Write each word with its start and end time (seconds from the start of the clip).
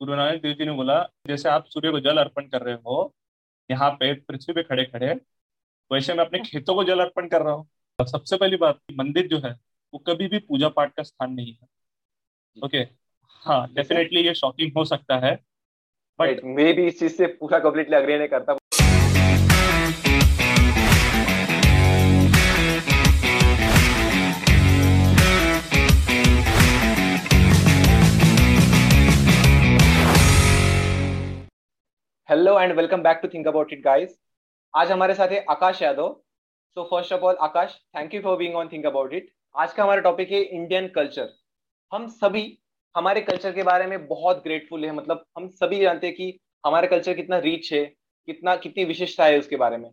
गुरु 0.00 0.14
नानक 0.14 0.42
देव 0.42 0.52
जी 0.52 0.64
ने 0.64 0.72
बोला 0.72 1.02
जैसे 1.26 1.48
आप 1.48 1.64
सूर्य 1.66 1.90
को 1.90 2.00
जल 2.00 2.16
अर्पण 2.16 2.46
कर 2.48 2.62
रहे 2.62 2.74
हो 2.74 3.14
यहाँ 3.70 3.90
पे 3.90 4.12
पृथ्वी 4.14 4.54
पे 4.54 4.62
खड़े 4.62 4.84
खड़े 4.84 5.12
वैसे 5.90 6.14
मैं 6.14 6.24
अपने 6.26 6.38
खेतों 6.38 6.74
को 6.74 6.84
जल 6.84 7.00
अर्पण 7.00 7.28
कर 7.28 7.42
रहा 7.42 7.52
हूँ। 7.52 7.68
और 7.98 8.06
सबसे 8.06 8.36
पहली 8.36 8.56
बात 8.56 8.78
मंदिर 8.92 9.26
जो 9.26 9.38
है 9.38 9.52
वो 9.92 9.98
कभी 9.98 10.28
भी 10.28 10.38
पूजा 10.38 10.68
पाठ 10.68 10.94
का 10.94 11.02
स्थान 11.02 11.32
नहीं 11.32 11.52
है। 11.52 11.68
ओके? 12.64 12.84
okay. 12.84 12.98
हाँ 13.28 13.72
डेफिनेटली 13.74 14.20
ये 14.20 14.34
शॉकिंग 14.34 14.72
हो 14.76 14.84
सकता 14.84 15.16
है 15.18 15.34
बट 16.18 16.40
मे 16.44 16.72
भी 16.72 16.86
इस 16.86 16.98
चीज़ 16.98 17.12
से 17.12 17.26
पूरा 17.26 17.58
कंप्लीटली 17.58 17.96
अग्री 17.96 18.18
नहीं 18.18 18.28
करता 18.28 18.54
hello 32.30 32.58
and 32.60 32.72
welcome 32.72 33.02
back 33.02 33.18
to 33.22 33.28
think 33.28 33.46
about 33.48 33.72
it 33.72 33.82
guys 33.84 34.14
आज 34.74 34.90
हमारे 34.90 35.14
साथ 35.14 35.28
है 35.28 35.38
Akash 35.50 35.80
Yadav. 35.82 36.12
So 36.76 36.82
first 36.90 37.12
of 37.12 37.20
all 37.20 37.36
Akash 37.42 37.74
thank 37.96 38.14
you 38.14 38.20
for 38.22 38.36
being 38.38 38.56
on 38.56 38.68
think 38.72 38.86
about 38.86 39.14
it 39.14 39.30
आज 39.54 39.72
का 39.72 39.82
हमारा 39.82 40.00
टॉपिक 40.00 40.30
है 40.32 40.40
इंडियन 40.40 40.86
कल्चर 40.88 41.32
हम 41.92 42.06
सभी 42.08 42.42
हमारे 42.94 43.20
कल्चर 43.20 43.52
के 43.52 43.62
बारे 43.62 43.86
में 43.86 44.06
बहुत 44.08 44.42
ग्रेटफुल 44.44 44.84
है। 44.84 44.92
मतलब 44.92 45.24
हम 45.38 45.48
सभी 45.48 45.80
जानते 45.80 46.06
हैं 46.06 46.16
कि 46.16 46.38
हमारा 46.64 46.88
कल्चर 46.88 47.14
कितना 47.14 47.38
रिच 47.40 47.72
है 47.72 47.84
कितना 47.84 48.56
कितनी 48.56 48.84
विशिष्टता 48.84 49.24
है 49.24 49.38
उसके 49.38 49.56
बारे 49.56 49.76
में। 49.76 49.90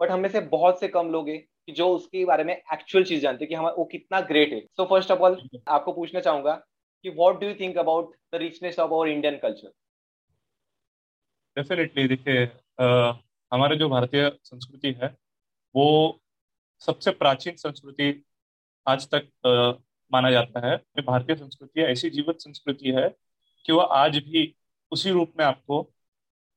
बट 0.00 0.10
हमें 0.10 0.28
से 0.28 0.40
बहुत 0.48 0.80
से 0.80 0.88
कम 0.88 1.10
लोग 1.10 1.28
हैं 1.28 1.40
कि 1.40 1.72
जो 1.72 1.88
उसके 1.94 2.24
बारे 2.24 2.44
में 2.44 2.54
एक्चुअल 2.54 3.04
चीज़ 3.04 3.22
जानते 3.22 3.44
हैं 3.44 3.48
कि 3.48 3.54
हमारा 3.54 3.74
वो 3.78 3.84
कितना 3.92 4.20
ग्रेट 4.32 4.52
है। 4.52 4.60
सो 4.60 4.84
फ़र्स्ट 4.86 5.10
ऑफ़ 5.10 5.20
ऑल 5.20 5.42
आपको 5.68 5.92
पूछना 5.92 6.20
चाहूँगा 6.20 6.62
कि 7.04 7.10
what 7.10 7.40
do 7.40 7.46
you 7.46 7.54
think 7.60 7.78
about 7.78 8.14
the 8.34 8.42
richness 8.42 8.78
of 8.78 8.90
our 8.90 9.08
Indian 9.08 9.38
culture 9.42 9.72
definitely 11.56 12.06
देखिए 12.08 12.44
हमारे 13.52 13.76
जो 13.76 13.88
भारतीय 13.88 14.30
संस्कृति 14.44 14.92
है 15.02 15.08
वो 15.74 15.86
सबसे 16.82 17.10
प्राचीन 17.12 17.56
संस्कृति 17.56 18.24
आज 18.86 19.06
तक 19.14 19.28
आ, 19.46 19.72
माना 20.12 20.30
जाता 20.30 20.66
है। 20.66 20.76
भारतीय 21.02 21.36
संस्कृति 21.36 21.80
ऐसी 21.82 22.10
जीवित 22.10 22.40
संस्कृति 22.40 22.90
है 22.92 23.08
कि 23.64 23.72
वह 23.72 23.84
आज 23.94 24.16
भी 24.18 24.54
उसी 24.92 25.10
रूप 25.10 25.32
में 25.38 25.44
आपको 25.44 25.80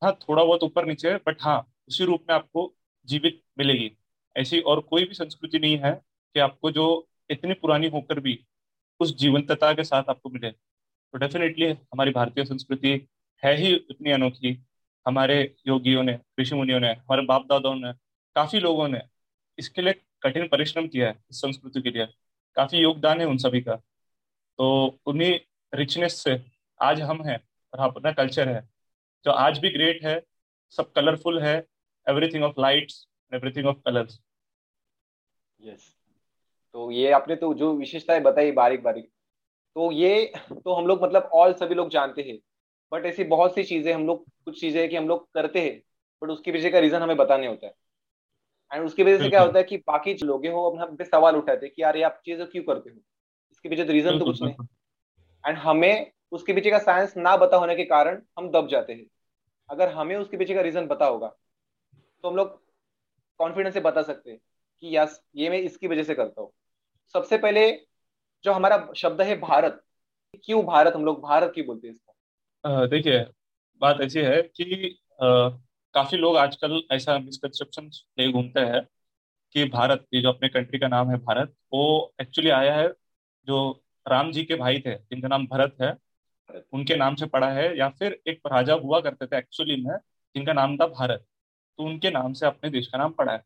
हाँ 0.01 0.11
थोड़ा 0.21 0.43
बहुत 0.43 0.63
ऊपर 0.63 0.85
नीचे 0.85 1.15
बट 1.27 1.41
हाँ 1.41 1.59
उसी 1.87 2.05
रूप 2.05 2.25
में 2.29 2.35
आपको 2.35 2.73
जीवित 3.07 3.41
मिलेगी। 3.59 3.91
ऐसी 4.35 4.59
और 4.61 4.79
कोई 4.81 5.05
भी 5.05 5.13
संस्कृति 5.15 5.59
नहीं 5.59 5.77
है 5.77 5.91
कि 6.35 6.39
आपको 6.39 6.71
जो 6.71 6.85
इतनी 7.29 7.53
पुरानी 7.55 7.87
होकर 7.89 8.19
भी 8.19 8.39
उस 8.99 9.15
जीवंतता 9.17 9.73
के 9.73 9.83
साथ 9.83 10.09
आपको 10.09 10.29
मिले। 10.29 10.51
तो 10.51 11.17
डेफिनेटली 11.17 11.69
हमारी 11.71 12.11
भारतीय 12.11 12.45
संस्कृति 12.45 12.99
है 13.43 13.55
ही 13.57 13.73
इतनी 13.75 14.11
अनोखी। 14.11 14.53
हमारे 15.05 15.55
योगियों 15.67 16.03
ने, 16.03 16.19
ऋषि 16.39 16.55
मुनियों 16.55 16.79
ने, 16.79 16.89
हमारे 16.89 17.21
बाप 17.21 17.45
दादाओं 17.45 17.75
ने, 17.75 17.91
काफ़ी 18.35 18.59
लोगों 18.59 18.87
ने 18.87 19.01
इसके 19.57 19.81
लिए 19.81 19.93
कठिन 20.21 20.47
परिश्रम 20.47 20.87
किया 20.87 21.07
है 21.07 21.23
इस 21.31 21.41
संस्कृति 21.41 21.81
के 21.81 21.89
लिए। 21.89 22.05
काफ़ी 22.57 22.77
योगदान 22.77 23.21
है 23.21 23.27
उन 23.27 23.37
सभी 23.37 23.61
का। 23.61 23.75
तो 24.59 24.99
उन्हीं 25.05 25.39
रिचनेस 25.73 26.23
से 26.23 26.39
आज 26.79 27.01
हम 27.01 27.23
हैं 27.23 27.39
और 27.73 27.79
अपना 27.79 28.11
कल्चर 28.11 28.49
है। 28.49 28.61
जो 29.25 29.31
आज 29.31 29.57
भी 29.59 29.69
ग्रेट 29.69 30.03
है, 30.03 30.21
सब 30.69 30.91
कलरफुल 30.91 31.41
है 31.41 31.55
everything 32.07 32.43
of 32.43 32.59
lights 32.59 33.07
everything 33.31 33.65
of 33.65 33.77
colours 33.85 34.19
yes 35.59 35.95
तो 36.75 36.91
ये 36.91 37.11
आपने 37.11 37.35
तो 37.35 37.53
जो 37.53 37.73
विशेषताएँ 37.73 38.21
बताई 38.21 38.51
बारीक 38.51 38.83
बारीक 38.83 39.09
तो 39.75 39.91
ये 39.91 40.33
तो 40.53 40.73
हम 40.73 40.87
लोग 40.87 41.03
मतलब 41.03 41.29
ऑल 41.33 41.53
सभी 41.53 41.75
लोग 41.75 41.89
जानते 41.89 42.21
हैं। 42.21 42.37
बट 42.95 43.05
ऐसी 43.05 43.23
बहुत 43.23 43.55
सी 43.55 43.63
चीज़ें 43.63 43.93
हम 43.93 44.05
लोग 44.07 44.25
कुछ 44.45 44.59
चीज़ें 44.59 44.87
कि 44.89 44.95
हम 44.95 45.07
लोग 45.07 45.27
करते 45.33 45.61
हैं 45.61 45.79
बट 46.21 46.29
उसके 46.29 46.51
पीछे 46.51 46.69
का 46.69 46.79
रीजन 46.79 47.01
हमें 47.01 47.17
बताने 47.17 47.47
होता 47.47 47.67
है। 47.67 47.73
एंड 48.71 48.85
उसकी 48.85 49.03
वजह 49.03 49.17
से 49.19 49.29
क्या 49.29 49.41
होता 49.41 49.57
है 49.59 49.63
कि 49.63 49.77
बाकी 49.77 50.13
लोग 50.23 50.45
हैं 50.45 50.53
हम 50.79 50.95
पे 50.95 51.05
सवाल 51.05 51.35
उठाते 51.35 51.65
हैं 51.65 51.73
कि 51.75 51.81
यार 51.81 51.97
ये 51.97 52.03
आप 52.03 52.21
चीज़ें 52.25 52.45
क्यों 52.47 52.63
करते 52.63 52.89
हो? 52.89 52.95
इसके 53.51 53.69
पीछे 53.69 53.83
तो 53.83 53.93
रीजन 53.93 54.19
तो 54.19 54.25
कुछ 54.25 54.41
नहीं। 54.41 54.55
एंड 55.43 55.57
हमें 55.57 56.11
उसके 56.31 56.53
पीछे 56.53 56.71
का 56.71 56.79
साइंस 56.79 57.17
ना 57.17 57.35
बता 57.37 57.57
होने 57.57 57.75
के 57.75 57.85
कारण 57.85 58.21
हम 58.39 58.49
दब 58.51 58.67
जाते 58.67 58.93
हैं। 58.93 59.05
अगर 59.69 59.89
हमें 59.89 60.15
उसके 60.15 60.37
पीछे 60.37 60.53
का 60.53 60.61
रीजन 60.61 60.87
पता 60.87 61.05
होगा 61.05 61.27
तो 62.23 62.29
हम 62.29 62.35
लोग 62.35 62.59
कॉन्फिडेंस 63.39 63.73
से 63.73 63.79
बता 63.79 64.01
सकते 64.01 64.31
हैं 64.31 64.39
कि 64.83 64.95
यस 64.97 65.21
ये 65.35 65.49
मैं 65.49 65.59
इसकी 65.59 65.87
वजह 65.87 66.03
से 66.03 66.15
करता 66.15 66.41
हूँ। 66.41 66.51
सबसे 67.15 67.37
पहले 67.37 67.71
जो 68.43 68.51
हमारा 68.51 68.87
शब्द 68.95 69.21
है 69.21 69.39
भारत 69.39 69.81
क्यों 70.45 70.63
भारत 70.65 70.93
हम 70.95 71.05
लोग 71.05 71.21
भारत 71.21 71.51
क्यों 71.55 71.65
बोलते 71.67 71.87
हैं 71.87 71.95
देखिए 72.65 73.19
बात 73.81 74.01
ऐसी 74.01 74.19
है 74.21 74.41
कि 74.43 74.89
आ, 75.19 75.49
काफ़ी 75.95 76.17
लोग 76.17 76.37
आजकल 76.37 76.81
ऐसा 76.91 77.17
मिसकंसेप्शन 77.19 77.89
ले 78.19 78.31
घूमते 78.31 78.59
हैं 78.61 78.81
कि 79.55 79.65
भारत 79.69 80.05
ये 80.13 80.21
जो 80.21 80.29
अपने 80.29 80.49
कंट्री 80.49 80.79
का 80.79 80.87
नाम 80.87 81.11
है 81.11 81.17
भारत 81.19 81.55
वो 81.73 81.83
एक्चुअली 82.21 82.49
आया 82.51 82.75
है 82.75 82.89
जो 83.47 83.59
राम 84.05 84.31
जी 84.31 84.43
के 84.45 84.55
भाई 84.55 84.79
थे 84.81 84.95
जिनका 84.95 85.29
नाम 85.29 85.47
भरत 85.47 85.77
है 85.81 85.93
उनके 86.73 86.95
नाम 86.95 87.15
से 87.15 87.25
पड़ा 87.27 87.51
है 87.51 87.77
या 87.79 87.89
फिर 87.91 88.19
एक 88.27 88.41
राजा 88.47 88.73
हुआ 88.77 88.99
करते 89.01 89.27
थे 89.27 89.37
एक्चुअली 89.37 89.77
में 89.83 89.95
जिनका 90.35 90.53
नाम 90.53 90.77
था 90.77 90.87
भारत। 90.89 91.25
तो 91.79 91.85
उनके 91.85 92.09
नाम 92.11 92.33
से 92.33 92.45
अपने 92.45 92.69
देश 92.71 92.87
का 92.87 92.97
नाम 92.97 93.13
पड़ा 93.13 93.33
है। 93.33 93.43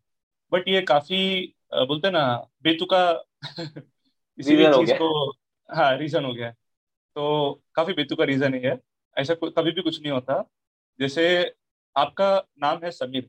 बट 0.51 0.67
ये 0.67 0.81
काफ़ी 0.83 1.17
बोलते 1.81 2.11
ना 2.11 2.25
बेतुका 2.63 2.99
इसी 4.37 4.67
चीज़ 4.69 4.93
को 4.95 5.09
हाँ 5.69 5.95
रीजन 5.97 6.25
हो 6.25 6.33
गया 6.33 6.51
तो 7.15 7.53
काफ़ी 7.75 7.93
बेतुका 7.93 8.23
रीजन 8.25 8.53
ही 8.55 8.61
है। 8.61 8.75
ऐसा 9.19 9.33
कभी 9.35 9.71
भी 9.71 9.81
कुछ 9.81 10.01
नहीं 10.01 10.11
होता। 10.11 10.43
जैसे 10.99 11.25
आपका 11.95 12.35
नाम 12.61 12.79
है 12.83 12.91
समीर 12.91 13.21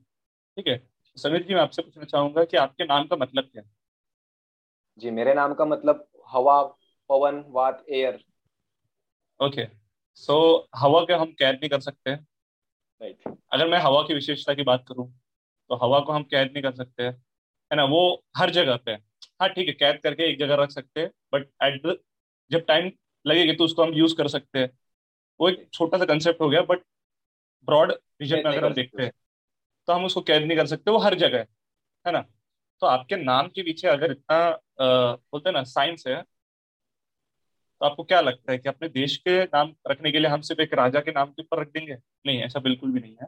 ठीक 0.57 0.69
है? 0.69 0.83
समीर 1.17 1.43
जी 1.43 1.55
मैं 1.55 1.61
आपसे 1.61 1.83
पूछना 1.83 2.05
चाहूँगा 2.05 2.45
कि 2.45 2.57
आपके 2.57 2.85
नाम 2.85 3.07
का 3.07 3.17
मतलब 3.17 3.45
क्या 3.45 3.63
है? 3.63 3.69
जी 4.99 5.11
मेरे 5.11 5.35
नाम 5.35 5.55
का 5.55 5.65
मतलब 5.65 6.07
हवा 6.29 6.63
पवन 7.11 7.45
वात 7.49 7.85
एयर। 7.91 8.19
ओके 9.41 9.67
सो 10.17 10.35
हवा 10.77 11.01
के 11.05 11.15
हम 11.15 11.33
कैद 11.33 11.55
नहीं 11.55 11.71
कर 11.71 11.81
सकते। 11.81 12.15
राइट 12.15 13.29
अगर 13.53 13.69
मैं 13.69 13.79
हवा 13.79 14.03
की 14.03 14.15
विशेषता 14.15 14.55
की 14.55 14.63
बात 14.63 14.85
करूँ 14.89 15.07
तो 15.71 15.77
हवा 15.77 16.01
को 16.01 16.13
हम 16.13 16.23
कैद 16.25 16.51
नहीं 16.53 16.63
कर 16.63 16.73
सकते 16.75 17.03
है 17.03 17.77
ना? 17.77 17.85
वो 17.85 18.23
हर 18.37 18.51
जगह 18.51 18.77
पे 18.77 18.93
हाँ। 18.93 19.49
ठीक 19.49 19.69
है 19.69 19.73
कैद 19.75 20.01
करके 20.03 20.23
एक 20.25 20.39
जगह 20.39 20.55
रख 20.55 20.71
सकते 20.71 21.01
हैं 21.01 21.11
बट 21.35 21.49
एट 21.63 22.01
जब 22.51 22.65
टाइम 22.67 22.91
लगेगी 23.25 23.53
तो 23.55 23.65
उसको 23.65 23.83
हम 23.83 23.93
यूज़ 23.95 24.15
कर 24.17 24.29
सकते 24.29 24.59
हैं। 24.59 24.71
वो 25.41 25.49
एक 25.49 25.69
छोटा 25.73 25.99
सा 25.99 26.05
कंसेप्ट 26.05 26.41
हो 26.41 26.49
गया 26.49 26.63
बट 26.63 26.83
ब्रॉड 27.69 27.93
विजन 28.21 28.37
में 28.37 28.45
अगर 28.45 28.65
हम 28.65 28.75
देखते 28.75 29.03
हैं 29.03 29.13
तो 29.89 29.93
हम 29.93 30.05
उसको 30.05 30.21
कैद 30.21 30.43
नहीं 30.43 30.57
कर 30.57 30.67
सकते 30.67 30.91
वो 30.91 30.99
हर 30.99 31.15
जगह 31.15 31.39
है 31.39 31.47
है 32.07 32.13
ना? 32.13 32.21
तो 32.81 32.87
आपके 32.87 33.17
नाम 33.17 33.49
के 33.49 33.63
पीछे 33.63 33.89
अगर 33.89 34.11
इतना 34.11 34.51
बोलते 34.81 35.49
हैं 35.49 35.55
ना 35.55 35.63
साइंस 35.65 36.05
है 36.07 36.23
तो 37.81 37.87
आपको 37.87 38.05
क्या 38.05 38.21
लगता 38.21 38.53
है 38.53 38.59
कि 38.59 38.69
अपने 38.69 38.89
देश 38.89 39.17
के 39.17 39.43
नाम 39.45 39.75
रखने 39.89 40.13
के 40.13 40.19
लिए 40.19 40.31
हम 40.31 40.41
सिर्फ़ 40.41 40.61
एक 40.63 40.75
राजा 40.75 41.01
के 41.01 41.11
नाम 41.11 41.27
के 41.27 41.43
ऊपर 41.43 41.61
रख 41.61 41.69
देंगे? 41.69 41.97
नहीं 42.27 42.43
ऐसा 42.43 42.61
बिल्कुल 42.61 42.91
भी 42.93 43.01
नहीं 43.01 43.17
है। 43.23 43.27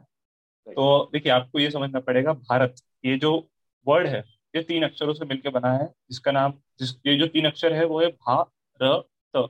तो 0.67 1.09
देखिए 1.13 1.31
आपको 1.31 1.59
ये 1.59 1.71
समझना 1.71 1.99
पड़ेगा 1.99 2.33
भारत 2.33 2.75
ये 3.05 3.17
जो 3.17 3.31
वर्ड 3.87 4.07
है 4.07 4.19
ये 4.55 4.61
तीन 4.63 4.83
अक्षरों 4.83 5.13
से 5.13 5.25
मिलकर 5.25 5.49
बना 5.49 5.71
है 5.73 5.87
जिसका 6.09 6.31
नाम 6.31 6.53
जिस 6.79 6.95
ये 7.05 7.15
जो 7.17 7.27
तीन 7.27 7.45
अक्षर 7.45 7.73
है 7.73 7.85
वो 7.85 8.01
है 8.01 8.07
भा 8.07 8.41
र 8.81 9.01
त। 9.35 9.47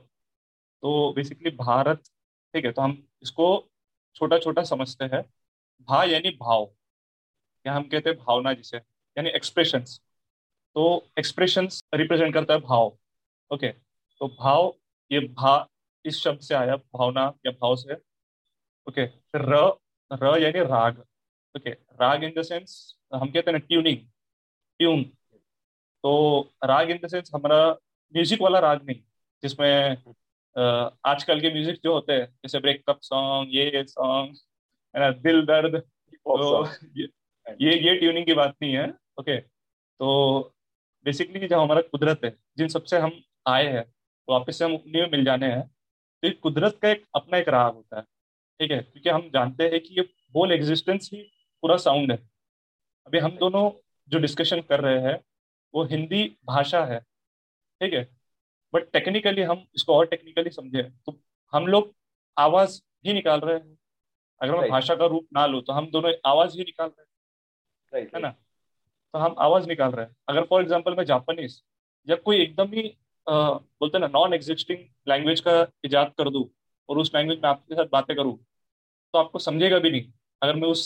तो 0.82 1.12
बेसिकली 1.12 1.50
भारत 1.50 2.02
ठीक 2.54 2.64
है 2.64 2.72
तो 2.72 2.82
हम 2.82 3.02
इसको 3.22 3.46
छोटा 4.16 4.38
छोटा 4.38 4.62
समझते 4.64 5.04
हैं। 5.06 5.22
भा 5.88 6.02
यानी 6.04 6.30
भाव। 6.40 6.70
या 7.64 7.72
हम 7.74 7.82
कहते 7.84 8.10
हैं? 8.10 8.18
भावना 8.18 8.52
जिसे, 8.54 8.76
यानी 8.76 9.30
एक्सप्रेशंस 9.30 10.00
तो 10.76 10.84
एक्सप्रेशंस 11.18 11.82
रिप्रेजेंट 11.94 12.34
करता 12.34 12.54
है 12.54 12.60
भाव। 12.60 12.96
ओके 13.50 13.68
तो 14.20 14.28
भाव, 14.30 14.72
ये 15.10 15.20
भा 15.20 15.66
इस 16.04 16.20
शब्द 16.22 16.40
से 16.40 16.54
आया, 16.54 16.76
भावना 16.76 17.22
या 17.46 17.52
भाव 17.52 17.76
से। 17.76 17.94
ओके 18.86 19.06
र 19.36 19.78
र 20.10 20.38
यानी 20.42 20.60
राग। 20.62 20.98
ओके, 21.54 21.70
राग 21.70 22.24
इन 22.24 22.32
द 22.38 22.42
सेंस 22.42 22.94
हम 23.14 23.26
कहते 23.26 23.50
हैं 23.50 23.52
ना 23.52 23.58
ट्यूनिंग 23.60 23.98
ट्यून 24.80 25.02
तो 26.04 26.40
राग 26.64 26.90
इन 26.90 26.98
द 27.04 27.08
सेंस 27.08 27.30
हमारा 27.34 27.58
म्यूज़िक 28.14 28.42
वाला 28.42 28.58
राग 28.60 28.84
नहीं, 28.86 29.00
जिसमें 29.42 29.96
आजकल 30.56 31.40
के 31.40 31.52
म्यूज़िक 31.52 31.80
जो 31.84 31.92
होते 31.94 32.12
हैं 32.12 32.26
जैसे 32.26 32.58
ब्रेकअप 32.60 33.00
सॉन्ग 33.02 33.54
ये 33.54 33.84
सॉन्ग 33.88 34.36
है 34.94 35.00
ना 35.00 35.10
दिल 35.20 35.44
दर्द 35.46 35.76
तो 35.78 36.64
ये 36.98 37.08
ये 37.60 37.78
ये 37.80 37.96
ट्यूनिंग 37.98 38.26
की 38.26 38.34
बात 38.34 38.54
नहीं 38.62 38.72
है 38.74 38.86
ओके 39.20 39.38
तो 39.40 40.54
बेसिकली 41.06 41.48
जो 41.48 41.60
हमारा 41.60 41.80
कुदरत 41.82 42.20
है 42.24 42.30
जिन 42.58 42.68
सबसे 42.68 42.98
हम 42.98 43.12
आए 43.48 43.66
हैं 43.68 43.82
तो 43.84 44.32
वापस 44.32 44.58
से 44.58 44.64
हम 44.64 44.74
उन्हीं 44.74 45.02
में 45.02 45.10
मिल 45.10 45.24
जाने 45.24 45.46
हैं 45.46 45.62
तो 46.22 46.28
एक 46.28 46.40
कुदरत 46.40 46.78
का 46.82 46.88
एक 46.90 47.04
अपना 47.14 47.38
एक 47.38 47.48
राग 47.48 47.74
होता 47.74 47.96
है 47.96 48.02
ठीक 48.60 48.70
है? 48.70 48.78
क्योंकि 48.82 49.10
हम 49.10 49.28
जानते 49.30 49.64
हैं 49.68 49.80
कि 49.80 49.94
ये 49.94 50.02
होल 50.34 50.52
एग्जिस्टेंस 50.52 51.10
ही 51.14 51.22
पूरा 51.62 51.76
साउंड 51.78 52.12
है। 52.12 52.18
अभी 53.06 53.18
हम 53.18 53.36
दोनों 53.38 53.70
जो 54.08 54.18
डिस्कशन 54.18 54.60
कर 54.62 54.80
रहे 54.80 55.00
हैं 55.02 55.18
वो 55.74 55.84
हिंदी 55.84 56.24
भाषा 56.46 56.84
है 56.86 57.00
ठीक 57.80 57.92
है? 57.94 58.04
बट 58.74 58.90
टेक्निकली 58.92 59.42
हम 59.42 59.64
इसको 59.76 59.94
और 59.96 60.06
टेक्निकली 60.06 60.50
समझे 60.50 60.82
तो 60.82 61.18
हम 61.52 61.66
लोग 61.66 61.94
आवाज़ 62.36 62.80
ही 63.06 63.12
निकाल 63.12 63.40
रहे 63.40 63.54
हैं। 63.54 63.76
अगर 64.40 64.56
मैं 64.56 64.68
भाषा 64.70 64.94
का 64.94 65.06
रूप 65.06 65.26
ना 65.34 65.46
लूँ 65.46 65.62
तो 65.62 65.72
हम 65.72 65.90
दोनों 65.90 66.12
आवाज़ 66.26 66.56
ही 66.58 66.64
निकाल 66.64 66.88
रहे 66.88 67.02
हैं। 67.02 68.06
है 68.14 68.20
ना? 68.20 68.28
तो 68.28 69.18
हम 69.18 69.34
आवाज़ 69.38 69.66
निकाल 69.68 69.90
रहे 69.90 70.06
हैं। 70.06 70.16
अगर 70.28 70.44
फॉर 70.44 70.62
एग्ज़ाम्पल 70.62 70.94
मैं 70.94 71.04
जापानीज 71.04 71.62
या 72.08 72.16
कोई 72.16 72.40
एकदम 72.42 72.72
ही 72.72 72.82
बोलते 73.26 73.98
ना 73.98 74.06
नॉन 74.06 74.34
एग्जिस्टिंग 74.34 74.78
लैंग्वेज 75.08 75.40
का 75.40 75.52
इजाद 75.84 76.12
कर 76.18 76.30
दूँ 76.30 76.48
और 76.88 76.98
उस 76.98 77.14
लैंग्वेज 77.14 77.38
में 77.38 77.48
आपके 77.48 77.74
साथ 77.74 77.86
बातें 77.92 78.16
करूँ 78.16 78.36
तो 79.14 79.18
आपको 79.18 79.38
समझेगा 79.38 79.78
भी 79.78 79.90
नहीं। 79.90 80.12
अगर 80.42 80.56
मैं 80.56 80.68
उस 80.68 80.82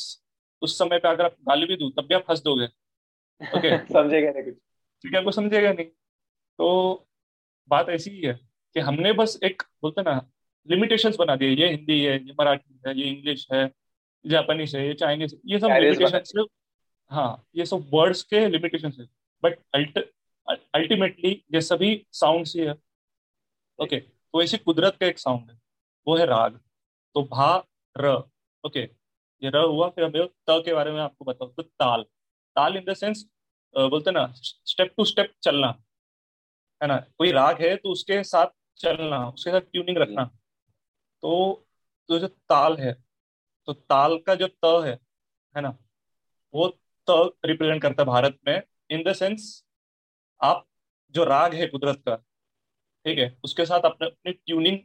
उस 0.62 0.78
समय 0.78 0.98
पे 0.98 1.08
अगर 1.08 1.24
आप 1.24 1.36
गाली 1.48 1.66
भी 1.66 1.76
दूँ 1.76 1.90
तब 1.92 2.06
भी 2.06 2.14
आप 2.14 2.24
हंस 2.30 2.42
दोगे। 2.42 2.66
ओके 3.40 3.76
समझेगा 3.92 4.30
नहीं 4.30 4.44
कुछ। 4.44 4.54
क्योंकि 5.00 5.16
आपको 5.16 5.30
समझेगा 5.30 5.72
नहीं। 5.72 5.86
तो 6.58 7.07
बात 7.70 7.88
ऐसी 7.90 8.10
ही 8.10 8.20
है 8.22 8.32
कि 8.76 8.80
हमने 8.80 9.12
बस 9.12 9.38
एक 9.44 9.62
बोलते 9.82 10.02
ना 10.02 10.20
लिमिटेशंस 10.68 11.16
बना 11.16 11.36
दिए। 11.36 11.48
ये 11.50 11.68
हिंदी 11.68 12.00
है 12.00 12.14
ये 12.16 12.34
मराठी 12.40 12.80
है 12.86 12.98
ये 12.98 13.04
इंग्लिश 13.06 13.46
है 13.52 13.66
जापानीज 14.24 14.74
है 14.76 14.86
ये 14.86 14.94
चाइनीज़ 14.94 15.34
ये 15.46 15.58
सब 15.58 15.68
लिमिटेशन 15.72 16.46
हाँ। 17.10 17.44
ये 17.56 17.66
सब 17.66 17.88
वर्ड्स 17.92 18.22
के 18.22 18.46
लिमिटेशन 18.48 18.92
है। 18.98 19.06
बट 19.42 19.58
अल्टीमेटली 20.74 21.30
ये 21.54 21.60
सभी 21.60 21.90
साउंड्स 22.12 22.54
ही 22.56 22.62
है। 22.62 22.74
ओके 23.78 23.96
तो 23.96 24.42
ऐसी 24.42 24.58
कुदरत 24.58 24.96
का 25.00 25.06
एक 25.06 25.18
साउंड 25.18 25.50
है। 25.50 25.58
वो 26.06 26.16
है 26.16 26.26
राग। 26.26 26.60
तो 27.14 27.22
भा 27.24 27.64
र। 27.96 28.06
ओके 28.64 28.80
ये 29.42 29.50
र 29.54 29.56
हुआ 29.58 29.88
फिर 29.88 30.04
हमें 30.04 30.26
त 30.26 30.62
के 30.64 30.74
बारे 30.74 30.92
में 30.92 31.00
आपको 31.00 31.24
बताओ 31.24 31.48
तो 31.48 31.62
ताल। 31.62 32.02
ताल 32.56 32.76
इन 32.76 32.84
द 32.84 32.94
सेंस 32.94 33.24
बोलते 33.74 34.10
ना 34.10 34.26
स्टेप 34.34 34.92
टू 34.96 35.04
स्टेप 35.04 35.32
चलना। 35.42 35.70
है 36.80 36.88
ना? 36.88 36.96
कोई 37.18 37.30
राग 37.32 37.60
है 37.62 37.74
तो 37.76 37.90
उसके 37.90 38.22
साथ 38.24 38.46
चलना 38.80 39.26
उसके 39.28 39.50
साथ 39.50 39.60
ट्यूनिंग 39.62 39.98
रखना। 39.98 40.24
तो 41.22 41.64
तो 42.08 42.18
जो 42.18 42.28
ताल 42.28 42.76
है 42.76 42.92
तो 43.68 43.72
ताल 43.72 44.18
का 44.18 44.34
जो 44.34 44.48
त 44.64 44.84
है 44.84 44.92
है 45.54 45.62
ना? 45.62 45.76
वो 46.54 46.68
त 47.08 47.38
रिप्रेजेंट 47.46 47.82
करता 47.82 48.02
है 48.02 48.06
भारत 48.06 48.38
में 48.46 48.62
इन 48.90 49.02
द 49.02 49.12
सेंस 49.12 49.64
आप 50.40 50.66
जो 51.14 51.24
राग 51.24 51.54
है 51.54 51.66
कुदरत 51.66 52.02
का 52.06 52.16
ठीक 52.16 53.18
है? 53.18 53.36
उसके 53.44 53.64
साथ 53.66 53.80
अपने 53.80 54.06
अपनी 54.06 54.32
ट्यूनिंग 54.32 54.78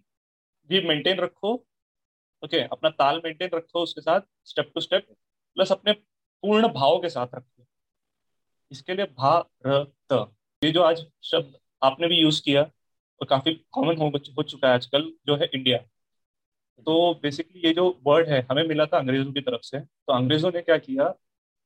भी 0.69 0.81
मेंटेन 0.87 1.17
रखो 1.19 1.53
ओके 2.43 2.57
okay, 2.57 2.71
अपना 2.71 2.89
ताल 2.89 3.21
मेंटेन 3.25 3.49
रखो 3.53 3.83
उसके 3.83 4.01
साथ 4.01 4.21
स्टेप 4.45 4.71
टू 4.75 4.81
स्टेप 4.81 5.07
प्लस 5.57 5.71
अपने 5.71 5.93
पूर्ण 5.93 6.67
भाव 6.67 6.97
के 6.99 7.09
साथ 7.09 7.35
रखो। 7.35 7.65
इसके 8.71 8.93
लिए 8.93 9.05
भा 9.05 9.37
र 9.65 9.83
त। 10.11 10.27
ये 10.61 10.71
जो 10.71 10.81
आज 10.81 11.05
शब्द 11.23 11.57
आपने 11.83 12.07
भी 12.07 12.15
यूज़ 12.15 12.41
किया 12.45 12.61
और 12.63 13.27
काफ़ी 13.27 13.53
कॉमन 13.71 13.97
हो, 13.97 14.07
हो 14.37 14.43
चुका 14.43 14.67
है 14.67 14.73
आजकल 14.73 15.11
जो 15.27 15.35
है 15.35 15.49
इंडिया 15.55 15.77
तो 16.87 17.13
बेसिकली 17.23 17.61
ये 17.67 17.73
जो 17.73 17.87
वर्ड 18.07 18.29
है 18.29 18.41
हमें 18.51 18.63
मिला 18.67 18.85
था 18.85 18.97
अंग्रेज़ों 18.97 19.31
की 19.33 19.41
तरफ़ 19.41 19.61
से। 19.61 19.79
तो 19.79 20.13
अंग्रेज़ों 20.13 20.51
ने 20.51 20.61
क्या 20.61 20.77
किया 20.77 21.07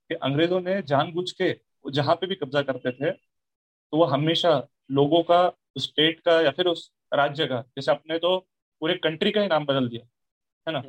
कि 0.09 0.15
अंग्रेज़ों 0.15 0.59
ने 0.61 0.81
जानबूझ 0.83 1.31
के 1.31 1.51
जहाँ 1.91 2.15
पे 2.15 2.27
भी 2.27 2.35
कब्जा 2.35 2.61
करते 2.61 2.91
थे 2.91 3.11
तो 3.11 3.97
वो 3.97 4.05
हमेशा 4.05 4.51
लोगों 4.91 5.23
का 5.23 5.41
उस 5.75 5.83
स्टेट 5.83 6.19
का 6.19 6.41
या 6.41 6.51
फिर 6.51 6.65
उस 6.67 6.91
राज्य 7.13 7.45
का 7.47 7.61
जैसे 7.77 7.91
अपने 7.91 8.17
तो 8.19 8.37
पूरे 8.81 8.93
कंट्री 8.95 9.31
का 9.31 9.41
ही 9.41 9.47
नाम 9.47 9.65
बदल 9.65 9.87
दिया 9.89 10.07
है 10.67 10.73
ना? 10.73 10.81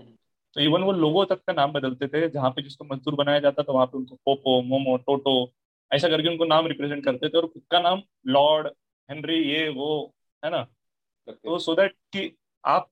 तो 0.56 0.60
इवन 0.60 0.82
वो 0.82 0.92
लोगों 0.92 1.24
तक 1.26 1.42
का 1.46 1.52
नाम 1.52 1.72
बदलते 1.72 2.08
थे 2.08 2.28
जहाँ 2.28 2.50
पे 2.50 2.62
जिसको 2.62 2.84
मजदूर 2.84 3.14
बनाया 3.14 3.38
जाता 3.40 3.62
था 3.62 3.72
वहाँ 3.72 3.86
पे 3.86 3.98
उनको 3.98 4.16
पोपो 4.16 4.60
मोमो 4.62 4.96
टोटो 4.96 5.34
ऐसा 5.90 6.08
करके 6.08 6.28
उनको 6.28 6.44
नाम 6.44 6.66
रिप्रेजेंट 6.66 7.04
करते 7.04 7.28
थे 7.28 7.38
और 7.38 7.46
खुद 7.46 7.62
का 7.70 7.80
नाम 7.80 8.02
लॉर्ड 8.26 8.68
हेनरी 9.08 9.36
ये 9.44 9.68
वो 9.70 10.14
है 10.42 10.50
ना? 10.50 10.62
तो 11.28 11.58
सो 11.58 11.74
दैट 11.74 11.96
कि 12.12 12.30
आप 12.64 12.90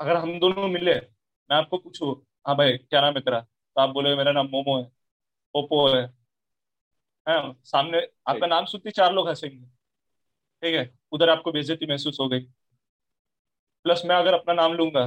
अगर 0.00 0.16
हम 0.16 0.38
दोनों 0.40 0.68
मिले 0.68 0.94
मैं 0.94 1.56
आपको 1.56 1.78
पूछू 1.78 2.12
हाँ 2.46 2.56
भाई 2.56 2.76
क्या 2.78 3.00
नाम 3.00 3.14
है 3.14 3.20
तेरा? 3.20 3.40
तो 3.40 3.80
आप 3.80 3.90
बोले 3.90 4.14
मेरा 4.16 4.32
नाम 4.32 4.46
मोमो 4.48 4.78
है 4.78 4.84
पोपो 5.54 5.86
है। 5.88 6.04
हाँ 7.26 7.56
सामने 7.64 7.98
आपका 8.28 8.46
नाम 8.46 8.64
सुनते 8.66 8.90
चार 8.90 9.12
लोग 9.12 9.28
हंसेंगे। 9.28 9.66
ठीक 10.62 10.74
है? 10.74 10.90
उधर 11.12 11.30
आपको 11.30 11.52
बेजती 11.52 11.86
महसूस 11.86 12.18
हो 12.20 12.28
गई। 12.28 12.40
प्लस 13.84 14.02
मैं 14.06 14.16
अगर 14.16 14.34
अपना 14.34 14.54
नाम 14.54 14.72
लूँगा 14.72 15.06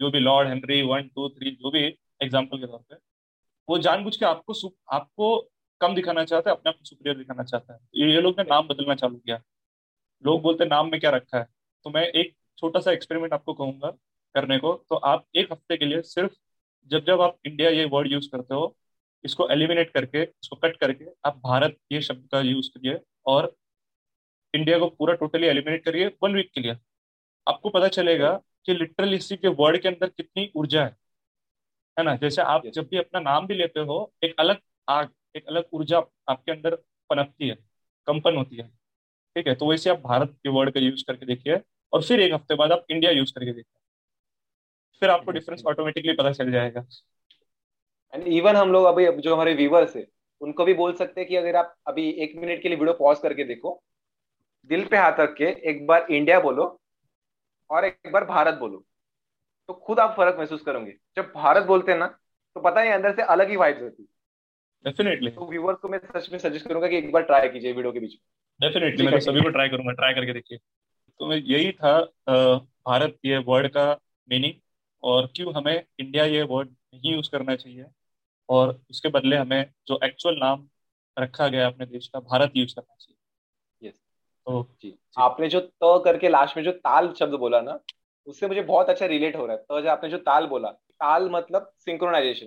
जो 0.00 0.10
भी 0.10 0.20
lord 0.20 0.48
Henry 0.48 0.80
one 0.82 1.08
two 1.08 1.28
three 1.28 1.50
जो 1.52 1.70
भी 1.70 1.84
एग्ज़ाम्पल 2.22 2.58
के 2.58 2.66
तौर 2.66 2.78
पर 2.80 3.00
वो 3.68 3.78
जानबूझ 3.78 4.16
के 4.16 4.24
आपको 4.26 4.54
आपको 4.92 5.38
कम 5.80 5.94
दिखाना 5.94 6.24
चाहता 6.24 6.50
है 6.50 6.56
अपने 6.56 6.70
आप 6.70 6.76
को 6.76 6.84
सुपीरियर 6.84 7.16
दिखाना 7.18 7.44
चाहता 7.44 7.74
है। 7.74 7.80
ये 7.96 8.20
लोग 8.20 8.40
ने 8.40 8.44
नाम 8.44 8.68
बदलना 8.68 8.94
चालू 8.94 9.16
किया। 9.16 9.40
लोग 10.24 10.40
बोलते 10.42 10.64
नाम 10.64 10.90
में 10.90 11.00
क्या 11.00 11.10
रखा 11.10 11.38
है? 11.38 11.46
तो 11.86 11.90
मैं 11.90 12.06
एक 12.08 12.34
छोटा 12.58 12.80
सा 12.80 12.92
एक्सपेरिमेंट 12.92 13.32
आपको 13.32 13.54
कहूँगा 13.54 13.90
करने 14.34 14.58
को। 14.58 14.72
तो 14.88 14.96
आप 14.96 15.26
एक 15.36 15.52
हफ़्ते 15.52 15.76
के 15.76 15.84
लिए 15.84 16.02
सिर्फ़ 16.02 16.32
जब 16.90 17.04
जब 17.04 17.20
आप 17.20 17.36
इंडिया 17.46 17.70
ये 17.70 17.84
वर्ड 17.84 18.12
यूज़ 18.12 18.28
करते 18.32 18.54
हो 18.54 18.74
इसको 19.24 19.48
एलिमिनेट 19.48 19.90
करके 19.90 20.22
इसको 20.22 20.56
कट 20.56 20.76
करके 20.76 21.04
आप 21.26 21.36
भारत 21.44 21.76
ये 21.92 22.00
शब्द 22.02 22.28
का 22.32 22.40
यूज़ 22.40 22.68
करिए 22.70 23.00
और 23.26 23.54
इंडिया 24.54 24.78
को 24.78 24.86
पूरा 24.88 25.14
टोटली 25.14 25.46
एलिमिनेट 25.46 25.84
करिए 25.84 26.06
वन 26.22 26.34
वीक 26.34 26.50
के 26.54 26.60
लिए। 26.60 26.76
आपको 27.46 27.70
पता 27.70 27.88
चलेगा 27.88 28.32
कि 28.66 28.74
लिटरली 28.74 29.16
इसी 29.16 29.36
के 29.36 29.48
वर्ड 29.54 29.80
के 29.82 29.88
अंदर 29.88 30.08
कितनी 30.08 30.50
ऊर्जा 30.56 30.84
है। 30.84 30.96
है 31.96 32.04
ना? 32.04 32.14
जैसे 32.16 32.42
आप 32.42 32.66
जब 32.66 32.88
भी 32.90 32.98
अपना 32.98 33.20
नाम 33.20 33.46
भी 33.46 33.54
लेते 33.54 33.80
हो 33.80 34.12
एक 34.24 34.34
अलग 34.38 34.60
आग 34.88 35.10
एक 35.36 35.46
अलग 35.48 35.68
ऊर्जा 35.72 35.98
आपके 36.28 36.52
अंदर 36.52 36.74
पनपती 37.10 37.48
है 37.48 37.54
कंपन 38.06 38.36
होती 38.36 38.56
है। 38.56 38.70
ठीक 39.36 39.46
है? 39.46 39.54
तो 39.54 39.66
वैसे 39.66 39.90
आप 39.90 40.00
भारत 40.00 40.36
के 40.42 40.48
वर्ड 40.50 40.70
का 40.70 40.80
यूज़ 40.80 41.04
करके 41.06 41.26
देखिए 41.26 41.60
और 41.92 42.02
फिर 42.02 42.20
एक 42.20 42.32
हफ़्ते 42.34 42.54
बाद 42.54 42.72
आप 42.72 42.84
इंडिया 42.90 43.10
यूज़ 43.12 43.32
करके 43.34 43.52
देखिए। 43.52 43.80
फिर 45.02 45.10
आपको 45.10 45.32
डिफरेंस 45.32 45.62
ऑटोमेटिकली 45.66 46.12
पता 46.12 46.32
चल 46.32 46.50
जाएगा। 46.52 46.84
एंड 48.12 48.26
इवन 48.28 48.56
हम 48.56 48.72
लोग 48.72 48.84
अभी 48.86 49.06
जो 49.12 49.34
हमारे 49.34 49.54
व्यूवर्स 49.54 49.96
है 49.96 50.06
उनको 50.40 50.64
भी 50.64 50.74
बोल 50.74 50.92
सकते 50.94 51.20
हैं 51.20 51.28
कि 51.28 51.36
अगर 51.36 51.56
आप 51.56 51.74
अभी 51.86 52.08
एक 52.24 52.32
मिनट 52.36 52.62
के 52.62 52.68
लिए 52.68 52.78
वीडियो 52.78 52.94
पॉज 52.94 53.18
करके 53.18 53.44
देखो 53.44 53.80
दिल 54.70 54.84
पे 54.86 54.96
हाथ 54.96 55.20
रख 55.20 55.34
के 55.36 55.44
एक 55.70 55.86
बार 55.86 56.06
इंडिया 56.10 56.38
बोलो 56.40 56.64
और 57.70 57.84
एक 57.84 58.12
बार 58.12 58.24
भारत 58.24 58.54
बोलो 58.54 58.84
तो 59.68 59.74
खुद 59.76 60.00
आप 60.00 60.14
फ़र्क 60.16 60.38
महसूस 60.38 60.62
करोगे। 60.62 60.92
जब 61.16 61.32
भारत 61.34 61.64
बोलते 61.66 61.92
हैं 61.92 61.98
ना 61.98 62.06
तो 62.06 62.60
पता 62.60 62.80
है 62.80 62.92
अंदर 62.92 63.14
से 63.16 63.22
अलग 63.24 63.50
ही 63.50 63.56
वाइब्स 63.56 63.82
होती। 63.82 64.02
है 64.02 64.08
डेफिनेटली 64.84 65.30
तो 65.30 65.48
व्यूवर्स 65.50 65.78
को 65.78 65.88
मैं 65.88 65.98
सच 65.98 66.30
में 66.32 66.38
सजेस्ट 66.38 66.68
करूँगा 66.68 66.88
कि 66.88 66.96
एक 66.96 67.12
बार 67.12 67.22
ट्राई 67.22 67.48
कीजिए 67.48 67.72
वीडियो 67.72 67.92
के 67.92 68.00
बीच 68.00 68.12
में। 68.12 68.18
डेफिनेटली 68.60 69.04
मैं 69.04 69.12
तो 69.14 69.20
सभी 69.20 69.40
को 69.40 69.48
ट्राई 69.48 69.68
करूँगा 69.68 69.92
ट्राई 69.92 70.14
करके 70.14 70.32
देखिए। 70.32 70.58
तो 71.20 71.26
मैं 71.26 71.36
यही 71.36 71.72
था 71.72 71.98
भारत 72.86 73.18
ये 73.24 73.38
वर्ड 73.46 73.68
का 73.68 73.92
मीनिंग 74.28 74.54
और 75.02 75.26
क्यों 75.36 75.54
हमें 75.54 75.74
इंडिया 75.74 76.24
ये 76.24 76.42
वर्ड 76.42 76.68
नहीं 76.68 77.14
यूज़ 77.14 77.30
करना 77.30 77.54
चाहिए 77.56 77.84
और 78.48 78.78
उसके 78.90 79.08
बदले 79.08 79.36
हमें 79.36 79.64
जो 79.88 79.98
एक्चुअल 80.04 80.36
नाम 80.38 80.68
रखा 81.16 81.48
गया 81.48 81.66
अपने 81.66 81.86
देश 81.86 82.08
का 82.08 82.20
भारत 82.20 82.52
यूज़ 82.56 82.74
करना 82.74 82.94
चाहिए। 82.94 83.88
यस 83.88 83.94
तो 84.46 84.62
जी 84.82 84.96
आपने 85.18 85.48
जो 85.48 85.60
त 85.60 86.02
करके 86.04 86.28
लास्ट 86.28 86.56
में 86.56 86.64
जो 86.64 86.72
ताल 86.72 87.12
शब्द 87.18 87.34
बोला 87.38 87.60
ना 87.60 87.78
उससे 88.26 88.48
मुझे 88.48 88.62
बहुत 88.62 88.88
अच्छा 88.88 89.06
रिलेट 89.06 89.36
हो 89.36 89.46
रहा 89.46 89.56
है। 89.56 89.62
तो 89.62 89.80
जो 89.80 89.88
आपने 89.90 90.10
जो 90.10 90.18
ताल 90.20 90.46
बोला 90.46 90.68
ताल 90.70 91.28
मतलब 91.30 91.72
सिंक्रोनाइजेशन 91.78 92.46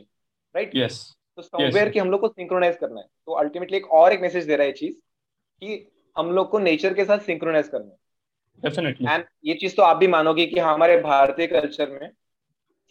राइट 0.55 0.71
यस 0.75 0.99
तो 1.37 1.41
सॉफ्टवेयर 1.41 1.89
की 1.89 1.99
हम 1.99 2.11
लोग 2.11 2.21
को 2.21 2.27
सिंक्रोनाइज 2.27 2.77
करना 2.77 2.99
है। 3.01 3.07
तो 3.25 3.33
अल्टीमेटली 3.33 3.77
एक 3.77 3.91
और 3.93 4.13
एक 4.13 4.21
मैसेज 4.21 4.47
दे 4.47 4.55
रहा 4.55 4.67
है 4.67 4.71
चीज़ 4.73 4.93
कि 5.61 5.75
हम 6.17 6.31
लोग 6.31 6.49
को 6.51 6.59
नेचर 6.59 6.93
के 6.93 7.05
साथ 7.05 7.19
सिंक्रोनाइज 7.19 7.67
करना 7.67 7.85
है। 7.85 7.97
डेफिनेटली 8.63 9.07
एंड 9.07 9.25
ये 9.45 9.53
चीज़ 9.53 9.75
तो 9.75 9.83
आप 9.83 9.97
भी 9.97 10.07
मानोगे 10.07 10.45
कि 10.45 10.59
हमारे 10.59 10.97
भारतीय 11.01 11.47
कल्चर 11.47 11.89
में 11.91 12.09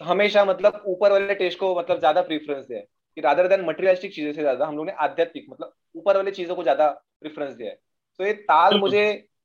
हमेशा 0.01 0.45
मतलब 0.45 0.83
ऊपर 0.87 1.13
वाले 1.13 1.35
टेस्ट 1.35 1.59
को 1.59 1.79
मतलब 1.79 1.99
ज़्यादा 1.99 2.23
प्रीफरेंस 2.23 2.65
दिया 2.65 2.79
है। 2.79 2.87
कि 3.17 3.21
रादर 3.21 3.47
देन 3.49 3.65
मटेरियलिस्टिक 3.65 4.13
चीज़ों 4.15 4.33
से 4.33 4.41
ज़्यादा 4.41 4.67
हम 4.67 4.77
लोग 4.77 4.87
ने 4.87 4.93
आध्यात्मिक 4.93 5.47
मतलब 5.51 5.73
ऊपर 5.95 6.17
वाले 6.17 6.31
चीज़ों 6.31 6.55
को 6.57 6.63
ज़्यादा 6.63 6.89
प्रेफरेंस 7.21 7.53
दिया 7.53 7.71
है। 7.71 7.79
तो 8.21 8.25
ये 8.25 8.33
ताल 8.33 8.79
मुझे 8.79 9.03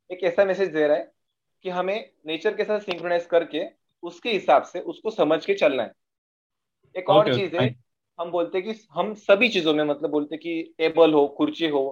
एक 0.09 0.23
ऐसा 0.23 0.45
मैसेज 0.45 0.69
दे 0.69 0.87
रहा 0.87 0.97
है 0.97 1.11
कि 1.65 1.69
हमें 1.69 2.09
नेचर 2.27 2.55
के 2.55 2.63
साथ 2.63 2.79
सिंक्रोनाइज 2.79 3.25
करके 3.25 3.63
उसके 4.03 4.31
हिसाब 4.31 4.63
से 4.63 4.79
उसको 4.81 5.11
समझ 5.11 5.45
के 5.45 5.53
चलना 5.53 5.83
है। 5.83 5.91
एक 6.95 7.09
और 7.09 7.33
चीज़ 7.35 7.55
है 7.55 7.69
हम 8.19 8.31
बोलते 8.31 8.61
कि 8.61 8.73
हम 8.91 9.13
सभी 9.13 9.49
चीज़ों 9.49 9.73
में 9.73 9.83
मतलब 9.83 10.09
बोलते 10.09 10.37
कि 10.37 10.61
टेबल 10.77 11.13
हो 11.13 11.27
कुर्सी 11.27 11.67
हो 11.67 11.83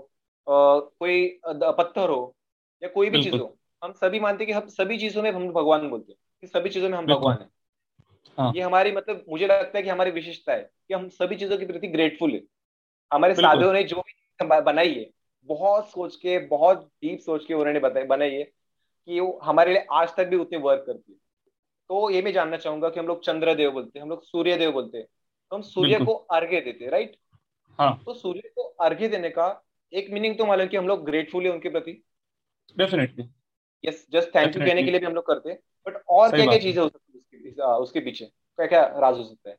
कोई 0.48 1.40
पत्थर 1.46 2.10
हो 2.10 2.36
या 2.84 2.90
कोई 2.90 3.10
भी 3.10 3.24
चीज़ 3.24 3.36
हो 3.36 3.56
हम 3.84 3.92
सभी 3.92 4.20
मानते 4.20 4.44
हैं 4.44 4.48
कि 4.48 4.54
हम 4.54 4.68
सभी 4.68 4.98
चीज़ों 4.98 5.24
में 5.24 5.32
हम 5.32 5.48
भगवान 5.54 5.90
बोलते 5.90 6.12
हैं 6.12 6.20
कि 6.42 6.48
सभी 6.48 6.70
चीज़ों 6.70 6.90
में 6.90 6.98
हम। 6.98 7.06
भगवान 7.06 7.38
है। 7.42 7.50
हाँ। 8.38 8.54
ये 8.56 8.62
हमारी 8.62 8.92
मतलब 8.92 9.26
मुझे 9.30 9.48
लगता 9.48 9.78
है 9.78 9.84
कि 9.84 9.90
हमारी 9.90 10.12
विशेषता 10.12 10.54
है 10.54 10.72
कि 10.88 10.94
हम 10.94 11.08
सभी 11.10 11.36
चीज़ों 11.36 11.58
के 11.58 11.66
प्रति 11.66 11.88
ग्रेटफुल 11.88 12.32
है। 12.32 12.42
हमारे। 13.14 13.36
साधुओं 13.36 13.74
ने 13.74 13.84
जो 13.84 13.96
भी 13.96 14.62
बनाई 14.62 14.94
है 14.94 15.10
बहुत 15.44 15.90
सोच 15.90 16.16
के 16.16 16.40
बहुत 16.40 16.90
डीप 17.04 17.20
सोच 17.20 17.46
के 17.46 17.54
उन्होंने 17.54 17.80
बताई 17.80 18.04
बनाई 18.04 18.32
है 18.32 18.44
कि 18.44 19.20
वो 19.20 19.40
हमारे 19.44 19.74
लिए 19.74 19.86
आज 19.92 20.16
तक 20.16 20.28
भी 20.28 20.36
उतनी 20.36 20.58
वर्क 20.58 20.84
करती 20.88 21.12
है। 21.12 21.18
तो 21.90 22.10
ये 22.10 22.22
मैं 22.22 22.34
जानना 22.34 22.58
चाहूँगा 22.58 22.90
कि 22.90 23.00
हम 23.00 23.08
लोग 23.08 23.24
चंद्रदेव 23.24 23.72
बोलते 23.72 24.00
हैं 24.00 24.04
हम 24.04 24.10
लोग 24.10 24.24
सूर्य 24.24 24.58
देव 24.58 24.72
बोलते 24.72 24.98
हैं। 24.98 25.06
तो 25.50 25.56
हम 25.56 25.62
सूर्य 25.62 26.00
को 26.06 26.14
अर्घ्य 26.14 26.62
देते 26.62 26.86
हैं 26.86 26.92
राइट 26.92 27.18
हाँ। 27.80 28.02
तो 28.06 28.14
सूर्य 28.14 28.42
को 28.56 28.62
अर्घ्य 28.62 29.08
देने 29.08 29.30
का 29.30 29.48
एक 29.94 30.10
मीनिंग 30.12 30.38
तो 30.38 30.46
मालूम 30.46 30.68
कि 30.68 30.78
हम 30.78 30.88
लोग 30.88 31.06
ग्रेटफुल 31.06 31.46
है 31.46 31.52
उनके 31.52 31.70
प्रति। 31.70 31.92
Definitely 32.78 33.28
yes 33.84 34.06
just 34.12 34.36
thank 34.36 34.56
you 34.56 34.62
कहने 34.62 34.84
के 34.84 34.92
लिए 34.92 35.00
भी 35.00 35.06
हम 35.06 35.14
लोग 35.14 35.26
करते 35.28 35.50
हैं। 35.50 35.60
बट 35.86 36.02
और 36.10 36.36
क्या 36.36 36.46
क्या 36.46 36.58
चीज़ें 36.60 36.82
हो 36.82 36.88
सकती 36.90 37.14
है 37.14 37.20
उसके, 37.20 37.62
उसके 37.62 38.00
पीछे? 38.00 38.26
क्या 38.26 38.68
क्या 38.68 38.82
राज 38.98 39.18
हो 39.18 39.24
सकता 39.24 39.50
है? 39.50 39.58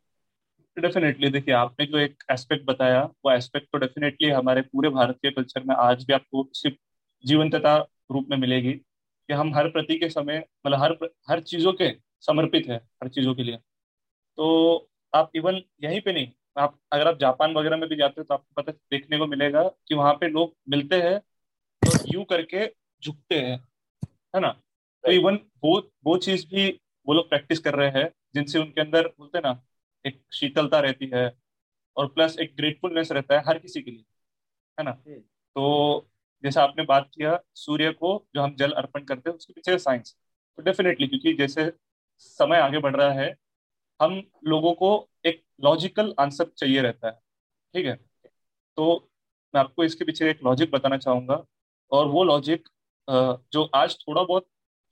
डेफिनेटली 0.76 1.28
देखिए 1.30 1.54
आपने 1.54 1.86
जो 1.86 1.98
एक 1.98 2.22
एस्पेक्ट 2.30 2.64
बताया 2.64 3.02
वो 3.24 3.30
एस्पेक्ट 3.32 3.66
तो 3.72 3.78
डेफिनेटली 3.78 4.28
हमारे 4.30 4.60
पूरे 4.62 4.88
भारतीय 4.88 5.30
कल्चर 5.30 5.62
में 5.64 5.74
आज 5.76 6.04
भी 6.04 6.12
आपको 6.12 6.48
सिर्फ़ 6.54 6.76
जीवंतता 7.24 7.76
रूप 8.10 8.26
में 8.30 8.36
मिलेगी 8.36 8.72
कि 8.72 9.32
हम 9.32 9.54
हर 9.54 9.68
प्रति 9.68 9.98
के 9.98 10.08
समय 10.08 10.44
मतलब 10.66 10.78
हर 10.78 10.96
हर 11.30 11.40
चीज़ों 11.42 11.72
के 11.72 11.90
समर्पित 12.20 12.68
है 12.68 12.76
हर 12.76 13.08
चीज़ों 13.08 13.34
के 13.34 13.42
लिए। 13.42 13.56
तो 13.56 14.88
आप 15.12 15.30
इवन 15.34 15.60
यहीं 15.84 16.00
पे 16.00 16.12
नहीं 16.12 16.26
आप 16.60 16.78
अगर 16.92 17.08
आप 17.08 17.18
जापान 17.18 17.54
वगैरह 17.54 17.76
में 17.76 17.88
भी 17.88 17.96
जाते 17.96 18.20
हो 18.20 18.24
तो 18.24 18.34
आपको 18.34 18.62
पता 18.62 18.72
देखने 18.72 19.18
को 19.18 19.26
मिलेगा 19.26 19.62
कि 19.88 19.94
वहाँ 19.94 20.14
पे 20.14 20.28
लोग 20.28 20.54
मिलते 20.68 21.02
हैं 21.02 21.18
तो 21.82 22.12
यू 22.14 22.24
करके 22.24 22.66
झुकते 23.02 23.40
हैं 23.40 23.56
है 24.34 24.40
ना? 24.40 24.48
तो 25.04 25.12
इवन 25.12 25.38
वो 25.64 25.90
वो 26.04 26.16
चीज़ 26.18 26.46
भी 26.46 26.80
वो 27.06 27.14
लोग 27.14 27.28
प्रैक्टिस 27.28 27.58
कर 27.58 27.74
रहे 27.74 27.90
हैं 27.90 28.10
जिनसे 28.34 28.58
उनके 28.58 28.80
अंदर 28.80 29.08
बोलते 29.08 29.38
हैं 29.38 29.42
ना 29.42 29.62
एक 30.06 30.22
शीतलता 30.32 30.80
रहती 30.80 31.10
है 31.14 31.32
और 31.96 32.06
प्लस 32.06 32.38
एक 32.38 32.54
ग्रेटफुलनेस 32.56 33.12
रहता 33.12 33.34
है 33.34 33.42
हर 33.46 33.58
किसी 33.58 33.82
के 33.82 33.90
लिए 33.90 34.04
है 34.78 34.84
ना? 34.84 34.90
हम्म। 34.90 35.20
तो 35.20 36.10
जैसे 36.44 36.60
आपने 36.60 36.84
बात 36.84 37.10
किया 37.14 37.40
सूर्य 37.54 37.92
को 37.92 38.26
जो 38.34 38.42
हम 38.42 38.54
जल 38.56 38.72
अर्पण 38.72 39.04
करते 39.04 39.30
हैं 39.30 39.36
उसके 39.36 39.52
पीछे 39.52 39.78
साइंस 39.78 40.16
तो 40.58 40.62
डेफिनेटली 40.62 41.06
क्योंकि 41.06 41.32
जैसे 41.32 41.72
समय 42.18 42.58
आगे 42.58 42.78
बढ़ 42.78 42.96
रहा 42.96 43.12
है 43.12 43.34
हम 44.00 44.22
लोगों 44.44 44.72
को 44.74 45.09
लॉजिकल 45.60 46.14
आंसर 46.20 46.50
चाहिए 46.58 46.82
रहता 46.82 47.08
है। 47.08 47.12
ठीक 47.74 47.86
है? 47.86 47.94
तो 48.78 49.08
मैं 49.54 49.60
आपको 49.60 49.84
इसके 49.84 50.04
पीछे 50.04 50.30
एक 50.30 50.40
लॉजिक 50.44 50.70
बताना 50.70 50.96
चाहूँगा 50.98 51.44
और 51.92 52.06
वो 52.08 52.24
लॉजिक 52.24 52.68
जो 53.08 53.62
आज 53.74 53.96
थोड़ा 53.98 54.22
बहुत 54.22 54.46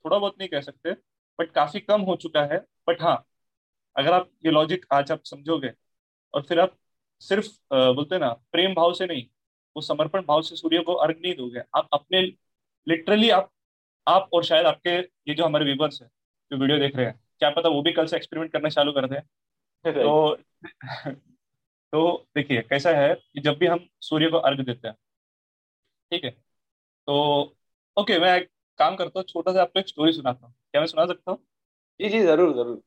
थोड़ा 0.05 0.17
बहुत 0.17 0.35
नहीं 0.39 0.49
कह 0.49 0.61
सकते 0.61 0.91
बट 1.39 1.51
काफ़ी 1.51 1.79
कम 1.79 2.01
हो 2.01 2.15
चुका 2.17 2.43
है। 2.45 2.57
बट 2.87 3.01
हाँ 3.01 3.23
अगर 3.95 4.13
आप 4.13 4.29
ये 4.45 4.51
लॉजिक 4.51 4.85
आज 4.93 5.11
आप 5.11 5.21
समझोगे 5.25 5.71
और 6.33 6.41
फिर 6.41 6.59
आप 6.59 6.77
सिर्फ़ 7.21 7.47
बोलते 7.73 8.17
ना, 8.19 8.29
प्रेम 8.51 8.73
भाव 8.75 8.93
से 8.93 9.05
नहीं, 9.05 9.25
वो 9.75 9.81
समर्पण 9.81 10.21
भाव 10.21 10.41
से 10.41 10.55
सूर्य 10.55 10.79
को 10.83 10.93
अर्घ 10.95 11.15
नहीं 11.17 11.35
दोगे। 11.35 11.59
आप 11.75 11.87
अपने 11.93 12.21
लिटरली 12.87 13.29
आप 13.31 13.51
आप 14.07 14.29
और 14.33 14.43
शायद 14.43 14.65
आपके, 14.65 14.89
ये 14.99 15.33
जो 15.35 15.45
हमारे 15.45 15.65
व्यूवर्स 15.65 16.01
है, 16.01 16.07
जो 16.51 16.57
वीडियो 16.57 16.77
देख 16.79 16.95
रहे 16.95 17.05
हैं, 17.05 17.19
क्या 17.39 17.49
पता 17.49 17.69
वो 17.69 17.81
भी 17.81 17.91
कल 17.93 18.05
से 18.07 18.15
एक्सपेरिमेंट 18.17 18.51
करना 18.53 18.69
चालू 18.69 18.91
कर 18.91 19.07
दें। 19.07 19.19
तो 19.85 20.35
तो 21.93 22.27
देखिए 22.35 22.61
कैसा 22.61 22.89
है 22.91 23.13
कि 23.15 23.41
जब 23.41 23.57
भी 23.57 23.67
हम 23.67 23.87
सूर्य 24.01 24.29
को 24.29 24.37
अर्घ 24.37 24.59
देते 24.61 24.87
हैं 24.87 24.95
ठीक 26.11 26.23
है? 26.23 26.29
तो 27.07 27.55
ओके 27.97 28.19
मैं 28.19 28.35
एक 28.37 28.49
काम 28.79 28.95
करता 28.95 29.19
हूँ 29.19 29.25
छोटा 29.25 29.53
सा 29.53 29.61
आपको 29.61 29.79
एक 29.79 29.87
स्टोरी 29.87 30.11
सुनाता 30.13 30.45
हूँ। 30.45 30.53
क्या 30.53 30.81
मैं 30.81 30.87
सुना 30.87 31.05
सकता 31.05 31.31
हूँ? 31.31 31.39
जी 31.99 32.09
जी 32.09 32.19
ज़रूर 32.19 32.53
ज़रूर। 32.53 32.81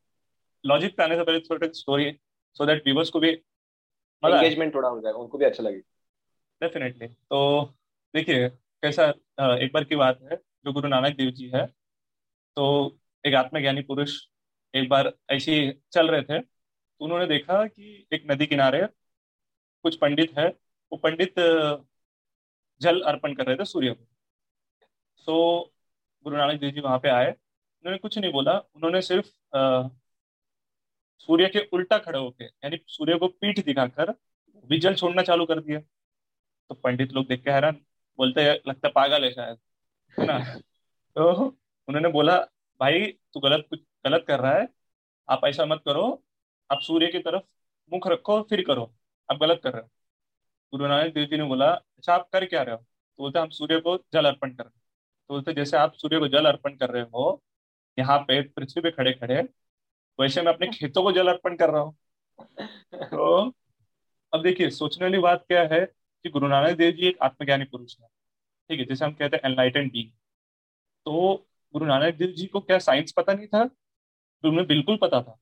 लॉजिक 0.65 0.97
पे 0.97 1.03
आने 1.03 1.17
से 1.17 1.25
पहले 1.25 1.41
थोड़ा 1.41 1.69
स्टोरी 1.73 2.11
सो 2.57 2.67
दैट 2.67 2.83
व्यूवर्स 2.85 3.11
को 3.11 3.21
भी 3.21 3.31
एंगेजमेंट 3.31 4.75
थोड़ा 4.75 4.89
हो 4.89 5.01
जाएगा 5.01 5.19
उनको 5.19 5.39
भी 5.39 5.45
अच्छा 5.45 5.63
लगेगा 5.63 6.67
डेफिनेटली 6.67 7.07
तो 7.09 7.63
देखिए 8.15 8.49
कैसा 8.83 9.05
एक 9.57 9.71
बार 9.75 9.85
की 9.85 9.97
बात 9.97 10.21
है 10.23 10.37
जो 10.37 10.73
गुरु 10.73 10.89
नानक 10.89 11.17
देव 11.17 11.31
जी 11.31 11.51
है 11.55 11.67
तो 12.57 12.99
एक 13.25 13.35
आत्मज्ञानी 13.35 13.83
पुरुष 13.83 14.19
एक 14.75 14.89
बार 14.89 15.13
ऐसे 15.31 15.57
चल 15.93 16.11
रहे 16.11 16.23
थे 16.23 16.41
तो 17.01 17.05
उन्होंने 17.05 17.27
देखा 17.27 17.65
कि 17.67 18.07
एक 18.13 18.31
नदी 18.31 18.47
किनारे 18.47 18.87
कुछ 19.85 19.97
पंडित 19.97 20.39
है, 20.39 20.49
वो 20.49 20.97
पंडित 20.99 21.35
जल 22.81 23.01
अर्पण 23.03 23.35
कर 23.35 23.47
रहे 23.47 23.57
थे 23.57 23.65
सूर्य 23.65 23.91
को। 23.91 24.05
सो, 25.17 25.73
गुरु 26.27 26.37
नानक 26.37 26.61
देव 26.61 26.71
जी 26.71 26.81
वहाँ 26.81 26.99
पे 26.99 27.09
आए। 27.09 27.31
उन्होंने 27.31 27.99
कुछ 27.99 28.19
नहीं 28.19 28.33
बोला। 28.33 28.53
उन्होंने 28.75 29.01
सिर्फ़ 29.03 29.27
सूर्य 31.21 31.49
के 31.49 31.61
उल्टा 31.73 31.99
खड़े 31.99 32.19
होके, 32.19 32.45
यानी 32.45 32.79
सूर्य 32.89 33.19
को 33.19 33.29
पीठ 33.31 33.65
दिखाकर 33.65 34.13
भी 34.67 34.79
जल 34.79 34.95
छोड़ना 34.95 35.23
चालू 35.23 35.45
कर 35.47 35.61
दिया। 35.61 35.81
तो 35.81 36.75
पंडित 36.75 37.13
लोग 37.13 37.27
देख 37.27 37.43
के 37.45 37.51
हैरान, 37.51 37.77
बोलते 38.19 38.41
हैं, 38.41 38.59
लगता 38.69 38.89
पागल 38.91 39.25
है 39.25 39.31
शायद, 39.33 39.59
है 40.17 40.27
ना? 40.27 40.39
तो 41.17 41.33
उन्होंने 41.89 42.09
बोला, 42.09 42.39
भाई, 42.81 43.07
तू 43.35 43.41
गलत 43.41 43.67
कुछ, 43.71 43.81
गलत 44.07 44.25
कर 44.29 44.41
रहा 44.41 44.53
है। 44.55 44.69
आप 45.29 45.45
ऐसा 45.45 45.65
मत 45.67 45.83
करो 45.87 46.23
आप 46.71 46.81
सूर्य 46.83 47.07
की 47.09 47.19
तरफ़ 47.19 47.43
मुख 47.93 48.07
रखो 48.09 48.41
फिर 48.43 48.63
करो। 48.65 48.85
आप 49.29 49.39
गलत 49.39 49.61
कर 49.65 49.73
रहे 49.73 49.83
हो। 49.83 49.89
गुरु 50.73 50.87
नानक 50.89 51.15
देव 51.15 51.27
जी 51.27 51.37
ने 51.37 51.45
बोला 51.45 51.71
अच्छा 51.73 52.15
आप 52.15 52.29
कर 52.33 52.45
क्या 52.47 52.63
रहे 52.63 52.75
हो? 52.75 52.81
तो 52.81 53.23
बोलते 53.23 53.39
हम 53.39 53.49
सूर्य 53.51 53.81
को 53.81 53.97
जल 54.15 54.27
अर्पण 54.27 54.55
कर 54.55 54.65
रहे 54.65 54.71
हैं। 54.71 54.83
तो 55.31 55.35
बोलते 55.35 55.55
जैसे 55.55 55.77
आप 55.77 55.95
सूर्य 55.95 56.19
को 56.19 56.29
जल 56.29 56.47
अर्पण 56.47 56.77
कर 56.77 56.91
रहे 56.91 57.03
हो 57.05 57.43
यहाँ 57.99 58.19
पे 58.19 58.41
पृथ्वी 58.43 58.83
पे 58.83 58.91
खड़े 58.91 59.13
खड़े 59.13 59.43
वैसे 60.19 60.43
मैं 60.43 60.53
अपने 60.55 60.69
खेतों 60.69 61.03
को 61.03 61.13
जल 61.13 61.29
अर्पण 61.29 61.57
कर 61.57 61.71
रहा 61.71 61.83
हूँ। 61.83 61.97
तो 63.11 63.53
अब 64.33 64.43
देखिए 64.43 64.71
सोचने 64.71 65.05
वाली 65.07 65.19
बात 65.19 65.45
क्या 65.49 65.63
है 65.73 65.81
कि 66.25 66.31
गुरु 66.31 66.49
नानक 66.49 66.77
देव 66.79 66.93
जी 66.93 67.07
एक 67.09 67.19
आत्मज्ञानी 67.23 67.65
पुरुष 67.65 67.97
है। 68.01 68.07
ठीक 68.71 68.81
है 68.81 68.87
जैसे 68.87 69.05
हम 69.05 69.13
कहते 69.15 69.37
हैं 69.37 69.51
एनलाइटन 69.51 69.89
बींग 69.89 70.11
तो 71.07 71.35
गुरु 71.75 71.87
नानक 71.87 72.15
देव 72.15 72.33
जी 72.33 72.47
को 72.47 72.61
क्या 72.61 72.79
साइंस 72.81 73.13
पता 73.13 73.33
नहीं 73.33 73.47
था? 73.47 73.65
तो 73.65 74.49
उन्हें 74.49 74.67
बिल्कुल 74.67 74.99
पता 75.03 75.23
था। 75.23 75.39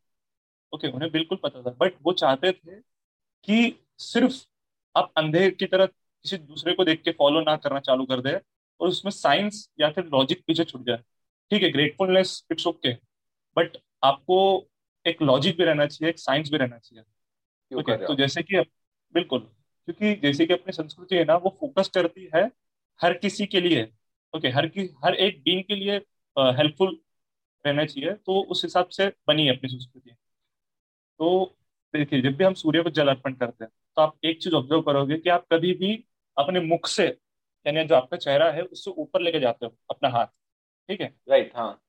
ओके 0.72 0.88
उन्हें 0.88 1.10
बिल्कुल 1.12 1.38
पता 1.42 1.62
था। 1.62 1.70
बट 1.80 1.94
वो 2.02 2.12
चाहते 2.14 2.52
थे 2.52 2.80
कि 3.48 3.78
सिर्फ़ 4.00 4.44
आप 4.94 5.12
अंधे 5.18 5.50
की 5.52 5.66
तरह 5.66 5.86
किसी 5.86 6.36
दूसरे 6.38 6.72
को 6.74 6.84
देख 6.84 7.02
के 7.02 7.10
फॉलो 7.12 7.40
ना 7.42 7.56
करना 7.56 7.80
चालू 7.80 8.04
कर 8.06 8.20
दे 8.20 8.34
और 8.80 8.88
उसमें 8.88 9.10
साइंस 9.12 9.68
या 9.80 9.90
फिर 9.90 10.04
लॉजिक 10.06 10.44
पीछे 10.46 10.64
छुट 10.64 10.86
जाए। 10.86 10.98
ठीक 11.50 11.62
है 11.62 11.70
ग्रेटफुलनेस 11.70 12.42
इट्स 12.52 12.66
ओके 12.66 12.92
बट 13.56 13.76
आपको 14.04 14.38
एक 15.06 15.22
लॉजिक 15.22 15.56
भी 15.58 15.64
रहना 15.64 15.86
चाहिए 15.86 16.10
एक 16.10 16.18
साइंस 16.18 16.50
भी 16.50 16.58
रहना 16.58 16.78
चाहिए। 16.78 17.04
ओके 17.70 17.92
okay, 17.92 18.06
तो 18.06 18.14
जैसे 18.14 18.42
कि 18.42 18.60
बिल्कुल 19.14 19.40
क्योंकि 19.40 20.14
जैसे 20.22 20.46
कि 20.46 20.52
अपनी 20.54 20.72
संस्कृति 20.72 21.16
है 21.16 21.24
ना 21.24 21.36
वो 21.36 21.56
फोकस 21.60 21.88
करती 21.88 22.30
है 22.34 22.44
हर 23.00 23.14
किसी 23.18 23.46
के 23.46 23.60
लिए। 23.60 23.82
ओके 23.84 24.38
okay, 24.38 24.56
हर 24.56 24.66
की 24.68 24.88
हर 25.04 25.14
एक 25.16 25.42
बीन 25.42 25.62
के 25.62 25.74
लिए 25.74 25.96
हेल्पफुल 26.36 26.98
रहना 27.64 27.84
चाहिए 27.84 28.14
तो 28.16 28.40
उस 28.44 28.64
हिसाब 28.64 28.88
से 28.90 29.08
बनी 29.28 29.46
है 29.46 29.56
अपनी 29.56 29.70
संस्कृति। 29.70 30.16
तो 31.20 31.56
देखिए 31.94 32.20
जब 32.22 32.36
भी 32.36 32.44
हम 32.44 32.54
सूर्य 32.54 32.82
को 32.82 32.90
जल 32.90 33.08
अर्पण 33.08 33.34
करते 33.34 33.64
हैं 33.64 33.70
तो 33.96 34.02
आप 34.02 34.16
एक 34.24 34.42
चीज़ 34.42 34.54
ऑब्ज़र्व 34.54 34.82
करोगे 34.82 35.16
कि 35.18 35.30
आप 35.30 35.46
कभी 35.52 35.72
भी 35.74 35.92
अपने 36.36 36.60
मुख 36.60 36.86
से 36.86 37.06
यानी 37.66 37.84
जो 37.84 37.94
आपका 37.94 38.16
चेहरा 38.16 38.50
है 38.52 38.62
उससे 38.62 38.90
ऊपर 38.92 39.20
लेके 39.20 39.40
जाते 39.40 39.66
हो 39.66 39.76
अपना 39.90 40.08
हाथ। 40.08 40.26
ठीक 40.88 41.00
है? 41.00 41.06
राइट 41.30 41.52
हाँ। 41.56 41.80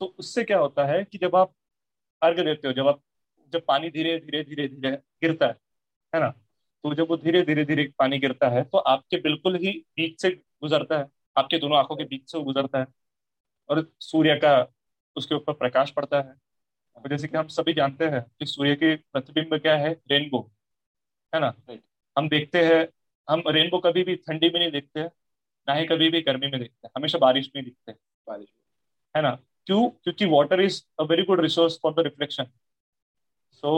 तो 0.00 0.06
उससे 0.18 0.44
क्या 0.44 0.58
होता 0.58 0.86
है 0.86 1.04
कि 1.04 1.18
जब 1.18 1.36
आप 1.36 1.54
अर्घ 2.22 2.40
देते 2.40 2.68
हो 2.68 2.74
जब 2.74 2.88
आप 2.88 3.02
जब 3.52 3.64
पानी 3.68 3.90
धीरे 3.90 4.18
धीरे 4.20 4.42
धीरे 4.44 4.68
धीरे 4.68 4.90
गिरता 5.22 5.46
है 5.46 5.56
है 6.12 6.20
ना? 6.20 6.28
तो 6.84 6.94
जब 6.94 7.08
वो 7.10 7.16
धीरे 7.16 7.42
धीरे 7.42 7.64
धीरे 7.64 7.84
पानी 7.98 8.18
गिरता 8.18 8.48
है 8.50 8.64
तो 8.64 8.78
आपके 8.78 9.16
बिल्कुल 9.18 9.56
ही 9.58 9.72
बीच 9.96 10.20
से 10.22 10.30
गुजरता 10.30 10.98
है। 10.98 11.06
आपके 11.36 11.58
दोनों 11.58 11.78
आँखों 11.78 11.96
के 11.96 12.04
बीच 12.04 12.30
से 12.32 12.38
वो 12.38 12.44
गुजरता 12.44 12.78
है 12.80 12.86
और 13.68 13.86
सूर्य 14.00 14.36
का 14.36 14.56
उसके 15.16 15.34
ऊपर 15.34 15.52
प्रकाश 15.54 15.90
पड़ता 15.92 16.20
है। 16.20 16.34
तो 16.96 17.08
जैसे 17.08 17.28
कि 17.28 17.36
हम 17.36 17.48
सभी 17.48 17.72
जानते 17.72 18.04
हैं 18.06 18.20
कि 18.40 18.46
सूर्य 18.46 18.74
के 18.76 18.94
प्रतिबिंब 18.96 19.54
क्या 19.56 19.76
है? 19.76 19.92
रेनबो 20.10 20.40
है 21.32 21.40
ना? 21.40 21.54
हम 22.16 22.28
देखते 22.28 22.64
हैं 22.64 22.86
हम 23.28 23.42
रेनबो 23.48 23.78
कभी 23.80 24.02
भी 24.04 24.16
ठंडी 24.18 24.50
में 24.50 24.60
नहीं 24.60 24.70
देखते 24.72 25.00
हैं 25.00 25.10
ना 25.68 25.74
ही 25.74 25.86
कभी 25.86 26.10
भी 26.10 26.20
गर्मी 26.22 26.48
में 26.48 26.60
देखते 26.60 26.86
हैं 26.86 26.92
हमेशा 26.96 27.18
बारिश 27.18 27.50
में 27.56 27.64
दिखते 27.64 27.92
हैं। 27.92 27.98
बारिश 28.26 28.48
है 29.14 29.22
ना? 29.22 29.30
क्यों? 29.66 29.88
क्योंकि 30.04 30.26
water 30.28 30.60
is 30.60 30.82
a 31.00 31.04
very 31.04 31.22
good 31.24 31.40
resource 31.40 31.78
for 31.82 31.94
the 31.94 32.00
reflection 32.04 32.46
so 33.52 33.70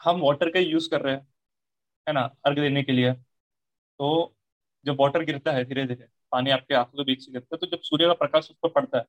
हम 0.00 0.20
वाटर 0.20 0.50
का 0.50 0.58
यूज़ 0.60 0.88
कर 0.90 1.00
रहे 1.02 1.14
हैं 1.14 1.26
है 2.06 2.12
ना 2.14 2.20
अर्घ 2.46 2.58
देने 2.60 2.82
के 2.82 2.92
लिए। 2.92 3.12
तो 3.74 4.34
जब 4.86 4.96
वाटर 5.00 5.24
गिरता 5.24 5.52
है 5.52 5.64
धीरे 5.64 5.86
धीरे 5.86 6.08
पानी 6.32 6.50
आपके 6.50 6.74
आँखों 6.74 6.98
के 6.98 7.04
बीच 7.04 7.24
से 7.26 7.32
गिरता 7.32 7.56
है 7.56 7.58
तो 7.60 7.66
जब 7.68 7.82
सूर्य 7.82 8.06
का 8.06 8.14
प्रकाश 8.14 8.50
उस 8.50 8.56
पर 8.62 8.68
पड़ता 8.70 8.98
है 8.98 9.04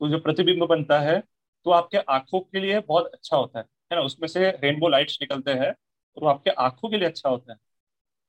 तो 0.00 0.08
जो 0.10 0.18
प्रतिबिंब 0.20 0.64
बनता 0.66 1.00
है 1.00 1.22
तो 1.66 1.70
आपके 1.72 1.98
आँखों 1.98 2.40
के 2.42 2.60
लिए 2.60 2.80
बहुत 2.80 3.06
अच्छा 3.06 3.36
होता 3.36 3.58
है 3.58 3.64
है 3.90 3.96
ना? 3.96 4.02
उसमें 4.02 4.28
से 4.28 4.50
रेनबो 4.52 4.88
लाइट्स 4.88 5.18
निकलते 5.22 5.52
हैं 5.54 5.70
वो 6.16 6.28
आपके 6.28 6.50
आँखों 6.52 6.88
के 6.90 6.96
लिए 6.98 7.08
अच्छा 7.08 7.28
होता 7.28 7.52
है। 7.52 7.58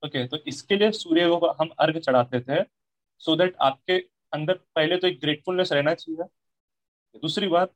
ओके 0.03 0.25
तो 0.27 0.37
इसके 0.47 0.75
लिए 0.75 0.91
सूर्य 0.93 1.27
को 1.31 1.51
हम 1.53 1.69
अर्घ 1.79 1.97
चढ़ाते 1.99 2.39
थे 2.41 2.63
सो 3.21 3.31
so 3.31 3.37
दैट 3.39 3.55
आपके 3.61 3.97
अंदर 4.33 4.53
पहले 4.75 4.97
तो 4.97 5.07
एक 5.07 5.19
ग्रेटफुलनेस 5.21 5.71
रहना 5.73 5.93
चाहिए, 5.95 6.23
दूसरी 7.15 7.47
बात 7.49 7.73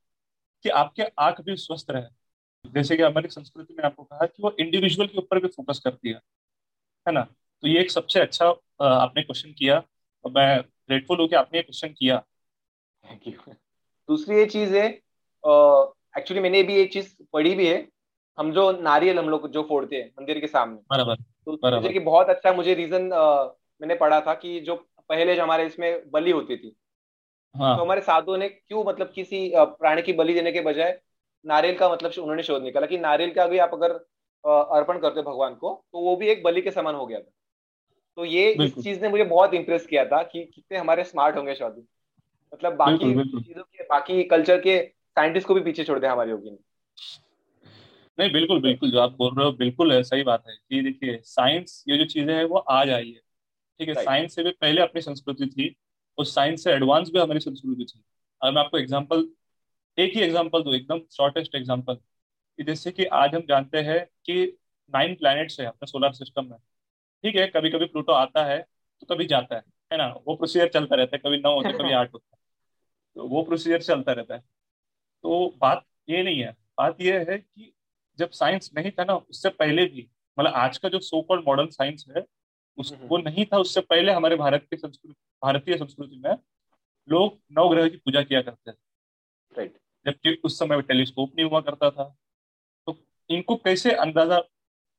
कि 0.66 0.70
आपके 0.72 1.04
आँख 1.20 1.42
भी 1.42 1.56
स्वस्थ 1.58 1.92
रहे। 1.92 2.04
जैसे 2.66 2.98
कि 2.98 3.04
हमारी 3.04 3.30
संस्कृति 3.30 3.74
में 3.74 3.84
आपको 3.86 4.04
कहा 4.04 4.26
कि 4.28 4.44
वो 4.44 4.56
इंडिविजुअल 4.60 5.08
के 5.08 5.18
ऊपर 5.18 5.40
भी 5.42 5.48
फोकस 5.48 5.80
करती 5.86 6.10
है 6.10 6.16
है 7.06 7.14
ना? 7.14 7.22
तो 7.24 7.68
ये 7.68 7.82
एक 7.82 7.92
सबसे 7.92 8.20
अच्छा 8.22 8.48
आपने 8.82 9.24
क्वेश्चन 9.24 9.54
किया 9.54 9.78
और 10.26 10.32
मैं 10.32 10.62
ग्रेटफुल 10.62 11.20
हूँ 11.20 11.28
कि 11.30 11.36
आपने 11.36 11.60
ये 11.60 11.64
क्वेश्चन 11.64 11.94
किया। 11.94 12.20
थैंक 13.04 13.28
यू 13.28 13.34
दूसरी 14.10 14.36
ये 14.38 14.46
चीज़ 14.48 14.76
है 14.76 14.88
एक्चुअली 15.44 16.42
मैंने 16.42 16.64
भी 16.64 16.76
एक 16.76 16.92
चीज़ 16.94 17.16
पढ़ी 17.34 17.54
भी 17.56 17.68
है। 17.68 17.88
हम 18.38 18.52
जो 18.52 18.72
नारियल 18.74 19.20
हम 19.20 19.30
लोग 19.30 19.50
जो 19.52 19.64
फोड़ते 19.64 19.96
हैं 19.96 20.10
मंदिर 20.20 20.40
के 20.40 20.48
सामने। 20.48 20.80
बराबर 20.90 21.16
तो 21.16 21.76
मुझे 21.76 21.90
कि 21.90 22.00
बहुत 22.00 22.30
अच्छा 22.30 22.54
मुझे 22.54 22.74
रीजन 22.74 23.04
मैंने 23.82 23.96
पढ़ा 23.96 24.20
था 24.22 24.34
कि 24.34 24.60
जो 24.60 24.76
पहले 25.10 25.36
जो 25.36 25.44
हमारे 25.44 25.66
इसमें 25.66 26.10
बलि 26.12 26.32
होती 26.32 26.58
थी। 26.58 26.76
हाँ. 27.56 27.76
तो 27.78 27.84
हमारे 27.84 28.02
साधुओं 28.02 28.38
ने 28.38 28.50
क्यों 28.50 28.84
मतलब 28.84 29.12
किसी 29.16 29.52
प्राणी 29.56 30.02
की 30.02 30.14
बलि 30.14 30.34
देने 30.34 30.52
के 30.52 30.62
बजाय 30.62 31.00
नारियल 31.46 31.78
का 31.78 31.90
मतलब 31.90 32.12
उन्होंने 32.20 32.44
शोध 32.44 32.64
निकाला 32.64 32.88
कि 32.88 32.98
नारियल 32.98 33.34
का 33.34 33.48
भी 33.48 33.58
आप 33.58 33.74
अगर 33.74 33.92
अर्पण 34.44 35.00
करते 35.00 35.20
हो 35.20 35.32
भगवान 35.32 35.56
को 35.56 35.74
तो 35.92 36.00
वो 36.00 36.16
भी 36.16 36.28
एक 36.28 36.44
बलि 36.44 36.62
के 36.62 36.72
समान 36.72 36.96
हो 36.96 37.06
गया 37.06 37.20
था। 37.20 37.32
तो 38.18 38.26
ये 38.26 38.52
इस 38.54 38.74
चीज़ 38.76 39.02
ने 39.02 39.10
मुझे 39.10 39.24
बहुत 39.24 39.54
इंप्रेस 39.54 39.86
किया 39.86 40.06
था 40.06 40.22
कि 40.24 40.44
कितने 40.46 40.78
हमारे 40.78 41.04
स्मार्ट 41.04 41.36
होंगे 41.36 41.56
शौदी 41.56 41.82
मतलब 42.54 42.76
बाकी 42.76 43.14
चीज़ों 43.24 43.64
के 43.64 43.84
बाकी 43.84 44.24
कल्चर 44.26 44.62
के 44.62 44.78
साइंटिस्ट 45.18 45.48
को 45.48 45.54
भी 45.54 45.62
पीछे 45.62 45.84
छोड़ 45.84 46.00
दे 46.00 46.08
हमारे 46.08 46.30
योगी 46.32 46.50
ने। 46.50 46.58
नहीं 48.18 48.32
बिल्कुल 48.32 48.62
बिल्कुल 48.62 48.92
जो 48.92 49.00
आप 49.00 49.16
बोल 49.18 49.34
रहे 49.36 49.46
हो 49.46 49.52
बिल्कुल 49.54 49.92
है 49.94 50.02
सही 50.04 50.24
बात 50.24 50.44
है 50.48 50.56
कि 50.56 50.82
देखिए 50.84 51.20
साइंस 51.26 51.84
ये 51.90 51.98
जो 51.98 52.06
चीज़ें 52.08 52.34
हैं 52.34 52.44
वो 52.46 52.58
आज 52.58 52.90
आई 52.92 53.10
है। 53.10 53.22
ठीक 53.80 53.90
है 53.90 53.96
साइंस 53.96 54.36
से 54.36 54.44
भी 54.44 54.52
पहले 54.52 54.82
अपनी 54.82 55.02
संस्कृति 55.02 55.46
थी 55.48 55.76
उस 56.18 56.34
साइंस 56.36 56.64
से 56.64 56.72
एडवांस 56.72 57.10
भी 57.10 57.20
हमारी 57.20 57.40
संस्कृति 57.40 57.86
थी। 57.86 58.02
अगर 58.42 58.54
मैं 58.54 58.62
आपको 58.62 58.78
एग्ज़ाम्पल 58.78 59.28
एक 59.98 60.16
ही 60.16 60.22
एग्ज़ाम्पल 60.22 60.64
दू 60.64 60.74
एकदम 60.74 61.00
शॉर्टेस्ट 61.12 61.56
एग्ज़ाम्पल 61.56 61.98
जैसे 62.60 62.92
कि 62.92 63.06
आज 63.16 63.36
हम 63.36 63.42
जानते 63.50 63.78
हैं 63.82 64.00
कि 64.26 64.44
नाइन 64.94 65.14
प्लैनेट्स 65.16 65.60
है 65.60 65.66
अपने 65.66 65.88
सोलर 65.88 66.12
सिस्टम 66.14 66.46
में। 66.46 66.58
ठीक 67.24 67.36
है 67.36 67.48
कभी 67.48 67.70
कभी 67.70 67.86
प्लूटो 67.88 68.14
आता 68.14 68.46
है 68.46 68.60
तो 69.02 69.14
कभी 69.14 69.26
जाता 69.28 69.56
है 69.56 69.64
है 69.92 69.98
ना? 69.98 70.08
वो 70.28 70.36
प्रोसीजर 70.36 70.68
चलता 70.70 70.96
रहता 70.96 71.16
है 71.16 71.22
कभी 71.26 71.38
नौ 71.40 71.54
होता 71.56 71.70
है 71.70 71.74
कभी 71.76 71.92
आठ 71.94 72.14
होता 72.14 72.30
है। 72.34 72.40
तो 73.16 73.28
वो 73.28 73.44
प्रोसीजर 73.44 73.82
चलता 73.84 74.12
रहता 74.12 74.36
है। 74.36 74.44
तो 75.24 75.58
बात 75.62 75.86
ये 76.10 76.24
नहीं 76.24 76.40
है। 76.40 76.52
बात 76.78 77.02
यह 77.02 77.26
है 77.30 77.38
कि 77.38 77.74
जब 78.20 78.30
साइंस 78.32 78.70
नहीं 78.78 78.92
था 78.92 79.04
ना 79.04 79.16
उससे 79.16 79.50
पहले 79.50 79.86
भी 79.86 80.08
मतलब 80.38 80.54
आज 80.56 80.78
का 80.78 80.90
जो 80.90 81.00
सो 81.00 81.22
कॉल्ड 81.22 81.48
मॉडर्न 81.48 81.70
साइंस 81.70 82.06
है 82.10 82.26
उस। 82.78 82.94
वो 83.02 83.18
नहीं 83.18 83.46
था 83.46 83.58
उससे 83.58 83.82
पहले 83.82 84.12
हमारे 84.12 84.36
भारत 84.36 84.68
की 84.70 84.78
संस्कृति 84.78 85.14
भारतीय 85.44 85.78
संस्कृति 85.78 86.22
में 86.26 86.38
लोग 87.08 87.40
नवग्रह 87.52 87.90
की 87.90 87.98
पूजा 87.98 88.22
किया 88.24 88.42
करते 88.42 88.72
थे। 88.72 88.76
राइट 89.58 89.78
जबकि 90.06 90.34
उस 90.46 90.58
समय 90.60 90.82
टेलीस्कोप 90.82 91.36
नहीं 91.36 91.50
हुआ 91.50 91.62
करता 91.62 91.90
था। 91.92 92.04
तो 92.88 92.98
इनको 93.30 93.56
कैसे 93.56 93.92
अंदाज़ा 93.96 94.40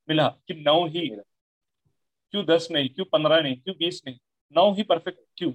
मिला 0.07 0.27
कि 0.47 0.53
नौ 0.55 0.85
ही 0.87 1.07
क्यों 1.09 2.45
दस 2.45 2.67
नहीं 2.71 2.89
क्यों 2.89 3.05
पंद्रह 3.05 3.41
नहीं 3.41 3.55
क्यों 3.55 3.75
बीस 3.79 4.01
नहीं? 4.07 4.17
नौ 4.55 4.73
ही 4.73 4.83
परफेक्ट 4.83 5.19
क्यों? 5.37 5.51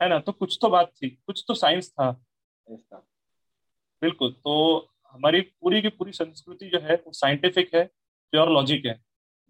है 0.00 0.08
ना? 0.08 0.18
तो 0.18 0.32
कुछ 0.32 0.58
तो 0.62 0.68
बात 0.70 0.92
थी 0.92 1.10
कुछ 1.26 1.44
तो 1.48 1.54
साइंस 1.54 1.90
था। 1.90 2.10
बिल्कुल 4.02 4.32
तो 4.32 4.88
हमारी 5.06 5.40
पूरी 5.40 5.82
की 5.82 5.88
पूरी 5.88 6.12
संस्कृति 6.12 6.66
जो 6.66 6.78
है 6.78 6.94
वो 6.96 7.12
साइंटिफिक 7.12 7.74
है 7.74 7.84
प्योर 8.32 8.48
लॉजिक 8.48 8.86
है। 8.86 9.00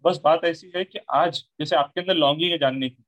बस 0.05 0.21
बात 0.23 0.45
ऐसी 0.45 0.71
है 0.75 0.83
कि 0.85 0.99
आज 1.09 1.43
जैसे 1.59 1.75
आपके 1.75 2.01
अंदर 2.01 2.13
लॉन्गिंग 2.13 2.51
है 2.51 2.57
जानने 2.57 2.89
की 2.89 3.03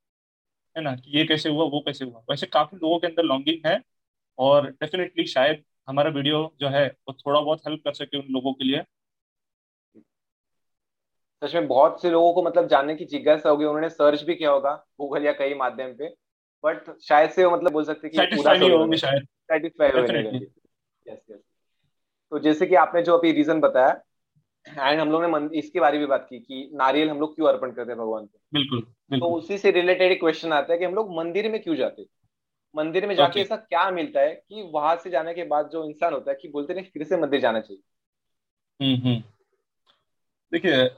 है 0.78 0.84
ना 0.84 0.96
कि 0.96 1.18
ये 1.18 1.26
कैसे 1.26 1.50
हुआ 1.50 1.66
वो 1.66 1.80
कैसे 1.80 2.06
हुआ। 2.06 2.20
वैसे 2.30 2.48
काफ़ी 2.48 2.78
लोगों 2.78 3.00
के 3.00 3.08
अंदर 3.08 3.24
लॉन्गिंग 3.24 3.68
है 3.68 3.82
और 4.38 4.70
डेफिनेटली 4.70 5.26
शायद 5.26 5.64
हमारा 5.88 6.10
वीडियो 6.10 6.56
जो 6.60 6.68
है 6.68 6.88
वो 6.88 7.14
थोड़ा 7.14 7.42
बहुत 7.42 7.60
हेल्प 7.68 7.82
कर 7.84 7.94
सके 7.94 8.18
उन 8.18 8.26
लोगों 8.30 8.54
के 8.54 8.64
लिए। 8.64 8.84
सच 11.42 11.56
में 11.56 11.68
बहुत 11.68 12.02
से 12.02 12.10
लोगों 12.12 12.34
को 12.34 12.44
मतलब 12.44 12.68
जानने 12.68 12.96
की 12.96 13.06
जिज्ञासा 13.06 13.50
होगी 13.50 13.66
उन्होंने 13.66 13.90
सर्च 13.90 14.24
भी 14.24 14.36
किया 14.36 14.52
होगा 14.52 14.88
गूगल 15.00 15.26
या 15.26 15.32
कई 15.32 15.54
माध्यम 15.54 15.94
पे 15.94 16.16
बट 16.64 17.00
शायद 17.00 17.30
से 17.30 17.46
वो 17.46 17.58
मतलब 17.58 17.72
बोल 17.72 17.84
सकते 17.84 18.10
कि 18.10 18.18
पूरा 18.20 18.98
शायद। 18.98 19.28
यस 21.10 21.20
यस 21.32 21.40
तो 22.32 22.40
जैसे 22.40 22.66
कि 22.66 22.76
आपने 22.76 23.02
जो 23.02 23.18
अभी 23.18 23.32
रीजन 23.32 23.60
बताया 23.60 24.02
एंड 24.90 25.00
हम 25.00 25.12
लोग 25.12 25.24
ने 25.24 25.60
इसके 25.60 25.80
बारे 25.80 25.98
में 25.98 26.08
बात 26.08 26.28
की 26.30 26.40
कि 26.40 26.70
नारियल 26.74 27.10
हम 27.10 27.20
लोग 27.20 27.36
क्यों 27.36 27.48
अर्पण 27.48 27.72
करते 27.72 27.92
हैं 27.92 28.00
भगवान 28.00 28.26
को? 28.26 28.40
बिल्कुल, 28.54 28.80
बिल्कुल। 28.80 29.30
तो 29.30 29.36
उसी 29.36 29.58
से 29.58 29.72
रिलेटेड 29.72 30.12
एक 30.12 30.20
क्वेश्चन 30.20 30.54
आता 30.54 30.74
है 30.74 30.80
कि 30.80 30.86
हम 30.86 30.96
लोग 30.96 31.16
मंदिर 31.18 31.52
में 31.52 31.62
क्यों 31.62 31.76
जाते 31.76 32.06
मंदिर 32.76 33.08
में 33.08 33.16
जाके 33.16 33.42
ऐसा 33.42 33.56
क्या 33.56 33.92
मिलता 33.92 34.20
है 34.20 34.34
कि 34.34 34.70
वहाँ 34.74 34.96
से 34.96 35.10
जाने 35.10 35.34
के 35.34 35.44
बाद 35.44 35.70
जो 35.70 35.84
इंसान 35.86 36.14
होता 36.14 36.32
है 36.32 36.38
कि 36.42 36.48
बोलते 36.48 36.74
नहीं 36.74 36.86
फिर 36.86 37.04
से 37.04 37.18
मंदिर 37.18 37.42
जाना 37.42 37.60
चाहिए? 37.60 37.82
हम्म, 38.82 39.08
हम्म। 39.08 39.24
देखिए 40.52 40.90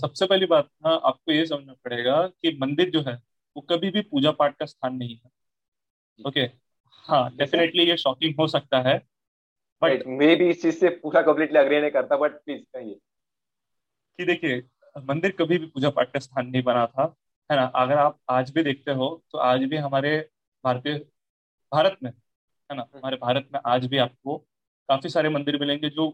सबसे 0.00 0.26
पहली 0.26 0.46
बात 0.46 0.68
ना 0.86 0.90
आपको 0.90 1.32
ये 1.32 1.46
समझना 1.46 1.72
पड़ेगा 1.72 2.26
कि 2.26 2.58
मंदिर 2.62 2.90
जो 2.90 3.00
है 3.00 3.14
वो 3.56 3.60
कभी 3.60 3.90
भी 3.90 4.00
पूजा 4.00 4.30
पाठ 4.30 4.56
का 4.56 4.66
स्थान 4.66 4.94
नहीं 4.94 5.16
है। 5.16 5.30
ओके 6.26 6.40
हाँ 7.04 7.36
डेफिनेटली 7.36 7.84
ये 7.84 7.96
शॉकिंग 7.96 8.34
हो 8.40 8.46
सकता 8.46 8.80
है 8.80 9.09
बट 9.82 10.02
मैं 10.08 10.36
भी 10.38 10.48
इस 10.50 10.62
चीज़ 10.62 10.78
से 10.78 10.88
पूरा 11.02 11.22
कम्प्लीटली 11.22 11.58
अग्री 11.58 11.80
नहीं 11.80 11.90
करता 11.90 12.16
बट 12.16 12.32
प्लीज़ 12.34 12.62
कहिए। 12.64 12.94
कि 14.18 14.24
देखिए 14.24 14.62
मंदिर 15.04 15.30
कभी 15.32 15.58
भी 15.58 15.66
पूजा 15.66 15.90
पाठ 15.90 16.12
का 16.12 16.20
स्थान 16.20 16.46
नहीं 16.46 16.62
बना 16.62 16.86
था 16.86 17.14
है 17.50 17.56
ना? 17.56 17.64
अगर 17.64 17.98
आप 17.98 18.18
आज 18.30 18.50
भी 18.50 18.62
देखते 18.62 18.92
हो 18.92 19.08
तो 19.32 19.38
आज 19.40 19.64
भी 19.64 19.76
हमारे 19.78 20.18
भारतीय 20.64 20.98
भारत 21.72 21.96
में 22.02 22.10
है 22.10 22.76
ना? 22.76 22.86
हमारे 22.94 23.16
भारत 23.16 23.48
में 23.54 23.60
आज 23.66 23.86
भी 23.86 23.98
आपको 23.98 24.36
काफ़ी 24.88 25.08
सारे 25.10 25.28
मंदिर 25.28 25.58
मिलेंगे 25.60 25.90
जो 25.90 26.08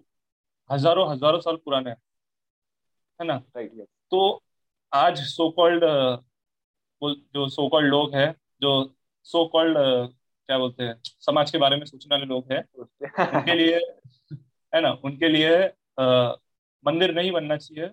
हज़ारों 0.71 1.11
हज़ारों 1.11 1.41
साल 1.41 1.57
पुराने 1.57 1.91
हैं 1.91 1.97
है 3.21 3.27
ना? 3.27 3.39
तो 4.13 4.43
आज 4.93 5.19
सो 5.21 5.51
कॉल्ड 5.51 5.85
जो 7.35 7.49
सो 7.49 7.69
कॉल्ड 7.69 7.89
लोग 7.89 8.15
हैं 8.15 8.35
जो 8.63 8.71
सो 9.27 9.47
कॉल्ड 9.49 9.79
क्या 10.49 10.59
बोलते 10.59 10.85
हैं 10.85 10.95
समाज 11.21 11.51
के 11.51 11.59
बारे 11.59 11.77
में 11.77 11.85
सोचने 11.85 12.15
वाले 12.17 12.27
लोग 12.27 12.53
हैं 12.53 12.63
उनके 13.37 13.55
लिए 13.55 13.77
है 14.73 14.81
ना 14.81 14.91
उनके 15.05 15.29
लिए 15.29 15.57
आ, 16.01 16.33
मंदिर 16.85 17.15
नहीं 17.15 17.33
बनना 17.33 17.57
चाहिए 17.57 17.91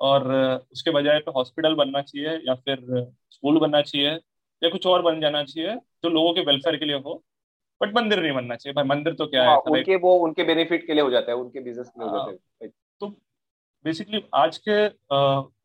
और 0.00 0.32
उसके 0.72 0.90
बजाय 0.90 1.18
पे 1.18 1.30
हॉस्पिटल 1.30 1.74
बनना 1.74 2.02
चाहिए 2.02 2.36
या 2.48 2.54
फिर 2.54 2.84
स्कूल 3.30 3.58
बनना 3.58 3.80
चाहिए 3.82 4.10
या 4.62 4.68
कुछ 4.70 4.86
और 4.86 5.02
बन 5.02 5.20
जाना 5.20 5.42
चाहिए 5.44 5.74
जो 5.76 6.10
लोगों 6.10 6.34
के 6.34 6.40
वेलफेयर 6.40 6.76
के 6.76 6.84
लिए 6.84 6.96
हो 6.96 7.22
बट 7.80 7.94
मंदिर 7.96 8.22
नहीं 8.22 8.32
बनना 8.32 8.56
चाहिए। 8.56 8.74
भाई 8.74 8.84
मंदिर 8.84 9.14
तो 9.14 9.26
क्या 9.26 9.42
है 9.42 9.48
हाँ, 9.48 9.58
उनके 9.58 9.96
वो 9.96 10.14
उनके 10.18 10.44
बेनिफिट 10.44 10.86
के 10.86 10.94
लिए 10.94 11.02
हो 11.02 11.10
जाता 11.10 11.32
है 11.32 11.36
उनके 11.36 11.60
बिज़नेस 11.60 11.88
के 11.88 12.00
लिए 12.00 12.10
हो 12.10 12.16
जाता 12.18 12.64
है 12.64 12.70
तो 13.00 13.08
बेसिकली 13.84 14.24
आज 14.34 14.58
के 14.58 14.86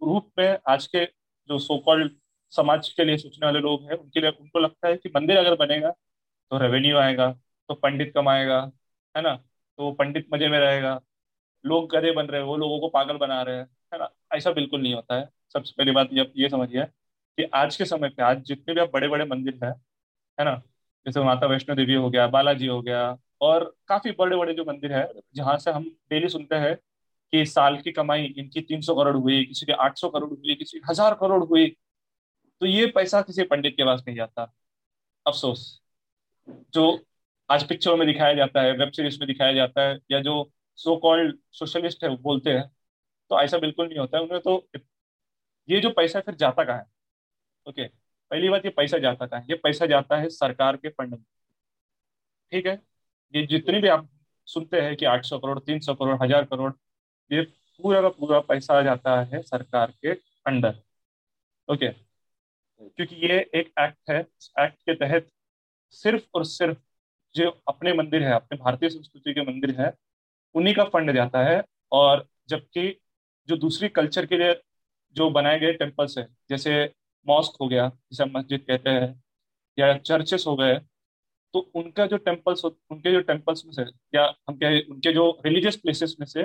रूप 0.06 0.32
में 0.40 0.58
आज 0.68 0.88
के 0.88 1.06
जो 1.50 1.60
सो 1.60 1.78
कॉल्ड 1.78 2.12
समाज 2.54 2.90
के 2.90 3.06
लिए 3.06 3.18
सोचने 3.18 3.46
वाले 3.46 3.60
लोग 3.60 3.84
हैं 3.84 3.98
उनके 3.98 4.20
लिए 4.20 4.30
उनको 4.30 4.60
लगता 4.60 4.88
है 4.88 4.98
कि 4.98 5.10
मंदिर 5.16 5.38
अगर 5.38 5.56
बनेगा 5.56 5.94
तो 6.54 6.58
रेवेन्यू 6.58 6.98
आएगा 6.98 7.32
तो 7.70 7.74
पंडित 7.76 8.12
कमाएगा, 8.16 8.60
है 9.16 9.22
ना? 9.22 9.36
तो 9.36 9.92
पंडित 9.94 10.28
मज़े 10.34 10.50
में 10.50 10.60
रहेगा। 10.60 11.00
लोग 11.66 11.90
गधे 11.92 12.12
बन 12.12 12.28
रहे 12.28 12.42
हैं, 12.42 12.48
वो 12.48 12.58
लोगों 12.58 12.80
को 12.80 12.90
पागल 12.90 13.18
बना 13.18 13.42
रहे 13.44 13.58
हैं, 13.58 13.66
है 13.94 14.00
ना? 14.00 14.10
ऐसा 14.34 14.52
बिल्कुल 14.52 14.82
नहीं 14.82 14.94
होता 14.96 15.16
है। 15.16 15.30
सबसे 15.54 15.74
पहली 15.78 15.92
बात 15.92 16.10
ये 16.14 16.32
ये 16.38 16.50
समझिए 16.50 16.86
कि 16.86 17.44
आज 17.56 17.78
के 17.78 17.86
समय 17.86 18.10
पे, 18.10 18.24
आज 18.24 18.44
जितने 18.44 18.74
भी 18.74 18.82
आप 18.82 18.92
बड़े 18.94 19.08
बड़े 19.08 19.26
मंदिर 19.26 19.60
है 19.66 19.72
है 20.38 20.46
ना? 20.46 20.56
जैसे 21.06 21.24
माता 21.24 21.48
वैष्णो 21.48 21.76
देवी 21.76 21.94
हो 21.94 22.10
गया, 22.10 22.28
बालाजी 22.28 22.68
हो 22.68 22.82
गया, 22.82 23.18
और 23.42 23.76
काफ़ी 23.88 24.12
बड़े 24.12 24.38
बड़े 24.38 24.54
जो 24.54 24.66
मंदिर 24.66 24.94
है, 24.94 25.08
जहाँ 25.36 25.58
से 25.58 25.72
हम 25.72 25.84
डेली 26.10 26.30
सुनते 26.30 26.56
हैं 26.56 26.76
कि 27.34 27.46
साल 27.46 27.78
की 27.82 27.92
कमाई 27.92 28.26
इनकी 28.38 28.62
तीन 28.62 28.82
सौ 28.82 28.96
करोड़ 28.96 29.16
हुई, 29.18 29.44
किसी 29.46 29.66
की 29.66 29.72
आठ 29.74 29.98
सौ 29.98 30.10
करोड़ 30.10 30.30
हुई, 30.30 30.56
किसी 30.56 30.80
की 30.80 30.86
हज़ार 30.90 31.16
करोड़ 31.16 31.44
हुई। 31.44 31.68
तो 32.62 32.66
ये 32.66 32.88
पैसा 32.88 33.22
किसी 33.22 33.44
पंडित 33.44 33.74
के 33.78 33.86
पास 33.86 34.04
नहीं 34.08 34.18
जाता। 34.18 34.54
अफसोस। 35.26 35.83
जो 36.48 37.00
आज 37.50 37.68
पिक्चरों 37.70 37.96
में 37.98 38.06
दिखाया 38.08 38.34
जाता 38.34 38.62
है 38.62 38.72
वेब 38.78 38.92
सीरीज़ 38.92 39.20
में 39.20 39.28
दिखाया 39.28 39.54
जाता 39.54 39.82
है, 39.82 39.98
या 40.12 40.20
जो 40.22 40.52
सो 40.80 40.96
कॉल्ड 40.98 41.38
सोशलिस्ट 41.54 42.04
है, 42.04 42.10
वो 42.10 42.18
बोलते 42.18 42.52
हैं 42.52 42.68
तो 43.32 43.42
ऐसा 43.42 43.58
बिल्कुल 43.60 43.88
नहीं 43.88 44.00
होता 44.00 44.18
है। 44.18 44.24
उन्हें 44.24 44.42
तो 44.42 44.68
ये 45.70 45.80
जो 45.82 45.90
पैसा 45.92 46.20
फिर 46.22 46.36
जाता 46.36 46.64
कहाँ 46.64 46.78
है? 46.80 46.86
ओके 47.68 47.88
पहली 48.32 48.50
बात, 48.50 48.66
ये 48.66 48.72
पैसा 48.72 48.98
जाता 49.00 49.26
कहाँ 49.28 49.40
है? 49.42 49.46
ये 49.50 49.56
पैसा 49.64 49.86
जाता 49.88 50.18
है 50.18 50.30
सरकार 50.32 50.78
के 50.78 50.90
फंड 50.90 51.12
में। 51.12 51.24
ठीक 52.52 52.66
है? 52.66 52.74
ये 53.34 53.46
जितनी 53.48 53.80
भी 53.82 53.88
आप 53.88 54.10
सुनते 54.48 54.82
हैं 54.82 54.96
कि 54.96 55.06
800 55.08 55.38
करोड़ 55.40 55.60
300 55.60 55.94
करोड़, 55.96 56.18
हज़ार 56.24 56.46
करोड़, 56.46 56.72
ये 57.32 57.42
पूरा 57.80 58.02
का 58.02 58.10
पूरा 58.10 58.40
पैसा 58.42 58.82
जाता 58.82 59.20
है 59.26 59.42
सरकार 59.44 59.94
के 60.02 60.12
अंडर 60.48 60.80
ओके 61.68 61.88
क्योंकि 62.82 63.16
ये 63.28 63.40
एक 63.56 63.74
एक्ट 63.80 64.10
है। 64.12 64.20
एक्ट 64.60 64.76
के 64.82 64.96
तहत 64.98 65.30
सिर्फ़ 65.94 66.24
और 66.36 66.46
सिर्फ़ 66.46 66.78
जो 67.36 67.50
अपने 67.68 67.94
मंदिर 67.94 68.24
है 68.24 68.34
अपने 68.34 68.58
भारतीय 68.58 68.90
संस्कृति 68.90 69.34
के 69.34 69.42
मंदिर 69.44 69.76
है 69.82 69.94
उन्हीं 70.56 70.74
का 70.76 70.84
फंड 70.86 71.14
जाता 71.16 71.44
है। 71.44 71.64
और 71.92 72.28
जबकि 72.50 72.90
जो 73.50 73.58
दूसरी 73.58 73.90
कल्चर 73.90 74.26
के 74.26 74.38
लिए 74.38 74.54
जो 75.16 75.30
बनाए 75.32 75.60
गए 75.60 75.74
टेम्पल्स 75.74 76.18
है 76.18 76.28
जैसे 76.50 76.84
मॉस्क 77.28 77.58
हो 77.62 77.68
गया 77.68 77.88
जिसे 77.90 78.26
मस्जिद 78.28 78.62
कहते 78.68 78.90
हैं 78.90 79.14
या 79.78 79.94
चर्चेस 80.00 80.44
हो 80.48 80.56
गए 80.56 80.78
तो 81.54 81.60
उनका 81.76 82.06
जो 82.08 82.18
टेम्पल्स 82.20 82.66
उनके 82.66 83.12
जो 83.12 83.22
टेम्पल्स 83.24 83.66
में 83.66 83.74
से 83.74 83.84
या 84.16 84.26
हम 84.50 84.58
कहें 84.58 84.82
उनके 84.92 85.14
जो 85.14 85.30
रिलीजियस 85.46 85.76
प्लेसेस 85.78 86.16
में 86.20 86.28
से 86.28 86.44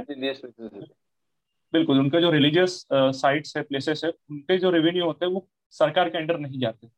बिल्कुल 1.72 1.98
उनके 2.00 2.20
जो 2.20 2.30
रिलीजियस 2.30 2.86
साइट्स 2.92 3.56
है 3.56 3.62
प्लेसेस 3.62 4.04
है 4.04 4.10
उनके 4.10 4.58
जो 4.58 4.70
रेवेन्यू 4.70 5.04
होते 5.04 5.26
हैं 5.26 5.32
वो 5.32 5.48
सरकार 5.74 6.10
के 6.10 6.18
अंडर 6.18 6.38
नहीं 6.38 6.60
जाते। 6.60 6.88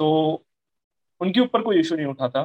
तो 0.00 0.45
उनके 1.20 1.40
ऊपर 1.40 1.62
कोई 1.62 1.80
इशू 1.80 1.96
नहीं 1.96 2.06
उठाता। 2.06 2.42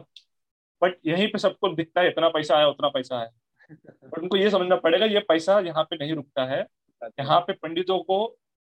बट 0.82 0.98
यहीं 1.08 1.28
पे 1.28 1.38
सबको 1.40 1.70
दिखता 1.76 2.02
है 2.02 2.10
इतना 2.10 2.30
पैसा 2.30 2.56
आया 2.58 2.68
उतना 2.68 2.90
पैसा 2.90 3.18
आया। 3.20 3.30
बट 3.72 4.20
उनको 4.20 4.38
ये 4.38 4.50
समझना 4.50 4.76
पड़ेगा 4.76 5.06
ये 5.06 5.20
पैसा 5.28 5.60
यहाँ 5.60 5.84
पे 5.84 5.96
नहीं 5.96 6.14
रुकता 6.16 6.46
है। 6.46 6.60
यहाँ 7.02 7.40
पे 7.40 7.54
पंडितों 7.54 8.00
को 8.04 8.18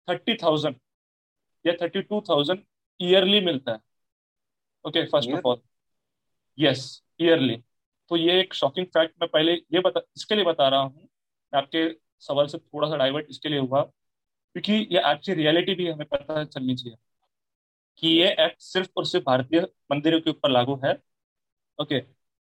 थर्टी 0.08 0.34
थाउज़ेंड 0.42 0.76
या 1.64 1.72
थर्टी 1.82 2.02
टू 2.02 2.20
थाउज़ेंड 2.28 2.62
ईयरली 3.00 3.40
मिलता 3.40 3.72
है। 3.72 3.78
Okay 4.84 5.04
first 5.06 5.30
of 5.30 5.46
all 5.46 5.60
yes 6.58 7.02
yearly 7.20 7.56
तो 8.10 8.16
ये 8.16 8.38
एक 8.40 8.54
शॉकिंग 8.54 8.86
फैक्ट 8.86 9.14
मैं 9.22 9.28
पहले 9.32 9.52
ये 9.52 9.80
बता 9.80 10.00
इसके 10.16 10.34
लिए 10.34 10.44
बता 10.44 10.68
रहा 10.68 10.80
हूँ। 10.80 11.08
आपके 11.52 11.88
सवाल 12.20 12.46
से 12.46 12.58
थोड़ा 12.58 12.88
सा 12.88 12.96
डाइवर्ट 12.96 13.26
इसके 13.30 13.48
लिए 13.48 13.58
हुआ। 13.58 13.82
क्योंकि 13.82 14.72
ये 14.92 15.00
आपकी 15.00 15.34
रियलिटी 15.34 15.74
भी 15.74 15.88
हमें 15.88 16.06
पता 16.06 16.44
चलनी 16.44 16.74
चाहिए। 16.76 16.96
कि 18.00 18.08
ये 18.10 18.28
एक्ट 18.40 18.60
सिर्फ़ 18.62 18.90
और 18.96 19.06
सिर्फ़ 19.06 19.24
भारतीय 19.26 19.60
मंदिरों 19.92 20.20
के 20.20 20.30
ऊपर 20.30 20.50
लागू 20.50 20.80
है। 20.84 20.92
ओके 21.78 22.00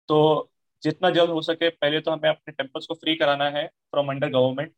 तो 0.08 0.50
जितना 0.82 1.10
जल्द 1.10 1.30
हो 1.30 1.42
सके 1.42 1.68
पहले 1.70 2.00
तो 2.00 2.10
हमें 2.10 2.28
अपने 2.30 2.52
टेम्पल्स 2.52 2.86
को 2.86 2.94
फ्री 2.94 3.14
कराना 3.16 3.48
है 3.50 3.66
फ्रॉम 3.66 4.08
अंडर 4.10 4.30
गवर्नमेंट 4.30 4.72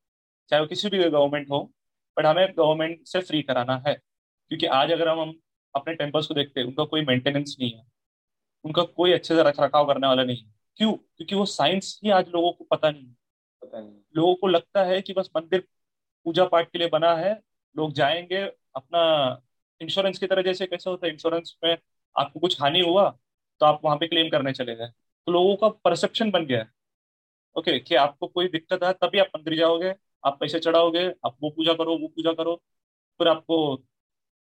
चाहे 0.50 0.60
वो 0.62 0.68
किसी 0.68 0.88
भी 0.88 0.98
गवर्नमेंट 1.00 1.50
हो 1.50 1.60
बट 2.16 2.26
हमें 2.26 2.46
गवर्नमेंट 2.58 3.06
से 3.08 3.20
फ्री 3.20 3.42
कराना 3.42 3.82
है। 3.86 3.94
क्योंकि 3.94 4.66
आज 4.68 4.92
अगर 4.92 5.08
हम 5.08 5.34
अपने 5.74 5.94
टेम्पल्स 5.94 6.26
को 6.26 6.34
देखते 6.34 6.60
हैं 6.60 6.66
उनका 6.66 6.84
कोई 6.84 7.04
मेंटेनेंस 7.06 7.56
नहीं 7.60 7.70
है। 7.72 7.84
उनका 8.64 8.82
कोई 8.84 9.12
अच्छे 9.12 9.34
से 9.36 9.42
रख 9.42 9.60
रखाव 9.60 9.86
करने 9.86 10.06
वाला 10.06 10.24
नहीं 10.24 10.36
है। 10.38 10.52
क्यों? 10.76 10.92
क्योंकि 10.92 11.34
वो 11.34 11.44
साइंस 11.46 12.00
ही 12.04 12.10
आज 12.10 12.28
लोगों 12.28 12.52
को 12.52 12.64
पता 12.64 12.90
नहीं 12.90 13.06
पता 13.62 13.80
नहीं 13.80 13.92
लोगों 14.16 14.34
को 14.34 14.46
लगता 14.48 14.84
है 14.84 15.00
कि 15.02 15.12
बस 15.12 15.30
मंदिर 15.36 15.60
पूजा 16.26 16.44
पाठ 16.46 16.70
के 16.72 16.78
लिए 16.78 16.88
बना 16.88 17.14
है 17.16 17.32
लोग 17.76 17.92
जाएँगे 17.92 18.42
अपना 18.76 19.02
इंश्योरेंस 19.80 20.18
की 20.18 20.26
तरह 20.26 20.42
जैसे 20.42 20.66
कैसे 20.66 20.90
होता 20.90 21.06
है 21.06 21.12
इंश्योरेंस 21.12 21.56
में 21.64 21.76
आपको 22.16 22.40
कुछ 22.40 22.60
हानि 22.60 22.80
हुआ 22.80 23.08
तो 23.60 23.66
आप 23.66 23.80
वहाँ 23.84 23.96
पे 23.96 24.06
क्लेम 24.08 24.28
करने 24.30 24.52
चले 24.52 24.74
गए। 24.76 24.86
तो 24.86 25.32
लोगों 25.32 25.56
का 25.56 25.68
परसेप्शन 25.84 26.30
बन 26.30 26.44
गया 26.46 26.58
है। 26.58 26.70
ओके 27.56 27.78
कि 27.80 27.94
आपको 27.96 28.26
कोई 28.26 28.48
दिक्कत 28.48 28.84
है 28.84 28.92
तभी 28.94 29.18
आप 29.18 29.30
मंदिर 29.36 29.56
जाओगे 29.56 29.94
आप 30.24 30.38
पैसे 30.40 30.58
चढ़ाओगे 30.60 31.06
आप 31.26 31.36
वो 31.42 31.50
पूजा 31.50 31.72
करो 31.74 31.96
वो 31.98 32.08
पूजा 32.08 32.32
करो 32.32 32.54
फिर 33.20 33.28
आपको 33.28 33.58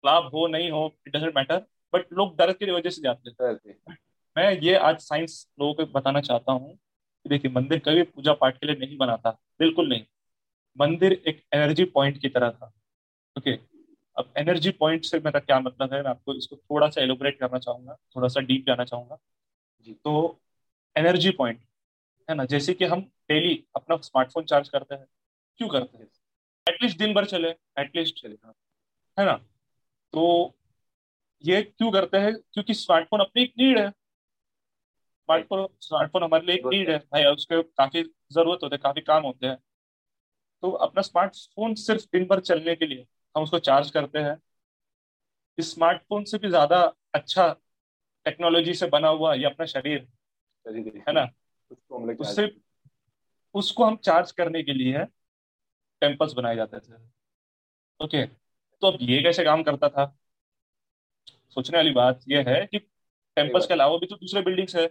लाभ 0.04 0.24
हो 0.34 0.46
नहीं 0.48 0.70
हो 0.70 0.86
इट 1.06 1.16
डजेंट 1.16 1.36
मैटर 1.36 1.64
बट 1.92 2.12
लोग 2.12 2.36
डर 2.36 2.52
की 2.52 2.70
वजह 2.70 2.90
से 2.90 3.02
जाते 3.02 3.44
हैं। 3.44 3.96
मैं 4.36 4.50
ये 4.52 4.74
आज 4.76 4.98
साइंस 5.00 5.46
लोगों 5.60 5.74
को 5.74 5.86
बताना 5.92 6.20
चाहता 6.20 6.52
हूँ 6.52 6.72
कि 6.74 7.28
देखिए 7.28 7.50
मंदिर 7.52 7.78
कभी 7.78 8.02
पूजा 8.04 8.32
पाठ 8.34 8.58
के 8.58 8.66
लिए 8.66 8.76
नहीं 8.76 8.96
बना 8.98 9.16
था 9.16 9.30
बिल्कुल 9.60 9.88
नहीं। 9.88 10.04
मंदिर 10.76 11.12
एक 11.28 11.42
एनर्जी 11.54 11.84
पॉइंट 11.86 12.20
की 12.20 12.28
तरह 12.28 12.50
था। 12.50 12.72
ओके 13.36 13.54
अब 14.16 14.32
एनर्जी 14.38 14.70
पॉइंट 14.70 15.04
से 15.04 15.18
मेरा 15.18 15.40
क्या 15.40 15.58
मतलब 15.60 15.94
है? 15.94 16.02
मैं 16.02 16.10
आपको 16.10 16.34
इसको 16.34 16.56
थोड़ा 16.56 16.88
सा 16.88 17.00
एलोबरेट 17.02 17.38
करना 17.40 17.58
चाहूँगा 17.58 17.96
थोड़ा 18.16 18.28
सा 18.28 18.40
डीप 18.40 18.64
जाना 18.66 18.84
चाहूँगा। 18.84 19.18
जी। 19.86 19.92
तो 20.04 20.40
एनर्जी 20.96 21.30
पॉइंट 21.30 21.60
है 22.28 22.36
ना? 22.36 22.44
जैसे 22.44 22.74
कि 22.74 22.84
हम 22.84 23.00
डेली 23.28 23.64
अपना 23.76 23.96
स्मार्टफ़ोन 23.96 24.44
चार्ज 24.44 24.68
करते 24.68 24.94
हैं 24.94 25.06
क्यों 25.58 25.68
करते 25.68 25.98
हैं? 25.98 26.08
एटलीस्ट 26.68 26.98
दिन 26.98 27.14
भर 27.14 27.24
चले 27.24 27.48
एटलीस्ट 27.78 28.22
चले 28.22 28.34
हाँ। 28.44 28.54
है 29.18 29.24
ना? 29.26 29.36
तो 30.12 30.54
ये 31.44 31.62
क्यों 31.62 31.90
करते 31.92 32.18
हैं? 32.18 32.34
क्योंकि 32.52 32.74
स्मार्टफ़ोन 32.74 33.20
अपनी 33.20 33.42
एक 33.42 33.52
नीड 33.58 33.78
है। 33.78 33.90
स्मार्टफ़ोन 33.90 35.66
स्मार्टफ़ोन 35.80 36.22
हमारे 36.22 36.46
लिए 36.46 36.54
एक 36.56 36.66
नीड 36.66 36.90
है। 36.90 36.98
भाई 36.98 37.24
उसके 37.24 37.62
काफ़ी 37.62 38.02
ज़रूरत 38.32 38.58
होते 38.62 38.74
हैं 38.76 38.82
काफ़ी 38.82 39.00
काम 39.00 39.22
होते 39.22 39.46
हैं। 39.46 39.58
तो 40.62 40.70
अपना 40.70 41.02
स्मार्टफ़ोन 41.02 41.74
सिर्फ़ 41.74 42.04
दिन 42.12 42.24
भर 42.24 42.40
चलने 42.40 42.74
के 42.76 42.86
लिए 42.86 43.06
हम 43.36 43.42
उसको 43.42 43.58
चार्ज 43.58 43.90
करते 43.90 44.18
हैं। 44.18 44.36
इस 45.58 45.72
स्मार्टफ़ोन 45.74 46.24
से 46.24 46.38
भी 46.38 46.48
ज़्यादा 46.48 46.80
अच्छा 47.14 47.48
टेक्नोलॉजी 48.26 48.74
से 48.74 48.86
बना 48.86 49.08
हुआ 49.08 49.34
ये 49.34 49.44
अपना 49.44 49.66
शरीर 49.66 50.06
है 51.08 51.12
ना? 51.12 51.28
उससे 52.20 52.50
उसको 53.54 53.84
हम 53.84 53.96
चार्ज 53.96 54.30
करने 54.32 54.62
के 54.62 54.72
लिए 54.72 55.04
टेम्पल्स 56.02 56.32
बनाए 56.32 56.56
जाते 56.56 56.78
थे। 56.78 56.94
ओके 58.00 58.24
तो 58.26 58.86
अब 58.86 58.98
ये 59.00 59.22
कैसे 59.22 59.44
काम 59.44 59.62
करता 59.62 59.88
था? 59.88 60.14
सोचने 61.50 61.76
वाली 61.78 61.92
बात 61.92 62.20
यह 62.28 62.48
है 62.48 62.64
कि 62.66 62.78
टेम्पल्स 62.78 63.66
के 63.66 63.74
अलावा 63.74 63.96
भी 63.98 64.06
तो 64.06 64.16
दूसरे 64.16 64.42
बिल्डिंग्स 64.42 64.76
है। 64.76 64.88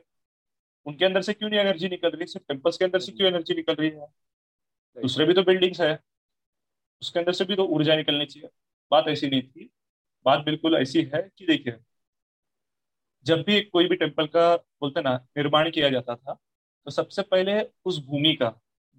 उनके 0.86 1.06
अंदर 1.06 1.21
से 1.21 1.34
क्यों 1.34 1.49
नहीं 1.49 1.60
एनर्जी 1.60 1.89
निकल 1.89 2.10
रही? 2.10 2.25
सिर्फ़ 2.27 2.47
टेम्पल्स 2.47 2.77
के 2.77 2.86
अंदर 2.86 2.99
से 2.99 3.12
क्यों 3.12 3.27
एनर्जी 3.29 3.53
निकल 3.53 3.75
रही 3.75 3.89
है? 3.89 4.08
दूसरे 4.97 5.25
भी 5.25 5.34
तो 5.34 5.43
बिल्डिंग्स 5.43 5.82
है। 5.82 5.93
उसके 7.04 7.20
अंदर 7.20 7.34
से 7.34 7.46
भी 7.46 7.56
तो 7.56 7.66
ऊर्जा 7.68 7.96
निकलनी 7.96 8.26
चाहिए। 8.26 8.50
बात 8.92 9.08
ऐसी 9.08 9.30
नहीं 9.30 9.42
थी। 9.44 9.70
बात 10.26 10.44
बिल्कुल 10.46 10.76
ऐसी 10.76 11.02
है 11.13 11.22
कि 11.38 11.46
देखिए 11.46 11.78
जब 13.26 13.42
भी 13.42 13.62
कोई 13.63 13.88
भी 13.88 13.96
टेंपल 13.96 14.28
का 14.28 14.56
बोलते 14.56 15.02
ना 15.02 15.16
निर्माण 15.38 15.70
किया 15.72 15.89
जाता 15.89 16.16
था 16.16 16.34
तो 16.34 16.92
सबसे 16.92 17.22
पहले 17.24 17.60
उस 17.86 18.00
भूमि 18.06 18.34
का 18.36 18.54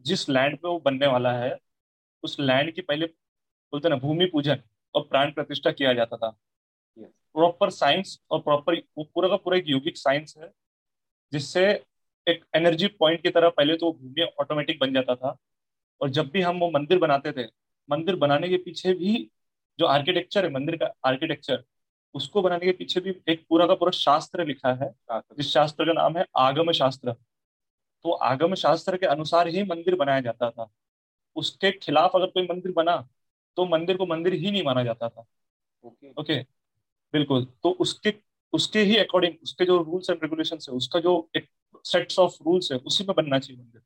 जिस 0.04 0.28
लैंड 0.28 0.56
पे 0.58 0.68
वो 0.68 0.78
बनने 0.80 1.06
वाला 1.06 1.32
है 1.32 1.56
उस 2.22 2.36
लैंड 2.40 2.72
की 2.74 2.82
पहले 2.82 3.06
बोलते 3.06 3.88
ना 3.88 3.96
भूमि 3.96 4.26
पूजन 4.26 4.62
और 4.94 5.02
प्राण 5.02 5.32
प्रतिष्ठा 5.32 5.70
किया 5.72 5.92
जाता 5.92 6.16
था। 6.16 6.30
प्रॉपर 6.98 7.70
साइंस 7.70 8.18
और 8.30 8.40
प्रॉपर 8.40 8.76
वो 8.98 9.04
पूरा 9.04 9.28
का 9.28 9.36
पूरा 9.36 9.56
एक 9.58 9.64
योगिक 9.68 9.96
साइंस 9.96 10.34
है 10.38 10.50
जिससे 11.32 11.66
एक 12.26 12.44
एनर्जी 12.56 12.86
पॉइंट 13.00 13.22
की 13.22 13.30
तरह 13.30 13.48
पहले 13.50 13.76
तो 13.76 13.92
भूमि 13.92 14.26
ऑटोमेटिक 14.40 14.78
बन 14.80 14.94
जाता 14.94 15.14
था। 15.16 15.36
और 16.00 16.10
जब 16.10 16.30
भी 16.30 16.40
हम 16.42 16.58
वो 16.60 16.70
मंदिर 16.70 16.98
बनाते 16.98 17.32
थे 17.32 17.44
मंदिर 17.90 18.16
बनाने 18.16 18.48
के 18.48 18.56
पीछे 18.56 18.92
भी 18.94 19.30
जो 19.78 19.86
आर्किटेक्चर 19.86 20.44
है 20.44 20.50
मंदिर 20.52 20.76
का 20.76 20.92
आर्किटेक्चर 21.06 21.64
उसको 22.14 22.42
बनाने 22.42 22.66
के 22.66 22.72
पीछे 22.72 23.00
भी 23.00 23.14
एक 23.28 23.44
पूरा 23.48 23.66
का 23.66 23.74
पूरा 23.74 23.90
शास्त्र 23.90 24.44
लिखा 24.46 24.72
है। 24.74 24.90
जिस 25.12 25.48
शास्त्र 25.48 25.84
का 25.84 25.92
नाम 25.92 26.16
है 26.18 26.24
आगम 26.36 26.72
शास्त्र। 26.72 27.12
तो 28.04 28.12
आगम 28.12 28.54
शास्त्र 28.54 28.96
के 28.96 29.06
अनुसार 29.06 29.48
ही 29.48 29.62
मंदिर 29.62 29.94
बनाया 29.94 30.20
जाता 30.20 30.50
था। 30.50 30.70
उसके 31.36 31.70
खिलाफ 31.72 32.10
अगर 32.14 32.26
कोई 32.26 32.46
मंदिर 32.46 32.72
बना 32.72 32.96
तो 33.56 33.64
मंदिर 33.66 33.96
को 33.96 34.06
मंदिर 34.06 34.32
ही 34.34 34.50
नहीं 34.50 34.62
माना 34.64 34.84
जाता 34.84 35.08
था। 35.08 35.26
ओके। 35.84 36.10
ओके? 36.12 36.40
बिल्कुल। 37.14 37.44
तो 37.62 37.70
उसके 37.70 38.14
उसके 38.52 38.82
ही 38.82 38.96
अकॉर्डिंग 38.96 39.34
उसके 39.42 39.64
जो 39.64 39.82
रूल्स 39.82 40.10
एंड 40.10 40.18
रेगुलेशन 40.22 40.58
है 40.70 40.74
उसका 40.74 41.00
जो 41.00 41.12
एक 41.36 41.48
सेट्स 41.84 42.18
ऑफ़ 42.18 42.34
रूल्स 42.44 42.72
है 42.72 42.78
उसी 42.78 43.04
में 43.04 43.14
बनना 43.16 43.38
चाहिए 43.38 43.62
मंदिर। 43.62 43.82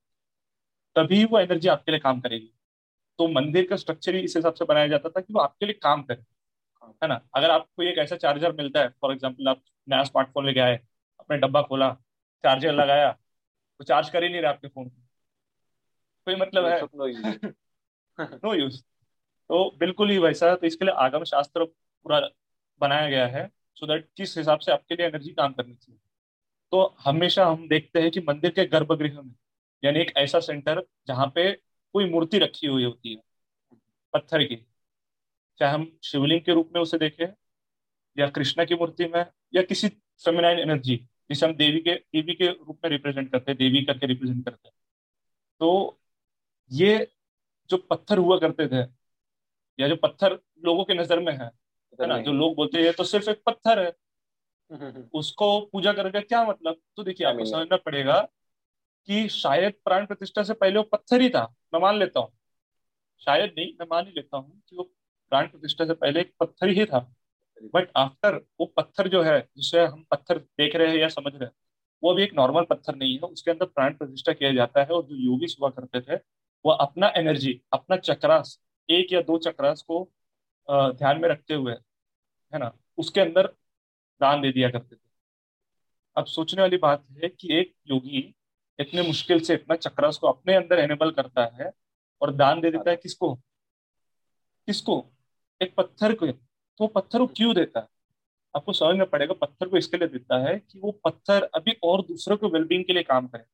तभी 0.96 1.24
वो 1.24 1.38
एनर्जी 1.38 1.68
आपके 1.68 1.92
लिए 1.92 2.00
काम 2.00 2.20
करेगी। 2.20 2.50
तो 3.18 3.28
मंदिर 3.28 3.66
का 3.66 3.76
स्ट्रक्चर 3.76 4.14
ही 4.14 4.20
इस 4.20 4.36
हिसाब 4.36 4.54
से 4.54 4.64
बनाया 4.64 4.88
जाता 4.88 5.08
था 5.08 5.20
कि 5.20 5.32
वो 5.32 5.40
आपके 5.40 5.66
लिए 5.66 5.74
काम 5.82 6.02
करे। 6.02 6.22
है 7.02 7.08
ना? 7.08 7.20
अगर 7.34 7.50
आपको 7.50 7.82
एक 7.82 7.98
ऐसा 7.98 8.16
चार्जर 8.16 8.52
मिलता 8.52 8.80
है 8.80 8.88
फॉर 8.88 9.12
एग्ज़ाम्पल 9.12 9.48
आप 9.48 9.62
नया 9.88 10.04
स्मार्टफ़ोन 10.04 10.46
लेके 10.46 10.60
आए 10.60 10.76
अपने 11.20 11.36
डब्बा 11.36 11.62
खोला 11.62 11.90
चार्जर 12.44 12.72
लगाया 12.72 13.10
तो 13.80 13.84
चार्ज 13.84 14.10
कर 14.10 14.22
ही 14.22 14.28
नहीं 14.28 14.42
रहा 14.42 14.52
आपके 14.52 14.68
फ़ोन 14.68 14.88
कोई 16.26 16.34
मतलब 16.34 16.64
है? 16.64 16.80
No 18.44 18.54
use. 18.54 18.82
तो 19.48 19.76
बिल्कुल 19.78 20.10
ही 20.10 20.18
वैसा 20.18 20.54
तो 20.54 20.66
इसके 20.66 20.84
लिए 20.84 20.94
आगम 20.94 21.24
शास्त्र 21.24 21.64
पूरा 21.64 22.20
बनाया 22.80 23.08
गया 23.08 23.26
है 23.26 23.46
सो 23.74 23.86
दैट 23.86 24.08
किस 24.16 24.36
हिसाब 24.38 24.58
से 24.58 24.72
आपके 24.72 24.94
लिए 24.94 25.06
एनर्जी 25.06 25.30
काम 25.30 25.52
करनी 25.52 25.74
चाहिए। 25.74 26.00
तो 26.72 26.96
हमेशा 27.00 27.46
हम 27.46 27.68
देखते 27.68 28.00
हैं 28.00 28.10
कि 28.10 28.20
मंदिर 28.20 28.50
के 28.50 28.64
गर्भगृह 28.64 29.20
में 29.22 29.34
यानी 29.84 30.00
एक 30.00 30.12
ऐसा 30.16 30.40
सेंटर 30.40 30.82
जहाँ 31.06 31.32
पे 31.34 31.50
कोई 31.94 32.10
मूर्ति 32.10 32.38
रखी 32.38 32.66
हुई 32.66 32.84
होती 32.84 33.14
है 33.14 33.22
पत्थर 34.14 34.44
की। 34.44 34.56
चाहे 35.60 35.72
हम 35.72 35.90
शिवलिंग 36.04 36.40
के 36.40 36.54
रूप 36.54 36.70
में 36.74 36.80
उसे 36.82 36.98
देखें 36.98 37.26
या 38.16 38.28
कृष्णा 38.30 38.64
की 38.64 38.74
मूर्ति 38.74 39.06
में 39.06 39.24
या 39.54 39.62
किसी 39.62 39.88
फेमिनाइन 40.24 40.58
एनर्जी 40.58 40.96
जिसे 41.30 41.46
हम 41.46 41.54
देवी 41.54 41.80
के 41.80 41.94
देवी 41.94 42.34
के 42.34 42.48
रूप 42.48 42.78
में 42.84 42.90
रिप्रेजेंट 42.90 43.30
करते 43.32 43.52
हैं 43.52 43.58
देवी 43.58 43.82
करके 43.84 44.06
रिप्रेजेंट 44.06 44.44
करते 44.44 44.68
हैं। 44.68 44.74
तो 45.60 45.98
ये 46.70 47.08
जो 47.70 47.76
पत्थर 47.90 48.18
हुआ 48.18 48.38
करते 48.38 48.66
थे 48.68 48.82
या 49.78 49.88
जो 49.88 49.96
पत्थर 49.96 50.38
लोगों 50.64 50.84
के 50.84 50.94
नज़र 50.94 51.20
में 51.20 51.32
है 51.32 51.50
है 51.98 52.06
ना? 52.06 52.18
जो 52.18 52.32
लोग 52.32 52.54
बोलते 52.56 52.82
हैं 52.82 52.92
तो 52.92 53.04
सिर्फ़ 53.04 53.30
एक 53.30 53.42
पत्थर 53.46 53.78
है। 53.78 53.92
उसको 55.14 55.60
पूजा 55.72 55.92
करके 55.92 56.20
क्या 56.20 56.44
मतलब? 56.44 56.80
तो 56.96 57.02
देखिए 57.04 57.26
आपको 57.26 57.44
समझना 57.44 57.76
पड़ेगा 57.76 58.20
कि 59.06 59.28
शायद 59.28 59.74
प्राण 59.84 60.06
प्रतिष्ठा 60.06 60.42
से 60.42 60.54
पहले 60.54 60.78
वो 60.78 60.82
पत्थर 60.92 61.20
ही 61.20 61.28
था, 61.30 61.42
मैं 61.74 61.80
मान 61.80 61.98
लेता 61.98 62.20
हूँ। 62.20 62.30
शायद 63.22 63.54
नहीं, 63.58 63.72
मैं 63.80 63.86
मान 63.90 64.06
ही 64.06 64.12
लेता 64.16 64.36
हूँ 64.36 64.60
कि 64.68 64.76
वो 64.76 64.82
प्राण 65.32 65.46
प्रतिष्ठा 65.48 65.84
से 65.86 65.94
पहले 65.94 66.20
एक 66.20 66.32
पत्थर 66.40 66.68
ही 66.68 66.84
था। 66.86 66.98
बट 67.74 67.90
आफ्टर 67.96 68.34
वो 68.60 68.66
पत्थर 68.76 69.08
जो 69.08 69.22
है, 69.22 69.40
जिसे 69.56 69.84
हम 69.84 70.04
पत्थर 70.10 70.38
देख 70.38 70.76
रहे 70.76 70.88
हैं 70.88 70.96
या 70.96 71.08
समझ 71.08 71.32
रहे 71.34 71.44
हैं, 71.44 71.52
वो 72.02 72.12
अभी 72.12 72.22
एक 72.22 72.34
नॉर्मल 72.34 72.64
पत्थर 72.64 72.94
नहीं 72.96 73.14
है, 73.14 73.20
उसके 73.22 73.50
अंदर 73.50 73.66
प्राण 73.66 73.94
प्रतिष्ठा 73.94 74.32
किया 74.32 74.52
जाता 74.52 74.80
है 74.80 74.88
और 74.88 75.02
जो 75.06 75.16
योगी 75.16 75.46
हुआ 75.60 75.70
करते 75.70 76.00
थे, 76.02 76.16
वो 76.64 76.72
अपना 76.72 77.12
एनर्जी 77.16 77.60
अपना 77.72 77.96
चक्रास, 77.98 78.58
एक 78.88 79.12
या 79.12 79.20
दो 79.22 79.38
चक्रास 79.38 79.82
को 79.82 80.08
ध्यान 80.68 81.20
में 81.20 81.28
रखते 81.28 81.54
हुए, 81.54 81.72
है 82.52 82.58
ना, 82.58 82.72
उसके 82.98 83.20
अंदर 83.20 83.46
दान 84.20 84.40
दे 84.42 84.52
दिया 84.52 84.70
करते 84.70 84.96
थे। 84.96 85.08
अब 86.16 86.26
सोचने 86.26 86.62
वाली 86.62 86.76
बात 86.78 87.04
है 87.12 87.28
कि 87.30 87.54
एक 87.58 87.74
योगी 87.86 88.22
इतने 88.78 89.02
मुश्किल 89.02 89.40
से 89.40 89.54
इतना 89.54 89.76
चक्रास 89.76 90.16
को 90.16 90.26
अपने 90.26 90.54
अंदर 90.54 90.78
एनेबल 90.78 91.10
करता 91.10 91.44
है 91.54 91.70
और 92.22 92.34
दान 92.34 92.60
दे 92.60 92.70
देता 92.70 92.90
है 92.90 92.96
किसको? 92.96 93.34
किसको? 94.68 95.04
एक 95.62 95.74
पत्थर 95.74 96.14
को। 96.14 96.26
तो 96.26 96.86
पत्थर 96.86 97.18
को 97.18 97.26
क्यों 97.26 97.54
देता 97.54 97.80
है? 97.80 97.86
आपको 98.56 98.72
समझ 98.72 98.96
में 98.96 99.10
पड़ेगा 99.10 99.34
पत्थर 99.34 99.68
को 99.68 99.76
इसके 99.76 99.96
लिए 99.96 100.08
देता 100.08 100.38
है 100.38 100.58
कि 100.58 100.78
वो 100.78 100.90
पत्थर 101.04 101.42
अभी 101.54 101.76
और 101.82 102.02
दूसरों 102.02 102.36
के 102.36 102.46
वेलबींग 102.46 102.84
के 102.84 102.92
लिए 102.92 103.02
काम 103.02 103.26
करे। 103.26 103.44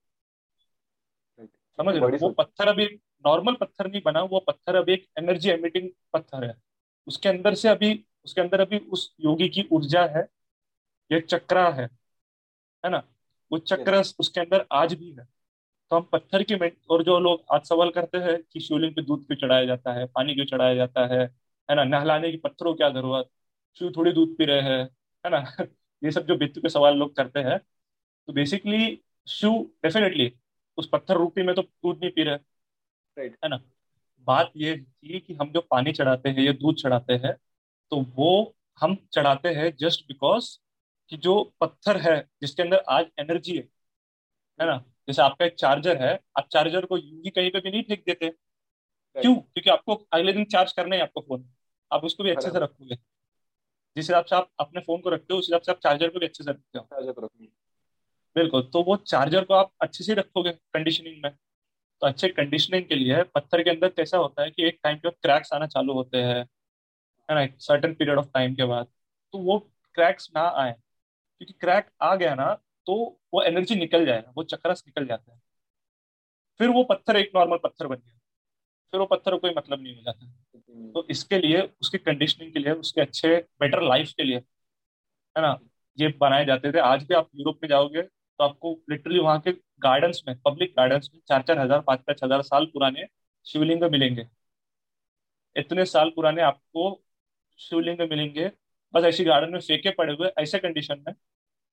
समझ 1.78 1.94
रहे 1.96 2.16
वो 2.16 2.28
पत्थर 2.30 2.68
अभी 2.68 2.86
नॉर्मल 3.26 3.54
पत्थर 3.54 3.86
नहीं 3.90 4.02
बना 4.04 4.22
वो 4.22 4.40
पत्थर 4.40 4.76
अभी 4.76 4.92
एक 4.92 5.08
एनर्जी 5.18 5.50
एमिटिंग 5.50 5.88
पत्थर 6.12 6.44
है। 6.44 6.54
उसके 7.06 7.28
अंदर 7.28 7.54
से 7.54 7.68
अभी 7.68 8.04
उसके 8.24 8.40
अंदर 8.40 8.60
अभी 8.60 8.78
उस 8.78 9.14
योगी 9.20 9.48
की 9.48 9.68
ऊर्जा 9.72 10.04
है 10.06 10.22
ये 11.10 11.20
चक्रा 11.20 11.68
है 11.70 11.84
है 12.84 12.90
ना? 12.90 13.02
वो 13.54 13.58
चक्र 13.60 14.02
उसके 14.18 14.40
अंदर 14.40 14.66
आज 14.74 14.94
भी 14.94 15.10
है। 15.12 15.24
तो 15.90 15.96
हम 15.96 16.02
पत्थर 16.12 16.42
की 16.44 16.54
और 16.88 17.02
जो 17.04 17.18
लोग 17.20 17.44
आज 17.52 17.62
सवाल 17.64 17.90
करते 17.90 18.18
हैं 18.20 18.38
कि 18.44 18.60
शिवलिंग 18.60 18.94
पे 18.96 19.02
दूध 19.02 19.26
क्यों 19.26 19.36
चढ़ाया 19.38 19.64
जाता 19.64 19.92
है 19.94 20.06
पानी 20.08 20.34
क्यों 20.34 20.46
चढ़ाया 20.46 20.74
जाता 20.74 21.06
है 21.08 21.20
है 21.68 21.76
ना 21.76 21.84
नहलाने 21.84 22.30
की 22.30 22.36
पत्थरों 22.38 22.74
क्या 22.74 22.88
ज़रूरत 22.90 23.30
शिव 23.76 23.92
थोड़ी 23.96 24.12
दूध 24.12 24.36
पी 24.38 24.44
रहे 24.44 24.60
हैं 24.62 24.80
है 25.24 25.30
ना 25.32 25.38
ये 26.02 26.10
सब 26.12 26.26
जो 26.26 26.36
बित्तु 26.36 26.60
के 26.60 26.68
सवाल 26.70 26.96
लोग 26.98 27.16
करते 27.16 27.40
हैं 27.42 27.58
तो 28.28 28.32
बेसिकली 28.32 28.98
शिव 29.26 29.52
डेफिनेटली 29.84 30.32
उस 30.78 30.88
पत्थर 30.92 31.16
रूपी 31.16 31.42
में 31.42 31.54
तो 31.54 31.62
दूध 31.62 31.98
नहीं 31.98 32.10
पी 32.12 32.22
रहे 32.24 32.38
राइट 33.16 33.38
है 33.42 33.48
ना। 33.48 33.58
बात 34.26 34.52
ये 34.56 34.76
थी 34.78 35.20
कि 35.20 35.34
हम 35.34 35.50
जो 35.52 35.60
पानी 35.62 35.92
चढ़ाते 35.92 36.28
हैं 36.30 36.42
या 36.42 36.52
दूध 36.54 36.76
चढ़ाते 36.76 37.14
हैं 37.18 37.34
तो 37.92 38.00
वो 38.16 38.30
हम 38.78 38.96
चढ़ाते 39.12 39.48
हैं 39.54 39.72
जस्ट 39.78 40.06
बिकॉज़ 40.08 40.48
कि 41.10 41.16
जो 41.16 41.54
पत्थर 41.60 41.96
है 41.96 42.28
जिसके 42.40 42.62
अंदर 42.62 42.84
आज 42.88 43.06
एनर्जी 43.18 43.56
है 43.56 43.68
है 44.60 44.66
ना? 44.66 44.84
जैसे 45.08 45.22
आपका 45.22 45.44
एक 45.44 45.54
चार्जर 45.54 46.02
है 46.02 46.20
आप 46.38 46.48
चार्जर 46.52 46.86
को 46.86 46.96
यूँ 46.98 47.22
ही 47.24 47.30
कहीं 47.30 47.50
पे 47.50 47.60
भी 47.60 47.70
नहीं 47.70 47.82
फेंक 47.82 48.04
देते। 48.06 48.28
क्यों? 49.20 49.34
क्योंकि 49.34 49.70
आपको 49.70 49.94
अगले 50.12 50.32
दिन 50.32 50.44
चार्ज 50.44 50.72
करना 50.72 50.96
है 50.96 51.02
आपको 51.02 51.20
फ़ोन 51.20 51.50
आप 51.92 52.04
उसको 52.04 52.24
भी 52.24 52.30
अच्छे 52.30 52.50
से 52.50 52.58
रखोगे। 52.58 52.94
जिस 53.96 54.08
हिसाब 54.08 54.24
से 54.24 54.36
आप 54.36 54.50
अपने 54.60 54.80
फ़ोन 54.80 55.00
को 55.00 55.10
रखते 55.10 55.34
हो 55.34 55.38
उस 55.38 55.46
हिसाब 55.48 55.60
से 55.60 55.72
आप 55.72 55.78
चार्जर 55.78 56.08
को 56.08 56.18
भी 56.18 56.26
अच्छे 56.26 56.44
से 56.44 56.50
रखते 56.50 56.78
हो। 56.78 56.84
चार्जर 56.84 57.12
बिल्कुल। 58.36 58.62
तो 58.62 58.82
वो 58.82 58.96
चार्जर 58.96 59.44
को 59.44 59.54
आप 59.54 59.72
अच्छे 59.80 60.04
से 60.04 60.14
रखोगे 60.14 60.52
कंडीशनिंग 60.52 61.22
में। 61.24 61.32
तो 62.00 62.06
अच्छे 62.06 62.28
कंडीशनिंग 62.28 62.84
के 62.86 62.94
लिए 62.94 63.22
पत्थर 63.22 63.62
के 63.62 63.70
अंदर 63.70 63.88
कैसा 63.88 64.18
होता 64.18 64.42
है 64.42 64.50
कि 64.50 64.66
एक 64.66 64.80
टाइम 64.82 64.96
के 64.96 65.08
बाद 65.08 65.14
क्रैक्स 65.22 65.52
आना 65.52 65.66
चालू 65.66 65.92
होते 65.92 66.18
हैं 66.18 66.46
है 67.30 67.34
ना? 67.34 67.46
सर्टन 67.58 67.94
पीरियड 67.94 68.18
ऑफ़ 68.18 68.26
टाइम 68.26 68.54
के 68.54 68.64
बाद। 68.64 68.86
तो 69.32 69.38
वो 69.38 69.58
क्रैक्स 69.94 70.30
ना 70.36 70.40
आए। 70.40 70.74
क्योंकि 71.44 71.58
क्रैक 71.60 71.90
आ 72.02 72.14
गया 72.16 72.34
ना 72.34 72.52
तो 72.86 72.94
वो 73.34 73.42
एनर्जी 73.44 73.74
निकल 73.74 74.04
जाएगा 74.06 74.32
वो 74.36 74.42
चक्रस 74.44 74.82
निकल 74.86 75.06
जाता 75.06 75.32
है। 75.32 75.38
फिर 76.60 76.68
वो 76.70 76.82
पत्थर 76.84 77.16
एक 77.16 77.30
नॉर्मल 77.36 77.58
पत्थर 77.58 77.86
बन 77.86 77.96
गया। 77.96 78.18
फिर 78.92 79.00
वो 79.00 79.06
पत्थर 79.06 79.36
कोई 79.36 79.54
मतलब 79.56 79.82
नहीं 79.82 79.96
हो 79.96 80.02
जाता 80.02 80.26
तो 80.92 81.06
इसके 81.10 81.38
लिए, 81.38 81.60
उसकी 81.80 81.98
कंडीशनिंग 81.98 82.52
के 82.52 82.58
लिए, 82.58 82.72
उसके 82.72 83.00
अच्छे 83.00 83.36
बेटर 83.60 83.82
लाइफ 83.82 84.12
के 84.12 84.22
लिए, 84.24 84.36
है 84.36 85.42
ना, 85.42 85.58
ये 85.98 86.08
बनाए 86.20 86.44
जाते 86.44 86.72
थे। 86.72 86.78
आज 86.80 87.02
भी 87.04 87.14
आप 87.14 87.28
यूरोप 87.34 87.58
में 87.62 87.68
जाओगे 87.68 88.02
तो 88.02 88.44
आपको 88.44 88.72
लिटरली 88.90 89.18
वहाँ 89.20 89.40
के 89.40 89.52
गार्डन्स 89.82 90.22
में 90.28 90.36
पब्लिक 90.40 90.72
गार्डन्स 90.76 91.10
में 91.14 91.20
चार 91.28 91.42
चार 91.42 91.58
हज़ार 91.58 91.80
पाँच 91.82 92.00
पाँच 92.00 92.24
हज़ार 92.24 92.42
साल 92.44 92.66
पुराने 92.66 93.06
शिवलिंग 93.46 93.82
मिलेंगे। 93.92 94.26
इतने 95.56 95.84
साल 95.86 96.10
पुराने 96.10 96.42
आपको 96.42 96.90
शिवलिंग 97.58 98.00
मिलेंगे। 98.02 98.50
बस 98.94 99.04
ऐसी 99.04 99.24
गार्डन 99.24 99.52
में 99.52 99.60
फेंके 99.60 99.90
पड़े 99.92 100.12
हुए, 100.14 100.28
ऐसे 100.38 100.58
कंडीशन 100.58 101.04
में 101.06 101.14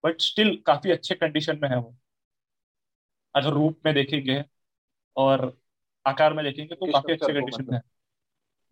बट 0.03 0.21
स्टिल 0.21 0.55
काफ़ी 0.67 0.91
अच्छे 0.91 1.15
कंडीशन 1.15 1.59
में 1.61 1.69
है 1.69 1.77
वो। 1.77 1.95
अगर 3.35 3.53
रूप 3.53 3.79
में 3.85 3.93
देखेंगे 3.95 4.43
और 5.15 5.53
आकार 6.05 6.33
में 6.33 6.45
देखेंगे 6.45 6.75
तो 6.75 6.87
काफ़ी 6.87 7.13
अच्छे 7.13 7.33
कंडीशन 7.33 7.65
में 7.65 7.75
है? 7.75 7.83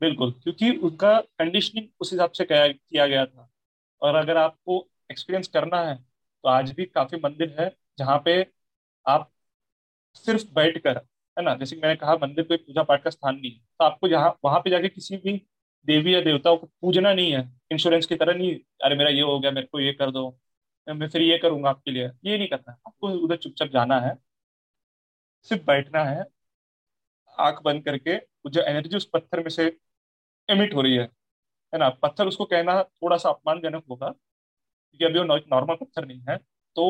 बिल्कुल 0.02 0.32
क्योंकि 0.44 0.72
उनका 0.80 1.20
कंडीशनिंग 1.40 1.88
उस 2.02 2.12
हिसाब 2.14 2.32
से 2.34 2.46
किया 2.52 3.08
गया 3.08 3.26
था। 3.26 3.50
और 4.02 4.16
अगर 4.16 4.38
आपको 4.38 4.88
एक्सपीरियंस 5.10 5.48
करना 5.50 5.82
है 5.84 5.96
तो 5.96 6.50
आज 6.50 6.72
भी 6.74 6.86
काफ़ी 6.88 7.20
मंदिर 7.20 7.56
है 7.60 7.70
जहाँ 8.00 8.18
पे 8.26 8.42
आप 9.06 9.32
सिर्फ़ 10.16 10.46
बैठ 10.56 10.78
कर 10.80 10.98
है 11.38 11.44
ना 11.44 11.56
जैसे 11.56 11.76
मैंने 11.78 11.96
कहा 11.96 12.16
मंदिर 12.18 12.46
कोई 12.46 12.58
पूजा 12.58 12.84
पाठ 12.84 13.04
का 13.04 13.10
स्थान 13.10 13.36
नहीं 13.36 13.52
है। 13.52 13.60
तो 13.60 13.86
आपको 13.86 14.08
जहाँ 14.10 14.30
वहाँ 14.46 14.60
पे 14.62 14.70
जाके 14.70 14.90
किसी 14.90 15.18
भी 15.18 15.34
देवी 15.88 16.16
या 16.16 16.22
देवताओं 16.22 16.58
को 16.58 16.68
पूजना 16.82 17.14
नहीं 17.14 17.34
है। 17.34 17.42
इंश्योरेंस 17.72 18.06
की 18.06 18.16
तरह 18.16 18.36
नहीं 18.36 18.56
अरे 18.86 18.96
मेरा 18.96 19.10
ये 19.12 19.22
हो 19.24 19.40
गया 19.40 19.52
मेरे 19.52 19.68
को 19.68 19.80
ये 19.80 19.94
कर 19.94 20.12
दो। 20.12 20.30
मैं 20.90 21.08
फिर 21.10 21.22
ये 21.22 21.38
करूँगा 21.38 21.70
आपके 21.70 21.92
लिए। 21.92 22.06
ये 22.26 22.38
नहीं 22.38 22.48
करना। 22.48 22.72
है 22.72 22.78
आपको 22.88 23.10
उधर 23.20 23.38
चुपचाप 23.38 23.68
जाना 23.70 24.00
है। 24.00 24.16
सिर्फ़ 25.48 25.64
बैठना 25.66 26.04
है। 26.06 26.24
आँख 27.38 27.62
बंद 27.64 27.84
करके 27.86 28.18
जो 28.50 28.62
एनर्जी 28.62 28.98
उस 28.98 29.06
पत्थर 29.14 29.40
में 29.40 29.50
से 29.50 29.66
एमिट 30.50 30.74
हो 30.76 30.82
रही 30.82 30.96
है 30.96 31.04
है 31.74 31.80
ना? 31.80 31.90
पत्थर 31.92 32.28
उसको 32.28 32.46
कहना 32.46 32.82
थोड़ा 32.84 33.18
सा 33.18 33.30
अपमानजनक 33.30 33.84
होगा, 33.90 34.10
क्योंकि 34.10 35.06
अभी 35.06 35.20
वो 35.20 35.26
नॉर्मल 35.26 35.76
पत्थर 35.76 36.06
नहीं 36.06 36.22
है। 36.30 36.38
तो 36.76 36.86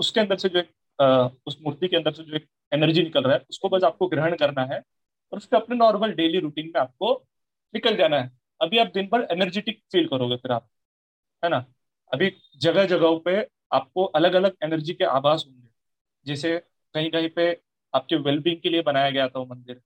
उसके 0.00 0.20
अंदर 0.20 0.36
से 0.38 0.48
जो 0.48 0.58
एक 0.58 0.70
उस 1.46 1.58
मूर्ति 1.62 1.88
के 1.88 1.96
अंदर 1.96 2.12
से 2.12 2.22
जो 2.24 2.36
एक 2.36 2.46
एनर्जी 2.72 3.02
निकल 3.02 3.22
रहा 3.22 3.34
है, 3.34 3.44
उसको 3.50 3.68
बस 3.68 3.84
आपको 3.84 4.08
ग्रहण 4.08 4.36
करना 4.36 4.64
है 4.64 4.78
और 5.32 5.38
उसके 5.38 5.56
अपने 5.56 5.76
नॉर्मल 5.76 6.12
डेली 6.14 6.40
रूटीन 6.40 6.66
में 6.66 6.80
आपको 6.80 7.14
निकल 7.74 7.96
जाना 7.96 8.20
है। 8.20 8.30
अभी 8.60 8.78
आप 8.78 8.92
दिन 8.94 9.08
भर 9.08 9.26
एनर्जेटिक 9.32 9.82
फील 9.92 10.08
करोगे 10.08 10.36
फिर 10.36 10.52
आप, 10.52 10.68
है 11.42 11.50
ना? 11.50 11.64
अभी 12.14 12.30
जगह 12.58 12.86
जगहों 12.86 13.18
पे 13.20 13.36
आपको 13.72 14.04
अलग 14.16 14.34
अलग 14.34 14.56
एनर्जी 14.62 14.94
के 14.94 15.04
आभास 15.04 15.44
होंगे। 15.46 15.68
जैसे 16.26 16.56
कहीं 16.94 17.10
कहीं 17.10 17.28
पे 17.28 17.46
आपके 17.94 18.16
वेलबींग 18.16 18.60
के 18.60 18.70
लिए 18.70 18.82
बनाया 18.82 19.10
गया 19.10 19.28
था 19.28 19.38
वो 19.38 19.46
मंदिर 19.46 19.80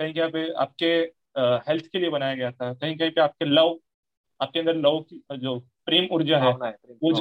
कहीं 0.00 0.14
कहीं 0.14 0.30
पे 0.30 0.52
आपके 0.52 0.86
हेल्थ 1.68 1.86
के 1.86 1.98
लिए 1.98 2.10
बनाया 2.10 2.34
गया 2.34 2.50
था 2.52 2.72
कहीं 2.74 2.96
कहीं 2.98 3.10
पे 3.10 3.20
आपके 3.20 3.44
लव 3.44 3.78
आपके 4.40 4.58
अंदर 4.58 4.76
लव 4.76 5.00
की 5.02 5.22
जो 5.38 5.58
प्रेम 5.86 6.08
ऊर्जा 6.12 6.38
है 6.38 6.52
है 6.64 6.72
वो 7.02 7.12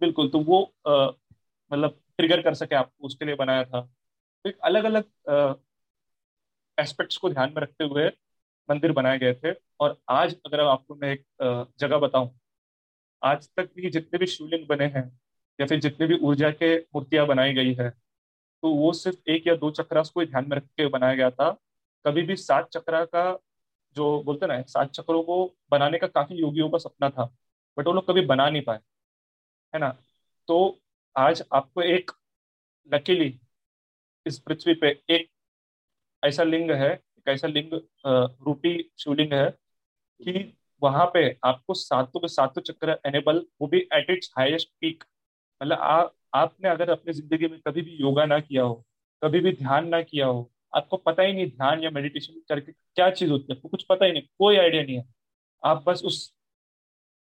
बिल्कुल 0.00 0.28
तो 0.28 0.38
वो 0.40 0.60
मतलब 0.86 1.98
ट्रिगर 2.18 2.42
कर 2.42 2.54
सके 2.54 2.74
आपको 2.74 3.06
उसके 3.06 3.24
लिए 3.24 3.34
बनाया 3.34 3.64
था। 3.64 3.80
तो 3.80 4.48
एक 4.50 4.58
अलग 4.64 4.84
अलग 4.84 5.04
एस्पेक्ट्स 6.78 7.16
को 7.16 7.28
ध्यान 7.30 7.52
में 7.56 7.62
रखते 7.62 7.84
हुए 7.84 8.06
मंदिर 8.68 8.92
बनाए 8.92 9.18
गए 9.18 9.34
थे। 9.34 9.52
और 9.80 9.96
आज 10.10 10.34
अगर 10.46 10.60
आपको 10.60 10.94
मैं 10.94 11.12
एक 11.12 11.24
जगह 11.80 11.98
बताऊँ 11.98 12.30
आज 13.22 13.48
तक 13.56 13.70
भी 13.76 13.90
जितने 13.90 14.18
भी 14.18 14.26
शिवलिंग 14.28 14.66
बने 14.68 14.84
हैं, 14.86 15.04
या 15.58 15.66
फिर 15.66 15.80
जितने 15.80 16.06
भी 16.06 16.18
ऊर्जा 16.20 16.50
के 16.52 16.76
मूर्तियाँ 16.78 17.26
बनाई 17.26 17.54
गई 17.54 17.74
है 17.74 17.90
तो 18.62 18.70
वो 18.72 18.92
सिर्फ़ 18.94 19.30
एक 19.30 19.46
या 19.46 19.54
दो 19.56 19.70
चक्रास 19.72 20.10
को 20.10 20.24
ध्यान 20.24 20.48
में 20.48 20.56
रख 20.56 20.64
के 20.68 20.86
बनाया 20.88 21.14
गया 21.14 21.30
था। 21.30 21.50
कभी 22.04 22.22
भी 22.22 22.36
सात 22.36 22.68
चक्रा 22.70 23.04
का 23.06 23.24
जो 23.96 24.22
बोलते 24.24 24.46
ना, 24.46 24.60
सात 24.62 24.90
चक्रों 24.92 25.22
को 25.22 25.44
बनाने 25.70 25.98
का 25.98 26.06
काफ़ी 26.08 26.36
योगियों 26.36 26.68
का 26.70 26.78
सपना 26.78 27.10
था, 27.10 27.24
बट 27.76 27.86
वो 27.86 27.92
लोग 27.92 28.06
कभी 28.08 28.20
बना 28.26 28.48
नहीं 28.50 28.62
पाए, 28.62 28.78
है 29.74 29.80
ना? 29.80 29.88
तो 30.48 30.80
आज 31.16 31.42
आपको 31.52 31.82
एक 31.82 32.10
लकीली 32.90 33.38
इस 34.26 34.38
पृथ्वी 34.40 34.74
पे 34.76 34.88
एक 35.10 35.28
ऐसा 36.22 36.42
लिंग 36.42 36.70
है, 36.72 36.92
एक 36.92 37.28
ऐसा 37.28 37.48
लिंग 37.48 37.72
रूपी 38.06 38.78
शिवलिंग 38.98 39.32
है 39.34 39.50
कि 40.20 40.32
वहाँ 40.82 41.06
पे 41.14 41.24
आपको 41.44 41.74
सातों 41.74 42.20
के 42.20 42.28
सातों 42.28 42.62
चक्र 42.62 42.98
एनेबल 43.06 43.44
वो 43.60 43.66
भी 43.68 43.78
एट 43.94 44.10
इट्स 44.10 44.30
हाईएस्ट 44.38 44.68
पीक 44.80 45.04
मतलब 45.60 46.12
आपने 46.34 46.68
अगर 46.68 46.90
अपनी 46.90 47.12
ज़िंदगी 47.12 47.48
में 47.48 47.60
कभी 47.68 47.82
भी 47.82 47.96
योगा 48.00 48.24
ना 48.26 48.38
किया 48.40 48.62
हो 48.62 48.74
कभी 49.22 49.40
भी 49.40 49.52
ध्यान 49.52 49.88
ना 49.88 50.00
किया 50.02 50.26
हो 50.26 50.50
आपको 50.74 50.96
पता 50.96 51.22
ही 51.22 51.32
नहीं 51.32 51.46
ध्यान 51.46 51.82
या 51.82 51.90
मेडिटेशन 51.90 52.40
करके 52.48 52.72
क्या 52.72 53.10
चीज़ 53.10 53.30
होती 53.30 53.46
है 53.50 53.56
आपको 53.56 53.68
कुछ 53.68 53.84
पता 53.88 54.04
ही 54.06 54.12
नहीं 54.12 54.22
कोई 54.38 54.56
आइडिया 54.56 54.82
नहीं 54.82 54.96
है। 54.96 55.04
आप 55.62 55.84
बस 55.86 56.02
उस 56.04 56.32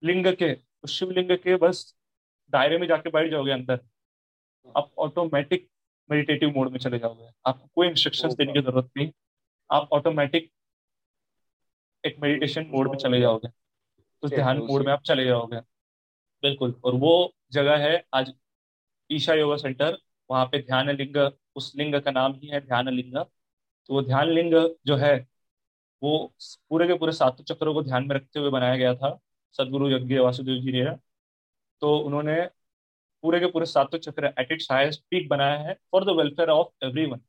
लिंग 0.03 0.25
के 0.41 0.53
उस 0.83 0.91
शिवलिंग 0.99 1.31
के 1.37 1.55
बस 1.57 1.83
दायरे 2.53 2.77
में 2.77 2.87
जाके 2.87 3.09
बैठ 3.09 3.29
जाओगे 3.31 3.51
अंदर। 3.51 3.79
आप 4.75 4.91
ऑटोमेटिक 4.99 5.67
मेडिटेटिव 6.09 6.49
मोड 6.55 6.71
में 6.71 6.79
चले 6.79 6.99
जाओगे। 6.99 7.29
आपको 7.47 7.67
कोई 7.75 7.87
इंस्ट्रक्शंस 7.87 8.33
देने 8.35 8.53
की 8.53 8.61
ज़रूरत 8.61 8.89
नहीं। 8.97 9.11
आप 9.69 9.89
ऑटोमेटिक 9.93 10.51
एक 12.03 12.15
मेडिटेशन 12.19 12.65
मोड 12.67 12.89
में 12.89 12.97
चले 12.97 13.19
जाओगे। 13.21 13.47
तो 14.23 14.29
ध्यान 14.29 14.57
मोड 14.59 14.85
में 14.85 14.91
आप 14.93 15.01
चले 15.03 15.25
जाओगे। 15.25 15.59
बिल्कुल 16.43 16.75
और 16.83 16.95
वो 16.95 17.11
जगह 17.51 17.77
है 17.87 18.03
आज 18.13 18.33
ईशा 19.09 19.33
योगा 19.33 19.55
सेंटर 19.57 19.97
वहाँ 20.29 20.45
पे 20.45 20.61
ध्यान 20.61 20.89
लिंग 20.91 21.17
उस 21.55 21.71
लिंग 21.75 22.01
का 22.01 22.11
नाम 22.11 22.33
ही 22.33 22.47
है 22.47 22.59
ध्यान 22.61 22.89
लिंग 22.89 23.15
तो 23.15 23.93
वो 23.93 24.01
ध्यान 24.01 24.29
लिंग 24.29 24.53
जो 24.87 24.95
है 24.95 25.15
वो 26.01 26.17
पूरे 26.69 26.87
के 26.87 26.93
पूरे 26.93 27.11
सातों 27.11 27.43
चक्रों 27.43 27.73
को 27.73 27.81
ध्यान 27.83 28.07
में 28.07 28.15
रखते 28.15 28.39
हुए 28.39 28.49
बनाया 28.49 28.75
गया 28.77 28.93
था 28.95 29.19
सदगुरु 29.55 29.89
यज्ञ 29.89 30.17
वासुदेव 30.19 30.61
जी 30.63 30.71
ने। 30.73 30.95
तो 31.81 31.97
उन्होंने 31.99 32.41
पूरे 33.23 33.39
के 33.39 33.45
पूरे 33.51 33.65
सातों 33.65 33.97
चक्र 33.99 34.33
एट 34.39 34.51
इट्स 34.51 34.71
हाईएस्ट 34.71 35.03
पीक 35.11 35.27
बनाया 35.29 35.57
है 35.59 35.73
for 35.91 36.05
the 36.05 36.09
welfare 36.17 36.49
of 36.49 36.85
everyone 36.85 37.21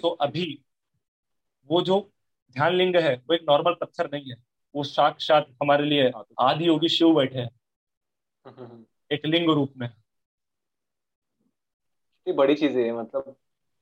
तो 0.00 0.08
अभी 0.20 0.46
वो 1.70 1.80
जो 1.82 1.98
ध्यान 2.52 2.72
लिंग 2.72 2.96
है 2.96 3.16
वो 3.16 3.34
एक 3.34 3.40
नॉर्मल 3.48 3.74
पत्थर 3.80 4.10
नहीं 4.12 4.30
है। 4.30 4.36
वो 4.74 4.84
साक्षात 4.84 5.46
हमारे 5.62 5.84
लिए 5.84 6.12
आदि 6.40 6.68
योगी 6.68 6.88
शिव 6.88 7.14
बैठे 7.14 7.38
हैं। 7.38 7.50
एक 9.10 9.26
लिंग 9.26 9.50
रूप 9.50 9.72
में। 9.76 9.86
इतनी 9.86 12.32
बड़ी 12.32 12.54
चीज़ 12.54 12.78
है 12.78 12.92
मतलब 12.92 13.36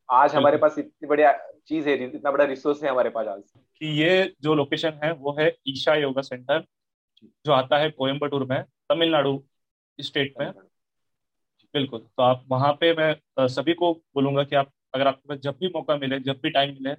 आज 0.08 0.34
हमारे 0.34 0.56
पास 0.56 0.78
इतनी 0.78 1.08
बड़ी 1.08 1.22
चीज़ 1.66 1.88
है 1.88 2.04
इतना 2.04 2.30
बड़ा 2.30 2.44
रिसोर्स 2.44 2.82
है 2.82 2.90
हमारे 2.90 3.10
पास 3.10 3.26
आज। 3.26 3.42
कि 3.78 4.02
ये 4.02 4.34
जो 4.40 4.54
लोकेशन 4.54 5.00
है 5.04 5.12
वो 5.12 5.36
है 5.40 5.56
ईशा 5.68 5.94
योगा 5.94 6.22
सेंटर 6.22 6.64
जो 7.24 7.52
आता 7.52 7.78
है 7.78 7.90
कोयम्बटूर 7.90 8.44
में 8.44 8.64
तमिलनाडु 8.88 9.44
स्टेट 9.98 10.34
में। 10.40 10.52
बिल्कुल। 11.74 12.00
तो 12.00 12.22
आप 12.22 12.44
वहाँ 12.48 12.72
पे 12.72 12.94
मैं 12.94 13.48
सभी 13.48 13.74
को 13.74 14.02
बोलूँगा 14.14 14.44
कि 14.44 14.56
आप 14.56 14.72
अगर 14.94 15.06
आपके 15.06 15.28
पास 15.28 15.38
जब 15.38 15.56
भी 15.60 15.68
मौका 15.68 15.96
मिले 15.96 16.20
जब 16.20 16.40
भी 16.42 16.50
टाइम 16.50 16.74
मिले 16.74 16.96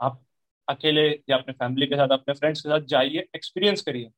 आप 0.00 0.24
अकेले 0.68 1.22
या 1.30 1.36
अपने 1.36 1.52
फैमिली 1.52 1.86
के 1.86 1.94
साथ 1.94 2.08
अपने 2.08 2.34
फ्रेंड्स 2.34 2.60
के 2.60 2.68
साथ 2.68 2.80
जाइए 2.80 3.28
एक्सपीरियंस 3.36 3.82
करिए। 3.82 4.10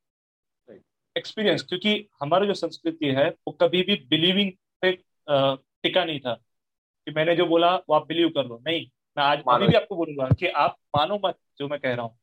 एक्सपीरियंस 1.19 1.63
क्योंकि 1.63 2.09
हमारा 2.21 2.47
जो 2.47 2.55
संस्कृति 2.55 3.07
है 3.07 3.29
वो 3.29 3.51
कभी 3.51 3.83
भी 3.83 3.97
बिलीविंग 3.97 4.53
पे 4.81 4.93
टिका 5.31 6.05
नहीं 6.05 6.21
था। 6.21 6.35
कि 7.07 7.13
मैंने 7.13 7.37
जो 7.37 7.47
बोला 7.47 7.77
वो 7.77 7.95
आप 7.95 8.07
बिलीव 8.07 8.29
कर 8.29 8.47
लो। 8.47 8.63
नहीं 8.67 8.87
मैं 9.17 9.25
आज 9.25 9.39
अभी 9.39 9.67
भी 9.67 9.75
आपको 9.75 9.97
बोलूँगा 9.97 10.29
कि 10.29 10.47
आप 10.47 10.77
मानो 10.97 11.21
मत 11.25 11.39
जो 11.59 11.69
मैं 11.69 11.81
कह 11.81 11.95
रहा 11.95 12.07
हूँ। 12.07 12.19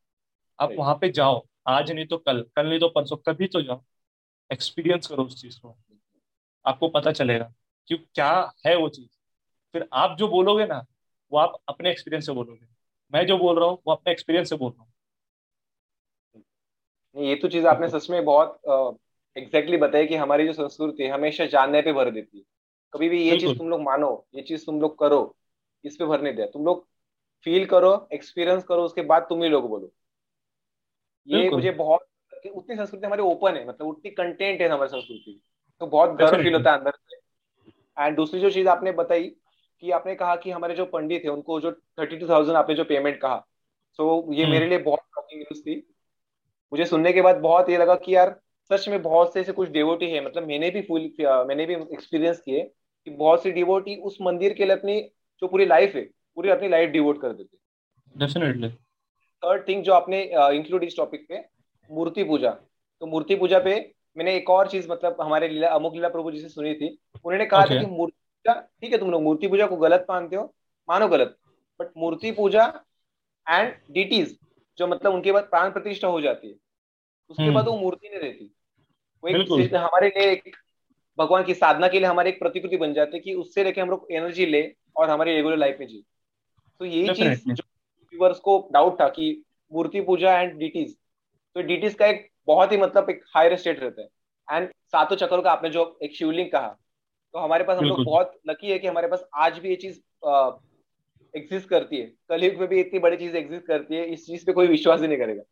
आप 0.59 0.69
वहाँ 0.77 0.97
पे 1.01 1.09
जाओ। 1.09 1.45
आज 1.67 1.91
नहीं 1.91 2.05
तो 2.05 2.17
कल। 2.17 2.45
कल 2.55 2.69
नहीं 2.69 2.79
तो 2.79 2.89
परसों। 2.89 3.17
कभी 3.17 3.47
तो 3.47 3.61
जाओ। 3.61 3.83
एक्सपीरियंस 4.53 5.07
करो 5.07 5.23
उस 5.23 5.41
चीज़ 5.41 5.59
को। 5.59 5.77
आपको 6.65 6.87
पता 6.87 7.11
चलेगा 7.11 7.53
कि 7.87 7.97
क्या 7.97 8.53
है 8.65 8.75
वो 8.75 8.89
चीज़। 8.89 9.17
फिर 9.73 9.87
आप 9.93 10.17
जो 10.17 10.27
बोलोगे 10.27 10.65
ना 10.65 10.85
वो 11.31 11.37
आप 11.37 11.57
अपने 11.67 11.91
एक्सपीरियंस 11.91 12.25
से 12.25 12.31
बोलोगे। 12.31 12.72
मैं 13.11 13.25
जो 13.27 13.37
बोल 13.37 13.59
रहा 13.59 13.69
हूँ 13.69 13.77
वो 13.87 13.93
अपने 13.93 14.11
एक्सपीरियंस 14.11 14.49
से 14.49 14.55
बोल 14.55 14.71
रहा 14.71 14.83
हूँ। 14.83 14.91
ये 17.15 17.35
तो 17.35 17.47
चीज़ 17.47 17.67
आपने 17.67 17.87
सच 17.89 18.09
में 18.09 18.23
बहुत 18.25 18.59
एग्जैक्टली 19.35 19.77
uh, 19.77 19.81
बताई 19.83 20.07
कि 20.07 20.15
हमारी 20.15 20.45
जो 20.47 20.53
संस्कृति 20.53 21.03
है 21.03 21.09
हमेशा 21.09 21.45
जानने 21.45 21.81
पे 21.81 21.93
भर 21.93 22.11
देती 22.11 22.37
है। 22.37 22.43
कभी 22.93 23.09
भी 23.09 23.21
ये 23.23 23.39
चीज़ 23.39 23.57
तुम 23.57 23.69
लोग 23.69 23.81
मानो 23.81 24.09
ये 24.35 24.41
चीज़ 24.41 24.65
तुम 24.65 24.81
लोग 24.81 24.97
करो 24.99 25.35
इस 25.85 25.95
पे 25.95 26.05
भर 26.05 26.21
नहीं 26.21 26.33
दिया 26.33 26.47
तुम 26.47 26.65
लोग 26.65 26.87
फील 27.45 27.65
करो 27.65 28.07
एक्सपीरियंस 28.13 28.63
करो 28.63 28.83
उसके 28.83 29.01
बाद 29.01 29.25
तुम 29.29 29.43
ही 29.43 29.49
लोग 29.49 29.67
बोलो। 29.69 29.91
ये 31.27 31.49
मुझे 31.49 31.71
बहुत 31.71 32.07
उतनी 32.55 32.75
संस्कृति 32.75 33.05
हमारी 33.05 33.21
ओपन 33.21 33.55
है 33.55 33.67
मतलब 33.67 33.87
उतनी 33.87 34.11
कंटेंट 34.11 34.61
है 34.61 34.67
हमारी 34.69 34.89
संस्कृति। 34.89 35.39
तो 35.81 35.87
बहुत 35.87 36.09
गर्व 36.09 36.43
फील 36.43 36.53
होता 36.53 36.71
है 36.71 36.77
अंदर 36.77 36.91
से। 36.91 37.17
एंड 37.97 38.15
दूसरी 38.15 38.39
जो 38.39 38.49
चीज़ 38.51 38.67
आपने 38.67 38.91
बताई 38.91 39.35
कि 39.83 39.91
आपने 39.91 40.15
कहा 40.15 40.35
कि 40.35 40.51
हमारे 40.51 40.75
जो 40.75 40.85
पंडित 40.85 41.23
थे 41.23 41.29
उनको 41.29 41.59
जो 41.61 41.71
थर्टी 41.71 42.17
टू 42.17 42.27
थाउज़ेंड 42.29 42.57
आपने 42.57 42.75
जो 42.75 42.83
पेमेंट 42.83 43.17
कहा। 43.21 43.37
सो 43.93 44.03
so, 44.27 44.35
ये 44.35 44.43
हम्म। 44.43 44.53
मेरे 44.53 44.65
लिए 44.65 44.77
बहुत 44.77 44.99
शॉकिंग 44.99 45.41
न्यूज़ 45.41 45.61
थी। 45.61 45.75
मुझे 46.71 46.85
सुनने 46.85 47.13
के 47.13 47.21
बाद 47.21 47.37
बहुत 47.37 47.69
ये 47.69 47.77
लगा 47.77 47.95
कि 47.95 48.15
यार 48.15 48.39
सच 48.71 48.87
में 48.89 49.01
बहुत 49.01 49.33
से 49.33 49.39
ऐसे 49.39 49.51
कुछ 49.51 49.69
डिवोटी 49.69 50.05
है। 50.05 50.25
मतलब 50.25 50.47
मैंने 50.47 50.69
भी 50.69 50.81
फुल 50.81 51.11
मैंने 51.47 51.65
भी 51.65 51.73
एक्सपीरियंस 51.73 52.39
किए 52.39 52.61
कि 53.07 53.11
बहुत 53.11 53.43
सी 53.43 53.51
डिवोटी 53.51 53.95
उस 54.01 54.17
मंदिर 54.21 54.53
के 54.53 54.65
लिए 54.65 54.75
अपनी 54.75 54.99
जो 55.41 55.47
पूरी 55.47 55.65
लाइफ 55.65 55.95
है 55.95 56.01
पूरी 56.37 56.49
अपनी 56.49 56.69
लाइफ 56.69 56.89
डिवोट 56.89 57.21
कर 57.21 57.33
देते 57.33 57.57
डेफिनेटली 58.17 58.69
थर्ड 59.43 59.67
थिंग 59.67 59.83
जो 59.83 59.93
आपने 59.93 60.23
इंक्लूड 60.33 60.83
इस 60.83 60.97
टॉपिक 60.97 61.27
पे 61.29 61.43
मूर्ति 61.91 62.23
पूजा। 62.23 62.49
तो 63.01 63.07
मूर्ति 63.07 63.35
पूजा 63.35 63.59
पे 63.59 63.93
मैंने 64.17 64.35
एक 64.35 64.49
और 64.49 64.67
चीज़ 64.67 64.91
मतलब 64.91 65.21
हमारे 65.21 65.47
लीला 65.47 65.69
अमुक 65.69 65.95
लीला 65.95 66.09
प्रभु 66.09 66.31
जी 66.31 66.39
से 66.39 66.49
सुनी 66.49 66.73
थी। 66.73 66.97
उन्होंने 67.25 67.45
कहा 67.45 67.61
okay. 67.61 67.75
था 67.75 67.79
कि 67.79 67.85
मूर्ति 67.85 68.22
पूजा 68.45 68.61
ठीक 68.81 68.91
है 68.91 68.97
तुम 68.97 69.11
लोग 69.11 69.21
मूर्ति 69.21 69.47
पूजा 69.47 69.67
को 69.67 69.75
गलत 69.75 70.05
मानते 70.09 70.35
हो 70.35 70.53
मानो 70.89 71.07
गलत 71.07 71.37
बट 71.79 71.87
मूर्ति 71.97 72.31
पूजा 72.31 72.65
एंड 73.49 73.73
डिटीज 73.91 74.37
जो 74.77 74.87
मतलब 74.87 75.13
उनके 75.13 75.31
बाद 75.31 75.43
प्राण 75.43 75.71
प्रतिष्ठा 75.71 76.07
हो 76.07 76.21
जाती 76.21 76.47
है 76.47 76.55
उसके 77.29 77.49
बाद 77.49 77.67
वो 77.67 77.77
मूर्ति 77.77 78.09
नहीं 78.09 78.19
रहती। 78.19 78.45
वो 79.23 79.29
एक 79.29 79.75
हमारे 79.75 80.07
लिए 80.07 80.31
एक 80.31 80.55
भगवान 81.17 81.43
की 81.43 81.53
साधना 81.53 81.87
के 81.87 81.99
लिए 81.99 82.07
हमारी 82.07 82.29
एक 82.29 82.39
प्रतिकृति 82.39 82.77
बन 82.77 82.93
जाती 82.93 83.17
है 83.17 83.19
कि 83.19 83.33
उससे 83.33 83.63
लेके 83.63 83.81
हम 83.81 83.89
लोग 83.89 84.07
एनर्जी 84.11 84.45
ले 84.45 84.75
और 84.95 85.09
हमारी 85.09 85.35
रेगुलर 85.35 85.57
लाइफ 85.57 85.77
में 85.79 85.87
जी। 85.87 86.03
तो 86.79 86.85
यही 86.85 87.13
चीज़ 87.15 87.43
जो 87.47 87.63
व्यूवर्स 88.13 88.39
को 88.39 88.69
डाउट 88.73 88.99
था 89.01 89.07
कि 89.09 89.43
मूर्ति 89.71 90.01
पूजा 90.01 90.39
एंड 90.39 90.57
डिटीज 90.59 90.95
तो 91.55 91.61
डिटीज 91.61 91.93
का 91.93 92.05
एक 92.05 92.29
बहुत 92.47 92.71
ही 92.71 92.77
मतलब 92.77 93.09
एक 93.09 93.23
हायर 93.35 93.55
स्टेट 93.57 93.79
रहता 93.79 94.01
है। 94.01 94.07
एंड 94.57 94.69
सातों 94.91 95.15
चक्रों 95.15 95.41
का 95.41 95.51
आपने 95.51 95.69
जो 95.69 95.99
एक 96.03 96.15
शिवलिंग 96.15 96.51
कहा 96.51 96.77
तो 97.33 97.39
हमारे 97.39 97.63
पास 97.63 97.77
हम 97.77 97.85
लोग 97.85 98.03
बहुत 98.05 98.33
लकी 98.47 98.71
है 98.71 98.77
कि 98.79 98.87
हमारे 98.87 99.07
पास 99.07 99.23
आज 99.35 99.57
भी 99.59 99.69
ये 99.69 99.75
चीज़ 99.75 99.99
एग्जिस्ट 101.33 101.67
करती 101.69 101.97
है। 101.97 102.05
कलयुग 102.29 102.59
में 102.59 102.67
भी 102.69 102.79
इतनी 102.79 102.99
बड़ी 102.99 103.17
चीज़ 103.17 103.35
एग्जिस्ट 103.37 103.65
करती 103.67 103.95
है 103.95 104.05
इस 104.13 104.25
चीज़ 104.25 104.45
पे 104.45 104.53
कोई 104.53 104.67
विश्वास 104.67 105.01
ही 105.01 105.07
नहीं 105.07 105.17
करेगा। 105.17 105.43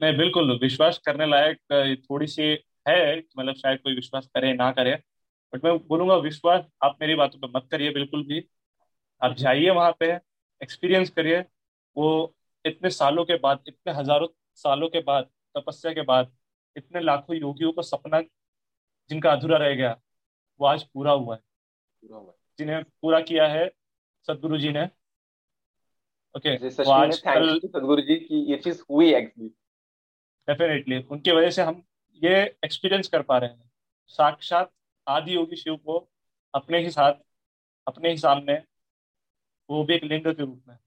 नहीं 0.00 0.16
बिल्कुल 0.18 0.58
विश्वास 0.62 0.98
करने 1.06 1.26
लायक 1.26 1.98
थोड़ी 2.04 2.26
सी 2.26 2.42
है 2.88 3.18
मतलब 3.18 3.54
शायद 3.56 3.80
कोई 3.80 3.94
विश्वास 3.94 4.28
करे 4.34 4.52
ना 4.54 4.70
करे। 4.72 4.94
बट 5.52 5.64
मैं 5.64 5.76
बोलूँगा 5.88 6.16
विश्वास 6.22 6.64
आप 6.84 6.96
मेरी 7.00 7.14
बातों 7.14 7.38
पे 7.40 7.52
मत 7.56 7.68
करिए 7.70 7.90
बिल्कुल 7.92 8.24
भी। 8.26 8.44
आप 9.22 9.34
जाइए 9.36 9.70
वहाँ 9.72 9.96
पे 10.00 10.12
एक्सपीरियंस 10.60 11.10
करिए। 11.10 11.40
वो 11.96 12.34
इतने 12.64 12.90
सालों 12.92 13.24
के 13.24 13.36
बाद 13.38 13.64
इतने 13.68 13.92
हज़ारों 13.94 14.28
सालों 14.58 14.88
के 14.88 15.00
बाद 15.02 15.28
तपस्या 15.54 15.92
के 15.92 16.02
बाद 16.04 16.32
इतने 16.76 17.00
लाखों 17.00 17.36
योगियों 17.36 17.72
का 17.72 17.82
सपना 17.84 18.20
जिनका 19.10 19.32
अधूरा 19.32 19.56
रह 19.58 19.74
गया 19.74 19.96
वो 20.60 20.66
आज 20.66 20.82
पूरा 20.82 21.12
हुआ 21.12 21.34
है। 21.34 21.40
पूरा 22.02 22.18
हुआ 22.18 22.32
जिन्हें 22.58 22.84
पूरा 22.84 23.20
किया 23.20 23.46
है 23.46 23.70
सदगुरु 24.26 24.58
जी 24.58 24.70
ने। 24.70 24.84
ओके 26.36 26.58
okay, 26.58 26.88
आज 26.90 27.18
कल 27.18 27.58
सदगुरु 27.58 28.02
जी 28.02 28.16
की 28.16 28.50
ये 28.50 28.56
चीज़ 28.56 28.82
हुई 28.90 29.14
एक्चुअली 29.14 29.48
डेफिनेटली 30.48 31.02
उनकी 31.02 31.30
वजह 31.30 31.50
से 31.50 31.62
हम 31.62 31.82
ये 32.22 32.56
एक्सपीरियंस 32.64 33.08
कर 33.08 33.22
पा 33.22 33.38
रहे 33.38 33.50
हैं। 33.50 33.70
साक्षात 34.06 34.72
आदि 35.08 35.34
योगी 35.34 35.56
शिव 35.56 35.76
को 35.76 36.08
अपने 36.54 36.78
ही 36.78 36.90
साथ 36.90 37.12
अपने 37.86 38.10
ही 38.10 38.16
सामने 38.16 38.62
वो 39.70 39.84
भी 39.84 39.94
एक 39.94 40.04
लिंग 40.04 40.24
के 40.24 40.44
रूप 40.44 40.62
में। 40.68 40.78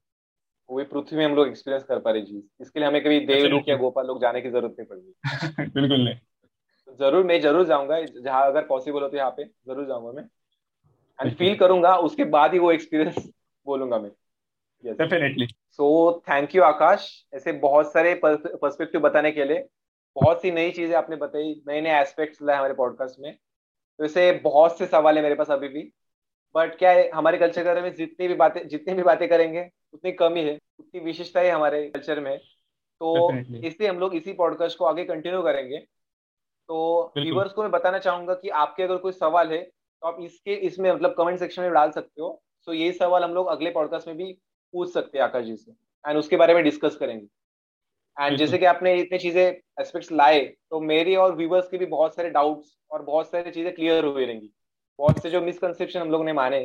वो 0.70 0.84
पृथ्वी 0.84 1.18
में 1.18 1.24
हम 1.24 1.34
लोग 1.34 1.48
एक्सपीरियंस 1.48 1.84
कर 1.84 1.98
पा 1.98 2.10
रहे 2.10 2.22
जी। 2.22 2.50
इसके 2.60 2.78
लिए 2.78 2.88
हमें 2.88 3.04
कभी 3.04 3.20
देव 3.20 3.46
लोग 3.46 3.68
या 3.68 3.76
गोपाल 3.76 4.06
लोग 4.06 4.20
जाने 4.20 4.40
की 4.40 4.50
ज़रूरत 4.50 4.76
नहीं 4.80 4.86
पड़ेगी। 4.86 5.14
बिल्कुल 5.70 6.04
नहीं। 6.04 6.18
ज़रूर 7.00 7.24
मैं 7.24 7.40
ज़रूर 7.40 7.66
जाऊँगा। 7.66 8.00
जहाँ 8.00 8.46
अगर 8.46 8.64
पॉसिबल 8.66 9.02
हो 9.02 9.08
तो 9.08 9.16
यहाँ 9.16 9.30
पे 9.36 9.44
ज़रूर 9.44 9.86
जाऊँगा 9.86 10.12
मैं। 10.12 10.28
एंड 11.18 11.34
फील 11.36 11.56
करूँगा 11.58 11.96
उसके 11.98 12.24
बाद 12.26 12.52
ही 12.52 12.58
वो 12.58 12.72
एक्सपीरियंस 12.72 13.28
बोलूँगा 13.66 13.98
मैं। 13.98 14.10
Definitely 14.84 15.46
so 15.46 16.22
thank 16.28 16.54
you 16.54 16.62
Akash 16.62 17.08
ऐसे 17.34 17.52
बहुत 17.60 17.92
सारे 17.92 18.14
पर्सपेक्टिव 18.24 19.00
बताने 19.00 19.30
के 19.32 19.44
लिए। 19.44 19.66
बहुत 20.16 20.42
सी 20.42 20.50
नई 20.50 20.70
चीज़ें 20.70 20.94
आपने 20.96 21.16
बताई 21.16 21.54
नए 21.68 21.80
नए 21.80 22.00
एस्पेक्ट्स 22.00 22.42
लाए 22.42 22.56
हमारे 22.56 22.74
पॉडकास्ट 22.74 23.20
में। 23.20 23.34
तो 23.98 24.04
ऐसे 24.04 24.30
बहुत 24.44 24.78
से 24.78 24.86
सवाल 24.86 25.16
है 25.16 25.22
मेरे 25.22 25.34
पास 25.34 25.50
अभी 25.50 25.68
भी। 25.68 25.90
बट 26.54 26.76
क्या 26.78 26.90
है 26.90 27.08
हमारे 27.10 27.38
कल्चर 27.38 27.62
के 27.62 27.68
बारे 27.68 27.80
में 27.80 27.94
जितनी 27.94 28.28
भी 28.28 28.34
बातें 28.34 28.66
जितनी 28.68 28.94
भी 28.94 29.02
बातें 29.02 29.28
करेंगे 29.28 29.68
उतनी 29.94 30.12
कमी 30.12 30.40
है। 30.40 30.58
उतनी 30.78 31.00
विशेषता 31.00 31.40
है 31.40 31.50
हमारे 31.50 31.88
कल्चर 31.90 32.20
में 32.20 32.36
तो 33.00 33.32
इसलिए 33.58 33.88
हम 33.88 33.98
लोग 33.98 34.14
इसी 34.14 34.32
पॉडकास्ट 34.32 34.78
को 34.78 34.84
आगे 34.84 35.04
कंटिन्यू 35.04 35.42
करेंगे। 35.42 35.84
तो 36.72 37.12
व्यूवर्स 37.16 37.52
को 37.52 37.62
मैं 37.62 37.70
बताना 37.70 37.98
चाहूँगा 37.98 38.34
कि 38.34 38.48
आपके 38.48 38.82
अगर 38.82 38.96
कोई 38.96 39.12
सवाल 39.12 39.52
है 39.52 39.62
तो 39.62 40.06
आप 40.08 40.16
इसके 40.20 40.54
इसमें 40.66 40.90
मतलब 40.92 41.14
कमेंट 41.18 41.38
सेक्शन 41.38 41.62
में 41.62 41.72
डाल 41.72 41.90
सकते 41.90 42.22
हो। 42.22 42.28
सो 42.60 42.66
तो 42.66 42.72
ये 42.72 42.92
सवाल 42.92 43.24
हम 43.24 43.34
लोग 43.34 43.46
अगले 43.46 43.70
पॉडकास्ट 43.70 44.06
में 44.08 44.16
भी 44.16 44.32
पूछ 44.74 44.92
सकते 44.92 45.18
हैं 45.18 45.24
आकाश 45.24 45.44
जी 45.44 45.56
से। 45.56 45.72
एंड 46.04 46.18
उसके 46.18 46.36
बारे 46.36 46.54
में 46.54 46.62
डिस्कस 46.64 46.96
करेंगे। 46.96 47.26
एंड 48.16 48.36
जैसे 48.38 48.58
कि 48.58 48.64
आपने 48.64 48.94
इतनी 48.96 49.18
चीज़ें 49.18 49.42
एस्पेक्ट्स 49.42 50.12
लाए 50.12 50.40
तो 50.70 50.80
मेरी 50.80 51.16
और 51.16 51.34
व्यूवर्स 51.36 51.68
के 51.68 51.78
भी 51.78 51.86
बहुत 51.86 52.14
सारे 52.14 52.30
डाउट्स 52.30 52.76
और 52.90 53.02
बहुत 53.02 53.30
सारी 53.30 53.50
चीज़ें 53.50 53.74
क्लियर 53.74 54.04
हुए 54.04 54.26
रहेंगी। 54.26 54.50
बहुत 54.98 55.22
से 55.22 55.30
जो 55.30 55.40
मिसकनसेप्शन 55.40 56.00
हम 56.00 56.10
लोग 56.10 56.24
ने 56.24 56.32
माने 56.32 56.60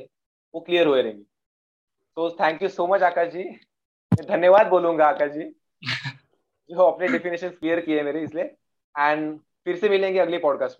वो 0.54 0.62
क्लियर 0.62 0.88
हुए 0.88 1.02
रहेंगे। 1.02 1.24
तो 2.18 2.30
thank 2.40 2.64
you 2.64 2.70
so 2.70 2.88
much 2.88 3.04
Akash 3.04 3.32
ji. 3.34 3.44
धन्यवाद 4.12 4.68
बोलूँगा 4.68 5.08
आकाश 5.08 5.32
जी। 5.32 5.50
जो 6.70 6.82
अपने 6.82 7.08
डेफिनेशन 7.08 7.50
क्लियर 7.50 7.80
किए 7.82 8.04
मेरे 8.04 8.24
इसलिए। 8.24 8.44
एंड 8.96 9.40
फिर 9.68 9.76
से 9.76 9.90
मिलेंगे 9.90 10.20
अगले 10.20 10.38
पॉडकास्ट 10.38 10.72
में। 10.72 10.76